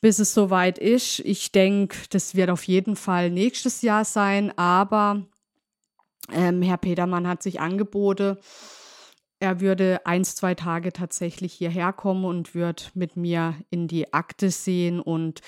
bis 0.00 0.18
es 0.18 0.34
soweit 0.34 0.78
ist. 0.78 1.20
Ich 1.20 1.52
denke, 1.52 1.96
das 2.10 2.34
wird 2.34 2.50
auf 2.50 2.64
jeden 2.64 2.96
Fall 2.96 3.30
nächstes 3.30 3.82
Jahr 3.82 4.04
sein, 4.04 4.56
aber 4.58 5.22
ähm, 6.32 6.62
Herr 6.62 6.78
Petermann 6.78 7.28
hat 7.28 7.44
sich 7.44 7.60
angeboten, 7.60 8.36
er 9.40 9.60
würde 9.60 10.04
eins, 10.04 10.36
zwei 10.36 10.54
Tage 10.54 10.92
tatsächlich 10.92 11.54
hierher 11.54 11.92
kommen 11.92 12.24
und 12.24 12.54
wird 12.54 12.92
mit 12.94 13.16
mir 13.16 13.54
in 13.70 13.88
die 13.88 14.12
Akte 14.12 14.50
sehen. 14.50 15.00
Und 15.00 15.40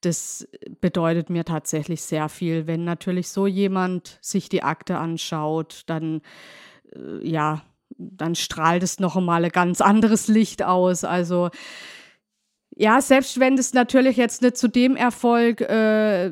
das 0.00 0.48
bedeutet 0.80 1.30
mir 1.30 1.44
tatsächlich 1.44 2.02
sehr 2.02 2.28
viel. 2.28 2.66
Wenn 2.66 2.84
natürlich 2.84 3.28
so 3.28 3.46
jemand 3.46 4.18
sich 4.20 4.48
die 4.48 4.62
Akte 4.62 4.98
anschaut, 4.98 5.82
dann 5.86 6.22
äh, 6.94 7.28
ja, 7.28 7.62
dann 7.98 8.34
strahlt 8.34 8.82
es 8.82 9.00
noch 9.00 9.16
einmal 9.16 9.44
ein 9.44 9.50
ganz 9.50 9.80
anderes 9.80 10.28
Licht 10.28 10.62
aus. 10.62 11.04
Also 11.04 11.50
ja, 12.76 13.00
selbst 13.02 13.40
wenn 13.40 13.56
das 13.56 13.74
natürlich 13.74 14.16
jetzt 14.16 14.42
nicht 14.42 14.56
zu 14.56 14.68
dem 14.68 14.96
Erfolg, 14.96 15.60
äh, 15.60 16.30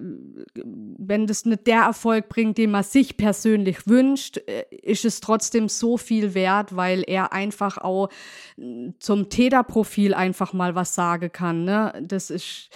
wenn 0.55 1.26
das 1.26 1.45
nicht 1.45 1.66
der 1.66 1.82
Erfolg 1.82 2.28
bringt, 2.28 2.59
den 2.59 2.70
man 2.70 2.84
sich 2.84 3.16
persönlich 3.16 3.86
wünscht, 3.86 4.39
äh, 4.47 4.64
ist 4.70 5.05
es 5.05 5.20
trotzdem 5.20 5.68
so 5.68 5.97
viel 5.97 6.34
wert, 6.34 6.74
weil 6.76 7.03
er 7.07 7.32
einfach 7.32 7.78
auch 7.78 8.09
äh, 8.57 8.93
zum 8.99 9.28
Täterprofil 9.28 10.14
einfach 10.14 10.53
mal 10.53 10.74
was 10.74 10.95
sagen 10.95 11.30
kann. 11.32 11.64
Ne? 11.64 11.93
Das 12.03 12.30
ist 12.30 12.70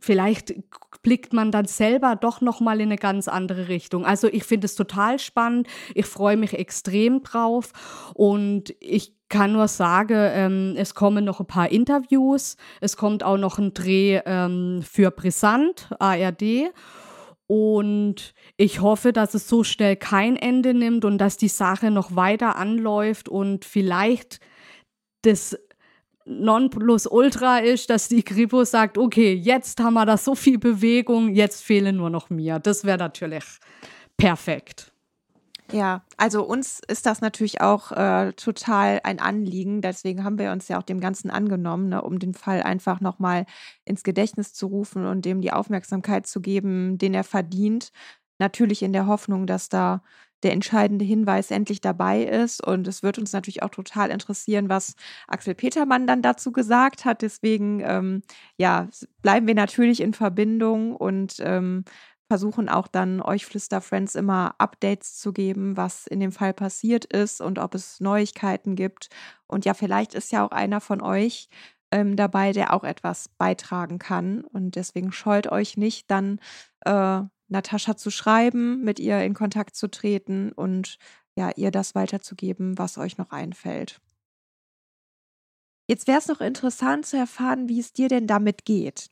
vielleicht 0.00 0.54
blickt 1.02 1.32
man 1.32 1.52
dann 1.52 1.66
selber 1.66 2.16
doch 2.16 2.40
noch 2.40 2.60
mal 2.60 2.80
in 2.80 2.88
eine 2.88 2.96
ganz 2.96 3.28
andere 3.28 3.68
Richtung. 3.68 4.04
Also 4.04 4.28
ich 4.28 4.44
finde 4.44 4.66
es 4.66 4.74
total 4.74 5.18
spannend. 5.18 5.68
Ich 5.94 6.06
freue 6.06 6.36
mich 6.36 6.54
extrem 6.54 7.22
drauf 7.22 7.72
und 8.14 8.74
ich 8.80 9.14
kann 9.28 9.52
nur 9.52 9.68
sagen, 9.68 10.16
ähm, 10.16 10.74
es 10.76 10.94
kommen 10.94 11.24
noch 11.24 11.40
ein 11.40 11.46
paar 11.46 11.70
Interviews. 11.70 12.56
Es 12.80 12.96
kommt 12.96 13.22
auch 13.22 13.38
noch 13.38 13.58
ein 13.58 13.74
Dreh 13.74 14.20
ähm, 14.24 14.82
für 14.82 15.10
Brisant, 15.10 15.90
ARD. 15.98 16.72
Und 17.48 18.34
ich 18.56 18.80
hoffe, 18.80 19.12
dass 19.12 19.34
es 19.34 19.48
so 19.48 19.62
schnell 19.62 19.96
kein 19.96 20.36
Ende 20.36 20.74
nimmt 20.74 21.04
und 21.04 21.18
dass 21.18 21.36
die 21.36 21.48
Sache 21.48 21.90
noch 21.90 22.16
weiter 22.16 22.56
anläuft 22.56 23.28
und 23.28 23.64
vielleicht 23.64 24.40
das 25.22 25.56
Nonplusultra 26.26 27.58
ist, 27.58 27.88
dass 27.88 28.08
die 28.08 28.22
Kripo 28.22 28.64
sagt, 28.64 28.98
okay, 28.98 29.32
jetzt 29.32 29.80
haben 29.80 29.94
wir 29.94 30.04
da 30.04 30.16
so 30.16 30.34
viel 30.34 30.58
Bewegung, 30.58 31.34
jetzt 31.34 31.64
fehlen 31.64 31.96
nur 31.96 32.10
noch 32.10 32.30
mir. 32.30 32.58
Das 32.58 32.84
wäre 32.84 32.98
natürlich 32.98 33.44
perfekt. 34.16 34.92
Ja, 35.72 36.04
also 36.16 36.44
uns 36.44 36.80
ist 36.86 37.06
das 37.06 37.20
natürlich 37.20 37.60
auch 37.60 37.90
äh, 37.90 38.32
total 38.34 39.00
ein 39.02 39.18
Anliegen. 39.18 39.80
Deswegen 39.82 40.22
haben 40.22 40.38
wir 40.38 40.52
uns 40.52 40.68
ja 40.68 40.78
auch 40.78 40.84
dem 40.84 41.00
Ganzen 41.00 41.28
angenommen, 41.30 41.88
ne, 41.88 42.02
um 42.02 42.18
den 42.20 42.34
Fall 42.34 42.62
einfach 42.62 43.00
nochmal 43.00 43.46
ins 43.84 44.04
Gedächtnis 44.04 44.52
zu 44.52 44.68
rufen 44.68 45.06
und 45.06 45.24
dem 45.24 45.40
die 45.40 45.52
Aufmerksamkeit 45.52 46.26
zu 46.26 46.40
geben, 46.40 46.98
den 46.98 47.14
er 47.14 47.24
verdient. 47.24 47.90
Natürlich 48.38 48.82
in 48.82 48.92
der 48.92 49.06
Hoffnung, 49.06 49.46
dass 49.46 49.68
da 49.68 50.02
der 50.42 50.52
entscheidende 50.52 51.04
Hinweis 51.04 51.50
endlich 51.50 51.80
dabei 51.80 52.22
ist. 52.24 52.64
Und 52.64 52.86
es 52.86 53.02
wird 53.02 53.18
uns 53.18 53.32
natürlich 53.32 53.62
auch 53.62 53.70
total 53.70 54.10
interessieren, 54.10 54.68
was 54.68 54.94
Axel 55.28 55.54
Petermann 55.54 56.06
dann 56.06 56.22
dazu 56.22 56.52
gesagt 56.52 57.04
hat. 57.04 57.22
Deswegen, 57.22 57.80
ähm, 57.80 58.22
ja, 58.56 58.88
bleiben 59.22 59.46
wir 59.46 59.54
natürlich 59.54 60.00
in 60.00 60.14
Verbindung 60.14 60.94
und 60.94 61.36
ähm, 61.40 61.84
versuchen 62.28 62.68
auch 62.68 62.88
dann 62.88 63.22
euch 63.22 63.46
Flüster-Friends 63.46 64.14
immer 64.14 64.54
Updates 64.58 65.18
zu 65.18 65.32
geben, 65.32 65.76
was 65.76 66.06
in 66.06 66.20
dem 66.20 66.32
Fall 66.32 66.52
passiert 66.52 67.04
ist 67.04 67.40
und 67.40 67.58
ob 67.58 67.74
es 67.74 68.00
Neuigkeiten 68.00 68.74
gibt. 68.74 69.08
Und 69.46 69.64
ja, 69.64 69.74
vielleicht 69.74 70.14
ist 70.14 70.32
ja 70.32 70.44
auch 70.44 70.50
einer 70.50 70.80
von 70.80 71.00
euch 71.00 71.48
ähm, 71.92 72.16
dabei, 72.16 72.52
der 72.52 72.72
auch 72.74 72.84
etwas 72.84 73.28
beitragen 73.38 73.98
kann. 73.98 74.42
Und 74.42 74.76
deswegen 74.76 75.12
scheut 75.12 75.46
euch 75.46 75.76
nicht, 75.76 76.10
dann 76.10 76.40
äh, 76.84 77.22
Natascha 77.48 77.96
zu 77.96 78.10
schreiben, 78.10 78.82
mit 78.82 78.98
ihr 78.98 79.22
in 79.22 79.34
Kontakt 79.34 79.76
zu 79.76 79.88
treten 79.88 80.52
und 80.52 80.98
ja, 81.36 81.50
ihr 81.56 81.70
das 81.70 81.94
weiterzugeben, 81.94 82.78
was 82.78 82.98
euch 82.98 83.18
noch 83.18 83.30
einfällt. 83.30 84.00
Jetzt 85.88 86.08
wäre 86.08 86.18
es 86.18 86.28
noch 86.28 86.40
interessant 86.40 87.06
zu 87.06 87.16
erfahren, 87.16 87.68
wie 87.68 87.78
es 87.78 87.92
dir 87.92 88.08
denn 88.08 88.26
damit 88.26 88.64
geht. 88.64 89.10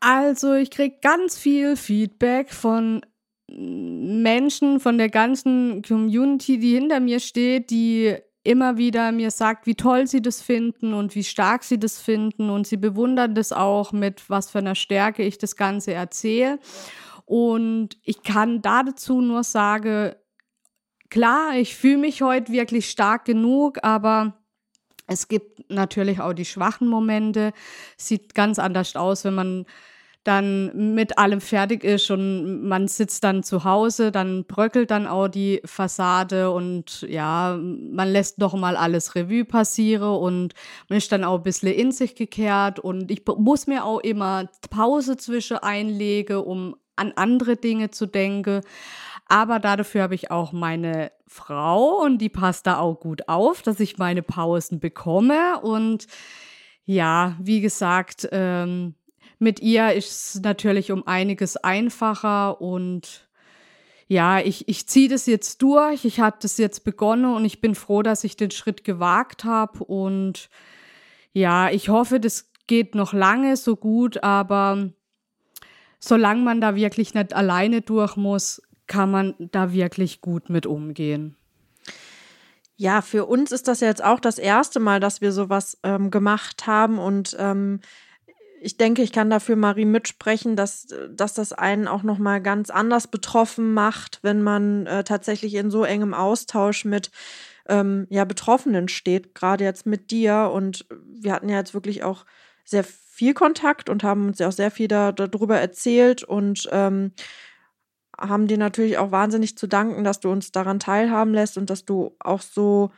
Also, 0.00 0.54
ich 0.54 0.70
kriege 0.70 0.96
ganz 1.00 1.38
viel 1.38 1.76
Feedback 1.76 2.52
von 2.52 3.02
Menschen, 3.50 4.80
von 4.80 4.98
der 4.98 5.10
ganzen 5.10 5.82
Community, 5.82 6.58
die 6.58 6.74
hinter 6.74 7.00
mir 7.00 7.20
steht, 7.20 7.70
die 7.70 8.16
immer 8.42 8.78
wieder 8.78 9.12
mir 9.12 9.30
sagt, 9.30 9.66
wie 9.66 9.74
toll 9.74 10.06
sie 10.06 10.22
das 10.22 10.40
finden 10.40 10.94
und 10.94 11.14
wie 11.14 11.24
stark 11.24 11.62
sie 11.62 11.78
das 11.78 11.98
finden 11.98 12.48
und 12.50 12.66
sie 12.66 12.78
bewundern 12.78 13.34
das 13.34 13.52
auch, 13.52 13.92
mit 13.92 14.28
was 14.30 14.50
für 14.50 14.58
einer 14.58 14.74
Stärke 14.74 15.22
ich 15.22 15.38
das 15.38 15.56
Ganze 15.56 15.92
erzähle. 15.92 16.58
Und 17.26 17.98
ich 18.02 18.22
kann 18.22 18.62
dazu 18.62 19.20
nur 19.20 19.44
sagen, 19.44 20.14
klar, 21.10 21.54
ich 21.56 21.76
fühle 21.76 21.98
mich 21.98 22.22
heute 22.22 22.52
wirklich 22.52 22.90
stark 22.90 23.24
genug, 23.24 23.78
aber 23.82 24.40
es 25.06 25.28
gibt 25.28 25.70
natürlich 25.70 26.20
auch 26.20 26.32
die 26.32 26.44
schwachen 26.44 26.88
Momente. 26.88 27.52
Sieht 27.96 28.34
ganz 28.34 28.58
anders 28.58 28.96
aus, 28.96 29.24
wenn 29.24 29.34
man 29.34 29.66
dann 30.24 30.94
mit 30.94 31.16
allem 31.16 31.40
fertig 31.40 31.82
ist 31.82 32.10
und 32.10 32.68
man 32.68 32.88
sitzt 32.88 33.24
dann 33.24 33.42
zu 33.42 33.64
Hause, 33.64 34.12
dann 34.12 34.44
bröckelt 34.44 34.90
dann 34.90 35.06
auch 35.06 35.28
die 35.28 35.62
Fassade 35.64 36.50
und 36.50 37.06
ja, 37.08 37.58
man 37.58 38.08
lässt 38.08 38.38
noch 38.38 38.54
mal 38.54 38.76
alles 38.76 39.14
Revue 39.14 39.46
passieren 39.46 40.16
und 40.16 40.54
man 40.88 40.98
ist 40.98 41.10
dann 41.10 41.24
auch 41.24 41.38
ein 41.38 41.42
bisschen 41.42 41.72
in 41.72 41.90
sich 41.90 42.14
gekehrt 42.14 42.78
und 42.78 43.10
ich 43.10 43.24
muss 43.26 43.66
mir 43.66 43.84
auch 43.84 44.00
immer 44.00 44.48
Pause 44.68 45.16
zwischen 45.16 45.56
einlegen, 45.56 46.36
um 46.36 46.76
an 46.96 47.12
andere 47.16 47.56
Dinge 47.56 47.90
zu 47.90 48.06
denken. 48.06 48.60
Aber 49.26 49.58
dafür 49.58 50.02
habe 50.02 50.14
ich 50.14 50.30
auch 50.30 50.52
meine 50.52 51.12
Frau 51.26 52.02
und 52.02 52.18
die 52.18 52.28
passt 52.28 52.66
da 52.66 52.78
auch 52.78 52.98
gut 52.98 53.28
auf, 53.28 53.62
dass 53.62 53.80
ich 53.80 53.96
meine 53.96 54.22
Pausen 54.22 54.80
bekomme. 54.80 55.60
Und 55.62 56.08
ja, 56.84 57.36
wie 57.40 57.60
gesagt, 57.60 58.28
ähm, 58.32 58.96
mit 59.40 59.60
ihr 59.60 59.92
ist 59.92 60.34
es 60.36 60.42
natürlich 60.42 60.92
um 60.92 61.06
einiges 61.06 61.56
einfacher 61.56 62.60
und 62.60 63.28
ja, 64.06 64.40
ich, 64.40 64.68
ich 64.68 64.88
ziehe 64.88 65.08
das 65.08 65.26
jetzt 65.26 65.62
durch. 65.62 66.04
Ich 66.04 66.18
hatte 66.18 66.38
das 66.42 66.58
jetzt 66.58 66.82
begonnen 66.82 67.32
und 67.32 67.44
ich 67.44 67.60
bin 67.60 67.76
froh, 67.76 68.02
dass 68.02 68.24
ich 68.24 68.36
den 68.36 68.50
Schritt 68.50 68.82
gewagt 68.82 69.44
habe. 69.44 69.84
Und 69.84 70.50
ja, 71.32 71.70
ich 71.70 71.90
hoffe, 71.90 72.18
das 72.18 72.50
geht 72.66 72.96
noch 72.96 73.12
lange 73.12 73.56
so 73.56 73.76
gut, 73.76 74.24
aber 74.24 74.90
solange 76.00 76.42
man 76.42 76.60
da 76.60 76.74
wirklich 76.74 77.14
nicht 77.14 77.32
alleine 77.34 77.82
durch 77.82 78.16
muss, 78.16 78.60
kann 78.88 79.12
man 79.12 79.34
da 79.38 79.72
wirklich 79.72 80.20
gut 80.20 80.50
mit 80.50 80.66
umgehen. 80.66 81.36
Ja, 82.74 83.02
für 83.02 83.26
uns 83.26 83.52
ist 83.52 83.68
das 83.68 83.78
jetzt 83.78 84.02
auch 84.02 84.18
das 84.18 84.38
erste 84.38 84.80
Mal, 84.80 84.98
dass 84.98 85.20
wir 85.20 85.30
sowas 85.30 85.78
ähm, 85.84 86.10
gemacht 86.10 86.66
haben 86.66 86.98
und 86.98 87.36
ähm, 87.38 87.78
ich 88.60 88.76
denke, 88.76 89.02
ich 89.02 89.12
kann 89.12 89.30
dafür 89.30 89.56
Marie 89.56 89.84
mitsprechen, 89.84 90.54
dass, 90.54 90.88
dass 91.10 91.34
das 91.34 91.52
einen 91.52 91.88
auch 91.88 92.02
nochmal 92.02 92.42
ganz 92.42 92.70
anders 92.70 93.08
betroffen 93.08 93.72
macht, 93.72 94.18
wenn 94.22 94.42
man 94.42 94.86
äh, 94.86 95.04
tatsächlich 95.04 95.54
in 95.54 95.70
so 95.70 95.84
engem 95.84 96.14
Austausch 96.14 96.84
mit 96.84 97.10
ähm, 97.68 98.06
ja, 98.10 98.24
Betroffenen 98.24 98.88
steht, 98.88 99.34
gerade 99.34 99.64
jetzt 99.64 99.86
mit 99.86 100.10
dir. 100.10 100.50
Und 100.52 100.86
wir 101.04 101.32
hatten 101.32 101.48
ja 101.48 101.56
jetzt 101.56 101.74
wirklich 101.74 102.04
auch 102.04 102.26
sehr 102.64 102.84
viel 102.84 103.34
Kontakt 103.34 103.88
und 103.88 104.04
haben 104.04 104.26
uns 104.28 104.38
ja 104.38 104.48
auch 104.48 104.52
sehr 104.52 104.70
viel 104.70 104.88
da, 104.88 105.12
darüber 105.12 105.58
erzählt 105.58 106.22
und 106.22 106.68
ähm, 106.70 107.12
haben 108.18 108.46
dir 108.46 108.58
natürlich 108.58 108.98
auch 108.98 109.10
wahnsinnig 109.10 109.56
zu 109.56 109.66
danken, 109.66 110.04
dass 110.04 110.20
du 110.20 110.30
uns 110.30 110.52
daran 110.52 110.78
teilhaben 110.78 111.32
lässt 111.32 111.56
und 111.56 111.70
dass 111.70 111.84
du 111.84 112.14
auch 112.18 112.42
so 112.42 112.90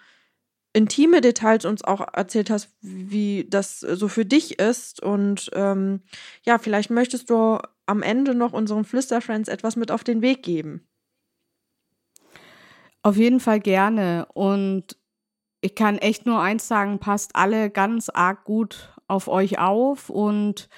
intime 0.72 1.20
Details 1.20 1.64
uns 1.64 1.84
auch 1.84 2.00
erzählt 2.12 2.50
hast, 2.50 2.70
wie 2.80 3.46
das 3.48 3.80
so 3.80 4.08
für 4.08 4.24
dich 4.24 4.58
ist. 4.58 5.02
Und 5.02 5.50
ähm, 5.54 6.02
ja, 6.44 6.58
vielleicht 6.58 6.90
möchtest 6.90 7.30
du 7.30 7.58
am 7.86 8.02
Ende 8.02 8.34
noch 8.34 8.52
unseren 8.52 8.84
Flüsterfriends 8.84 9.48
etwas 9.48 9.76
mit 9.76 9.90
auf 9.90 10.04
den 10.04 10.22
Weg 10.22 10.42
geben. 10.42 10.86
Auf 13.02 13.16
jeden 13.16 13.40
Fall 13.40 13.60
gerne. 13.60 14.26
Und 14.32 14.96
ich 15.60 15.74
kann 15.74 15.98
echt 15.98 16.26
nur 16.26 16.40
eins 16.40 16.68
sagen, 16.68 16.98
passt 16.98 17.36
alle 17.36 17.70
ganz 17.70 18.08
arg 18.08 18.44
gut 18.44 18.94
auf 19.08 19.28
euch 19.28 19.58
auf 19.58 20.08
und 20.08 20.68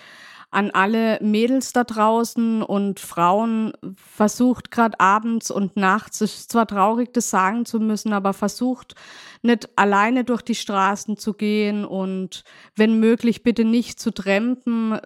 an 0.54 0.70
alle 0.70 1.18
Mädels 1.20 1.72
da 1.72 1.82
draußen 1.82 2.62
und 2.62 3.00
Frauen 3.00 3.72
versucht 3.96 4.70
gerade 4.70 5.00
abends 5.00 5.50
und 5.50 5.76
nachts, 5.76 6.20
es 6.20 6.38
ist 6.38 6.52
zwar 6.52 6.68
traurig, 6.68 7.12
das 7.12 7.28
sagen 7.28 7.66
zu 7.66 7.80
müssen, 7.80 8.12
aber 8.12 8.32
versucht 8.32 8.94
nicht 9.42 9.68
alleine 9.76 10.22
durch 10.22 10.42
die 10.42 10.54
Straßen 10.54 11.16
zu 11.16 11.34
gehen 11.34 11.84
und 11.84 12.44
wenn 12.76 13.00
möglich 13.00 13.42
bitte 13.42 13.64
nicht 13.64 13.98
zu 13.98 14.12
trampen. 14.12 15.00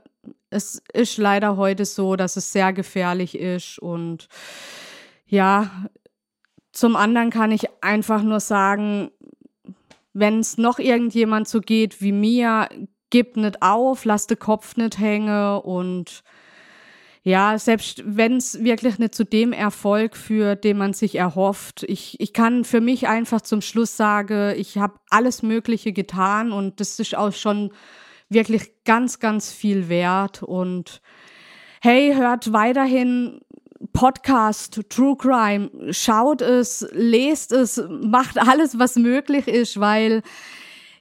Es 0.51 0.82
ist 0.92 1.16
leider 1.16 1.57
heute 1.57 1.86
so, 1.86 2.16
dass 2.16 2.36
es 2.36 2.53
sehr 2.53 2.74
gefährlich 2.74 3.38
ist 3.38 3.78
und 3.78 4.28
ja, 5.26 5.70
zum 6.72 6.94
anderen 6.94 7.30
kann 7.30 7.53
ich 7.53 7.66
einfach 7.80 8.22
nur 8.22 8.40
sagen, 8.40 9.11
wenn 10.12 10.40
es 10.40 10.59
noch 10.59 10.78
irgendjemand 10.78 11.49
so 11.49 11.61
geht 11.61 12.03
wie 12.03 12.12
mir, 12.12 12.68
gib 13.11 13.37
nicht 13.37 13.63
auf, 13.63 14.05
lass 14.05 14.27
den 14.27 14.39
Kopf 14.39 14.77
nicht 14.77 14.99
hängen 14.99 15.59
und 15.61 16.23
ja, 17.29 17.59
selbst 17.59 18.03
wenn 18.07 18.37
es 18.37 18.65
wirklich 18.65 18.99
nicht 18.99 19.15
zu 19.15 19.25
dem 19.25 19.53
Erfolg 19.53 20.17
führt, 20.17 20.65
den 20.65 20.79
man 20.79 20.95
sich 20.95 21.17
erhofft, 21.17 21.83
ich, 21.83 22.19
ich 22.21 22.33
kann 22.33 22.65
für 22.65 22.81
mich 22.81 23.07
einfach 23.09 23.43
zum 23.43 23.61
Schluss 23.61 23.97
sagen, 23.97 24.55
ich 24.57 24.79
habe 24.79 24.95
alles 25.11 25.43
Mögliche 25.43 25.93
getan 25.93 26.53
und 26.53 26.81
das 26.81 26.99
ist 26.99 27.15
auch 27.15 27.33
schon 27.33 27.71
wirklich 28.29 28.85
ganz, 28.85 29.19
ganz 29.19 29.53
viel 29.53 29.89
wert. 29.89 30.43
Und 30.43 31.03
hey, 31.83 32.15
hört 32.15 32.53
weiterhin 32.53 33.41
Podcast, 33.93 34.81
True 34.89 35.17
Crime, 35.17 35.71
schaut 35.91 36.41
es, 36.41 36.87
lest 36.93 37.53
es, 37.53 37.83
macht 37.89 38.39
alles, 38.39 38.79
was 38.79 38.97
möglich 38.97 39.49
ist, 39.49 39.79
weil 39.79 40.23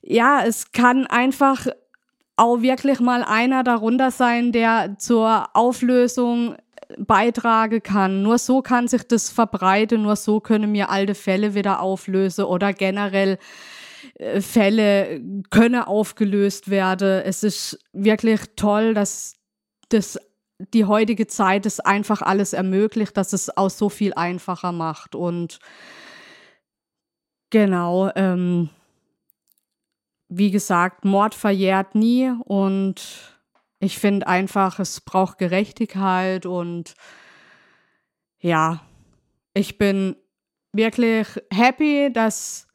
ja, 0.02 0.44
es 0.46 0.72
kann 0.72 1.06
einfach 1.08 1.68
auch 2.38 2.62
wirklich 2.62 3.00
mal 3.00 3.24
einer 3.24 3.64
darunter 3.64 4.12
sein, 4.12 4.52
der 4.52 4.96
zur 5.00 5.50
Auflösung 5.54 6.56
beitragen 6.98 7.84
kann. 7.84 8.22
Nur 8.24 8.38
so 8.38 8.62
kann 8.62 8.88
sich 8.88 9.04
das 9.04 9.30
verbreiten, 9.30 10.04
nur 10.04 10.16
so 10.16 10.40
können 10.40 10.74
wir 10.74 10.90
alte 10.90 11.16
Fälle 11.16 11.54
wieder 11.54 11.82
auflösen 11.82 12.46
oder 12.46 12.74
generell 12.74 13.38
äh, 14.16 14.42
Fälle 14.42 15.22
können 15.50 15.84
aufgelöst 15.84 16.70
werden. 16.70 17.22
Es 17.26 17.44
ist 17.44 17.80
wirklich 17.92 18.42
toll, 18.56 18.94
dass 18.94 19.34
das 19.90 20.20
die 20.74 20.86
heutige 20.86 21.28
Zeit 21.28 21.66
es 21.66 21.80
einfach 21.80 22.22
alles 22.22 22.54
ermöglicht, 22.54 23.16
dass 23.16 23.34
es 23.34 23.56
auch 23.56 23.70
so 23.70 23.90
viel 23.90 24.14
einfacher 24.14 24.72
macht. 24.72 25.14
Und 25.14 25.60
genau, 27.52 28.12
ähm, 28.16 28.70
wie 30.30 30.52
gesagt, 30.52 31.06
Mord 31.06 31.36
verjährt 31.36 31.96
nie 31.96 32.32
und 32.46 33.38
ich 33.80 34.00
finde 34.00 34.28
einfach, 34.28 34.80
es 34.80 35.02
braucht 35.02 35.38
Gerechtigkeit 35.38 36.46
und 36.46 36.96
ja, 38.40 38.82
ich 39.54 39.78
bin 39.78 40.16
wirklich 40.74 41.28
happy, 41.52 42.12
dass 42.12 42.68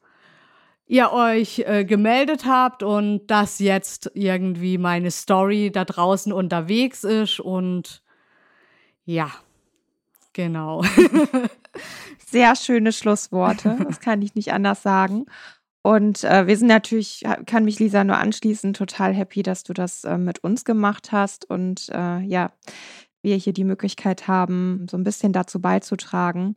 ihr 0.85 1.11
euch 1.11 1.59
äh, 1.59 1.85
gemeldet 1.85 2.45
habt 2.45 2.83
und 2.83 3.27
dass 3.27 3.59
jetzt 3.59 4.11
irgendwie 4.13 4.77
meine 4.77 5.11
Story 5.11 5.71
da 5.71 5.85
draußen 5.85 6.33
unterwegs 6.33 7.03
ist 7.03 7.39
und 7.39 8.03
ja, 9.05 9.31
genau. 10.33 10.83
Sehr 12.25 12.55
schöne 12.55 12.91
Schlussworte, 12.91 13.77
das 13.87 13.99
kann 13.99 14.21
ich 14.21 14.35
nicht 14.35 14.53
anders 14.53 14.83
sagen. 14.83 15.25
Und 15.83 16.23
äh, 16.23 16.47
wir 16.47 16.57
sind 16.57 16.67
natürlich, 16.67 17.23
kann 17.45 17.65
mich 17.65 17.77
Lisa 17.77 18.03
nur 18.05 18.17
anschließen, 18.17 18.73
total 18.73 19.13
happy, 19.13 19.43
dass 19.43 19.63
du 19.63 19.73
das 19.73 20.05
äh, 20.05 20.17
mit 20.17 20.41
uns 20.43 20.63
gemacht 20.63 21.11
hast 21.11 21.49
und 21.49 21.89
äh, 21.89 22.21
ja, 22.21 22.53
wir 23.21 23.35
hier 23.35 23.53
die 23.53 23.65
Möglichkeit 23.65 24.27
haben, 24.27 24.87
so 24.89 24.97
ein 24.97 25.03
bisschen 25.03 25.33
dazu 25.33 25.59
beizutragen. 25.59 26.55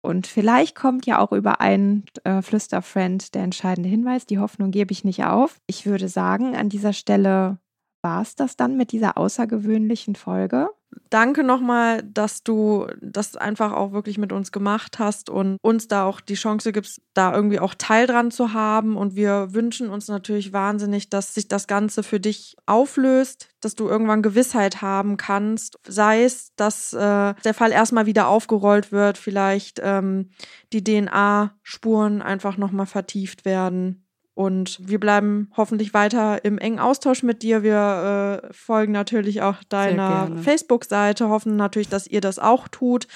Und 0.00 0.26
vielleicht 0.26 0.74
kommt 0.74 1.06
ja 1.06 1.18
auch 1.18 1.32
über 1.32 1.60
einen 1.60 2.04
äh, 2.24 2.42
Flüsterfriend 2.42 3.34
der 3.34 3.42
entscheidende 3.42 3.88
Hinweis. 3.88 4.26
Die 4.26 4.38
Hoffnung 4.38 4.70
gebe 4.70 4.92
ich 4.92 5.04
nicht 5.04 5.24
auf. 5.24 5.60
Ich 5.66 5.86
würde 5.86 6.08
sagen, 6.08 6.56
an 6.56 6.68
dieser 6.68 6.92
Stelle 6.92 7.58
war 8.02 8.22
es 8.22 8.34
das 8.36 8.56
dann 8.56 8.76
mit 8.76 8.92
dieser 8.92 9.18
außergewöhnlichen 9.18 10.14
Folge. 10.14 10.70
Danke 11.10 11.42
nochmal, 11.42 12.02
dass 12.02 12.42
du 12.42 12.86
das 13.00 13.36
einfach 13.36 13.72
auch 13.72 13.92
wirklich 13.92 14.18
mit 14.18 14.32
uns 14.32 14.52
gemacht 14.52 14.98
hast 14.98 15.30
und 15.30 15.58
uns 15.62 15.88
da 15.88 16.04
auch 16.04 16.20
die 16.20 16.34
Chance 16.34 16.72
gibst, 16.72 17.00
da 17.14 17.34
irgendwie 17.34 17.60
auch 17.60 17.74
Teil 17.74 18.06
dran 18.06 18.30
zu 18.30 18.52
haben. 18.52 18.96
Und 18.96 19.16
wir 19.16 19.52
wünschen 19.52 19.90
uns 19.90 20.08
natürlich 20.08 20.52
wahnsinnig, 20.52 21.10
dass 21.10 21.34
sich 21.34 21.48
das 21.48 21.66
Ganze 21.66 22.02
für 22.02 22.20
dich 22.20 22.56
auflöst, 22.66 23.48
dass 23.60 23.74
du 23.74 23.88
irgendwann 23.88 24.22
Gewissheit 24.22 24.82
haben 24.82 25.16
kannst. 25.16 25.78
Sei 25.86 26.24
es, 26.24 26.54
dass 26.56 26.92
äh, 26.92 27.34
der 27.34 27.54
Fall 27.54 27.72
erstmal 27.72 28.06
wieder 28.06 28.28
aufgerollt 28.28 28.92
wird, 28.92 29.18
vielleicht 29.18 29.80
ähm, 29.82 30.30
die 30.72 30.84
DNA-Spuren 30.84 32.22
einfach 32.22 32.56
nochmal 32.56 32.86
vertieft 32.86 33.44
werden 33.44 34.04
und 34.38 34.78
wir 34.80 35.00
bleiben 35.00 35.50
hoffentlich 35.56 35.94
weiter 35.94 36.44
im 36.44 36.58
engen 36.58 36.78
Austausch 36.78 37.24
mit 37.24 37.42
dir. 37.42 37.64
Wir 37.64 38.40
äh, 38.44 38.52
folgen 38.52 38.92
natürlich 38.92 39.42
auch 39.42 39.64
deiner 39.64 40.30
Facebook-Seite, 40.44 41.28
hoffen 41.28 41.56
natürlich, 41.56 41.88
dass 41.88 42.06
ihr 42.06 42.20
das 42.20 42.38
auch 42.38 42.68
tut. 42.68 43.08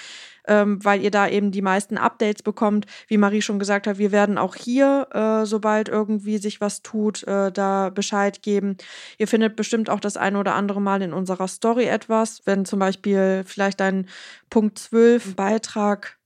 Ähm, 0.48 0.84
weil 0.84 1.00
ihr 1.00 1.12
da 1.12 1.28
eben 1.28 1.52
die 1.52 1.62
meisten 1.62 1.96
Updates 1.96 2.42
bekommt. 2.42 2.86
Wie 3.06 3.16
Marie 3.16 3.40
schon 3.40 3.60
gesagt 3.60 3.86
hat, 3.86 3.98
wir 3.98 4.10
werden 4.10 4.38
auch 4.38 4.56
hier, 4.56 5.06
äh, 5.12 5.46
sobald 5.46 5.88
irgendwie 5.88 6.38
sich 6.38 6.60
was 6.60 6.82
tut, 6.82 7.22
äh, 7.28 7.52
da 7.52 7.90
Bescheid 7.90 8.42
geben. 8.42 8.76
Ihr 9.18 9.28
findet 9.28 9.54
bestimmt 9.54 9.88
auch 9.88 10.00
das 10.00 10.16
eine 10.16 10.40
oder 10.40 10.56
andere 10.56 10.80
Mal 10.80 11.00
in 11.02 11.12
unserer 11.12 11.46
Story 11.46 11.84
etwas, 11.84 12.42
wenn 12.46 12.64
zum 12.64 12.80
Beispiel 12.80 13.44
vielleicht 13.46 13.80
ein 13.80 14.08
Punkt 14.50 14.80
12 14.80 15.36
Beitrag 15.36 16.18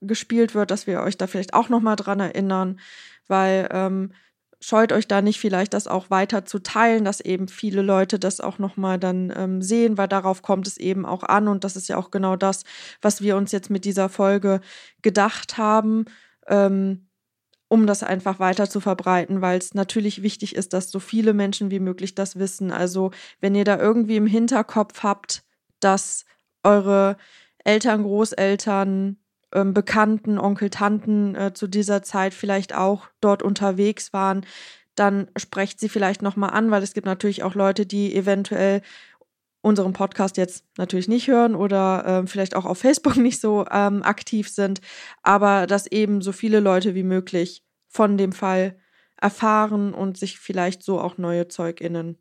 gespielt 0.00 0.56
wird, 0.56 0.72
dass 0.72 0.88
wir 0.88 1.02
euch 1.02 1.16
da 1.16 1.28
vielleicht 1.28 1.54
auch 1.54 1.68
nochmal 1.68 1.94
dran 1.94 2.18
erinnern, 2.18 2.80
weil 3.28 3.68
ähm, 3.70 4.10
scheut 4.64 4.92
euch 4.92 5.06
da 5.06 5.20
nicht 5.20 5.38
vielleicht 5.38 5.74
das 5.74 5.86
auch 5.86 6.08
weiter 6.08 6.46
zu 6.46 6.58
teilen, 6.58 7.04
dass 7.04 7.20
eben 7.20 7.48
viele 7.48 7.82
Leute 7.82 8.18
das 8.18 8.40
auch 8.40 8.58
nochmal 8.58 8.98
dann 8.98 9.32
ähm, 9.36 9.60
sehen, 9.60 9.98
weil 9.98 10.08
darauf 10.08 10.40
kommt 10.40 10.66
es 10.66 10.78
eben 10.78 11.04
auch 11.04 11.22
an 11.22 11.48
und 11.48 11.64
das 11.64 11.76
ist 11.76 11.88
ja 11.88 11.98
auch 11.98 12.10
genau 12.10 12.34
das, 12.34 12.64
was 13.02 13.20
wir 13.20 13.36
uns 13.36 13.52
jetzt 13.52 13.68
mit 13.68 13.84
dieser 13.84 14.08
Folge 14.08 14.60
gedacht 15.02 15.58
haben, 15.58 16.06
ähm, 16.46 17.08
um 17.68 17.86
das 17.86 18.02
einfach 18.02 18.38
weiter 18.38 18.70
zu 18.70 18.80
verbreiten, 18.80 19.42
weil 19.42 19.58
es 19.58 19.74
natürlich 19.74 20.22
wichtig 20.22 20.54
ist, 20.54 20.72
dass 20.72 20.90
so 20.90 20.98
viele 20.98 21.34
Menschen 21.34 21.70
wie 21.70 21.80
möglich 21.80 22.14
das 22.14 22.38
wissen. 22.38 22.70
Also 22.72 23.10
wenn 23.40 23.54
ihr 23.54 23.64
da 23.64 23.78
irgendwie 23.78 24.16
im 24.16 24.26
Hinterkopf 24.26 25.02
habt, 25.02 25.44
dass 25.80 26.24
eure 26.62 27.18
Eltern, 27.64 28.02
Großeltern, 28.02 29.18
ähm, 29.54 29.74
Bekannten, 29.74 30.38
Onkel, 30.38 30.70
Tanten 30.70 31.34
äh, 31.34 31.52
zu 31.54 31.66
dieser 31.66 32.02
Zeit 32.02 32.34
vielleicht 32.34 32.74
auch 32.74 33.08
dort 33.20 33.42
unterwegs 33.42 34.12
waren, 34.12 34.44
dann 34.94 35.28
sprecht 35.36 35.80
sie 35.80 35.88
vielleicht 35.88 36.22
nochmal 36.22 36.50
an, 36.50 36.70
weil 36.70 36.82
es 36.82 36.94
gibt 36.94 37.06
natürlich 37.06 37.42
auch 37.42 37.54
Leute, 37.54 37.86
die 37.86 38.14
eventuell 38.14 38.82
unseren 39.60 39.94
Podcast 39.94 40.36
jetzt 40.36 40.66
natürlich 40.76 41.08
nicht 41.08 41.26
hören 41.26 41.54
oder 41.54 42.04
äh, 42.24 42.26
vielleicht 42.26 42.54
auch 42.54 42.66
auf 42.66 42.78
Facebook 42.78 43.16
nicht 43.18 43.40
so 43.40 43.64
ähm, 43.70 44.02
aktiv 44.02 44.48
sind, 44.50 44.80
aber 45.22 45.66
dass 45.66 45.86
eben 45.86 46.20
so 46.20 46.32
viele 46.32 46.60
Leute 46.60 46.94
wie 46.94 47.02
möglich 47.02 47.64
von 47.88 48.18
dem 48.18 48.32
Fall 48.32 48.76
erfahren 49.20 49.94
und 49.94 50.18
sich 50.18 50.38
vielleicht 50.38 50.82
so 50.82 51.00
auch 51.00 51.16
neue 51.16 51.48
ZeugInnen 51.48 52.18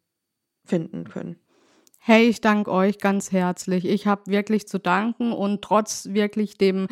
finden 0.65 1.09
können. 1.09 1.42
Hey, 2.05 2.27
ich 2.27 2.41
danke 2.41 2.69
euch 2.69 2.97
ganz 2.99 3.31
herzlich. 3.31 3.85
Ich 3.85 4.07
habe 4.07 4.23
wirklich 4.25 4.67
zu 4.67 4.77
danken 4.77 5.31
und 5.31 5.61
trotz 5.61 6.09
wirklich 6.09 6.57
dem 6.57 6.87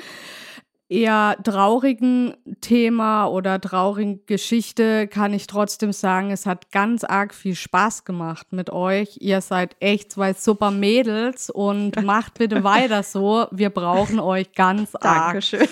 eher 0.87 1.35
traurigen 1.43 2.33
Thema 2.61 3.25
oder 3.25 3.59
traurigen 3.59 4.25
Geschichte 4.25 5.09
kann 5.09 5.33
ich 5.33 5.47
trotzdem 5.47 5.91
sagen, 5.91 6.31
es 6.31 6.45
hat 6.45 6.71
ganz 6.71 7.03
arg 7.03 7.33
viel 7.33 7.55
Spaß 7.55 8.05
gemacht 8.05 8.53
mit 8.53 8.69
euch. 8.69 9.17
Ihr 9.19 9.41
seid 9.41 9.75
echt 9.81 10.13
zwei 10.13 10.31
super 10.31 10.71
Mädels 10.71 11.49
und 11.49 12.01
macht 12.05 12.35
bitte 12.35 12.63
weiter 12.63 13.03
so. 13.03 13.47
Wir 13.51 13.69
brauchen 13.69 14.17
euch 14.17 14.53
ganz 14.53 14.95
arg. 14.95 15.33
Dankeschön. 15.33 15.67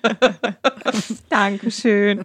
Dankeschön. 1.28 2.24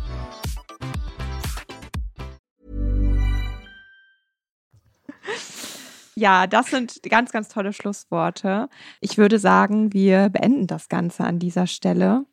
Ja, 6.21 6.45
das 6.45 6.67
sind 6.67 7.01
ganz, 7.09 7.31
ganz 7.31 7.47
tolle 7.47 7.73
Schlussworte. 7.73 8.69
Ich 8.99 9.17
würde 9.17 9.39
sagen, 9.39 9.91
wir 9.91 10.29
beenden 10.29 10.67
das 10.67 10.87
Ganze 10.87 11.23
an 11.23 11.39
dieser 11.39 11.65
Stelle. 11.65 12.27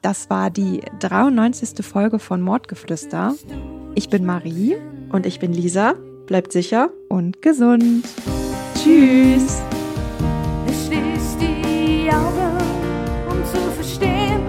Das 0.00 0.30
war 0.30 0.48
die 0.48 0.80
93. 1.00 1.84
Folge 1.84 2.18
von 2.18 2.40
Mordgeflüster. 2.40 3.34
Ich 3.94 4.08
bin 4.08 4.24
Marie. 4.24 4.76
Und 5.12 5.26
ich 5.26 5.40
bin 5.40 5.52
Lisa. 5.52 5.92
Bleibt 6.24 6.52
sicher 6.52 6.88
und 7.10 7.42
gesund. 7.42 8.06
Tschüss. 8.76 9.60
Ich 10.66 10.86
schließ 10.86 11.36
die 11.38 12.08
Augen, 12.10 12.56
um 13.28 13.44
zu 13.44 13.60
verstehen. 13.72 14.40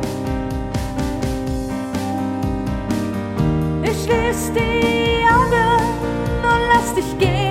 Ich 3.83 4.03
schließ 4.05 4.53
die 4.53 5.25
Augen 5.27 5.83
und 6.43 6.61
lass 6.71 6.95
dich 6.95 7.17
gehen. 7.17 7.44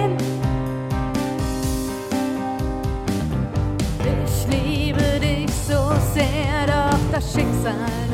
Das 7.15 7.33
Schicksal. 7.33 8.14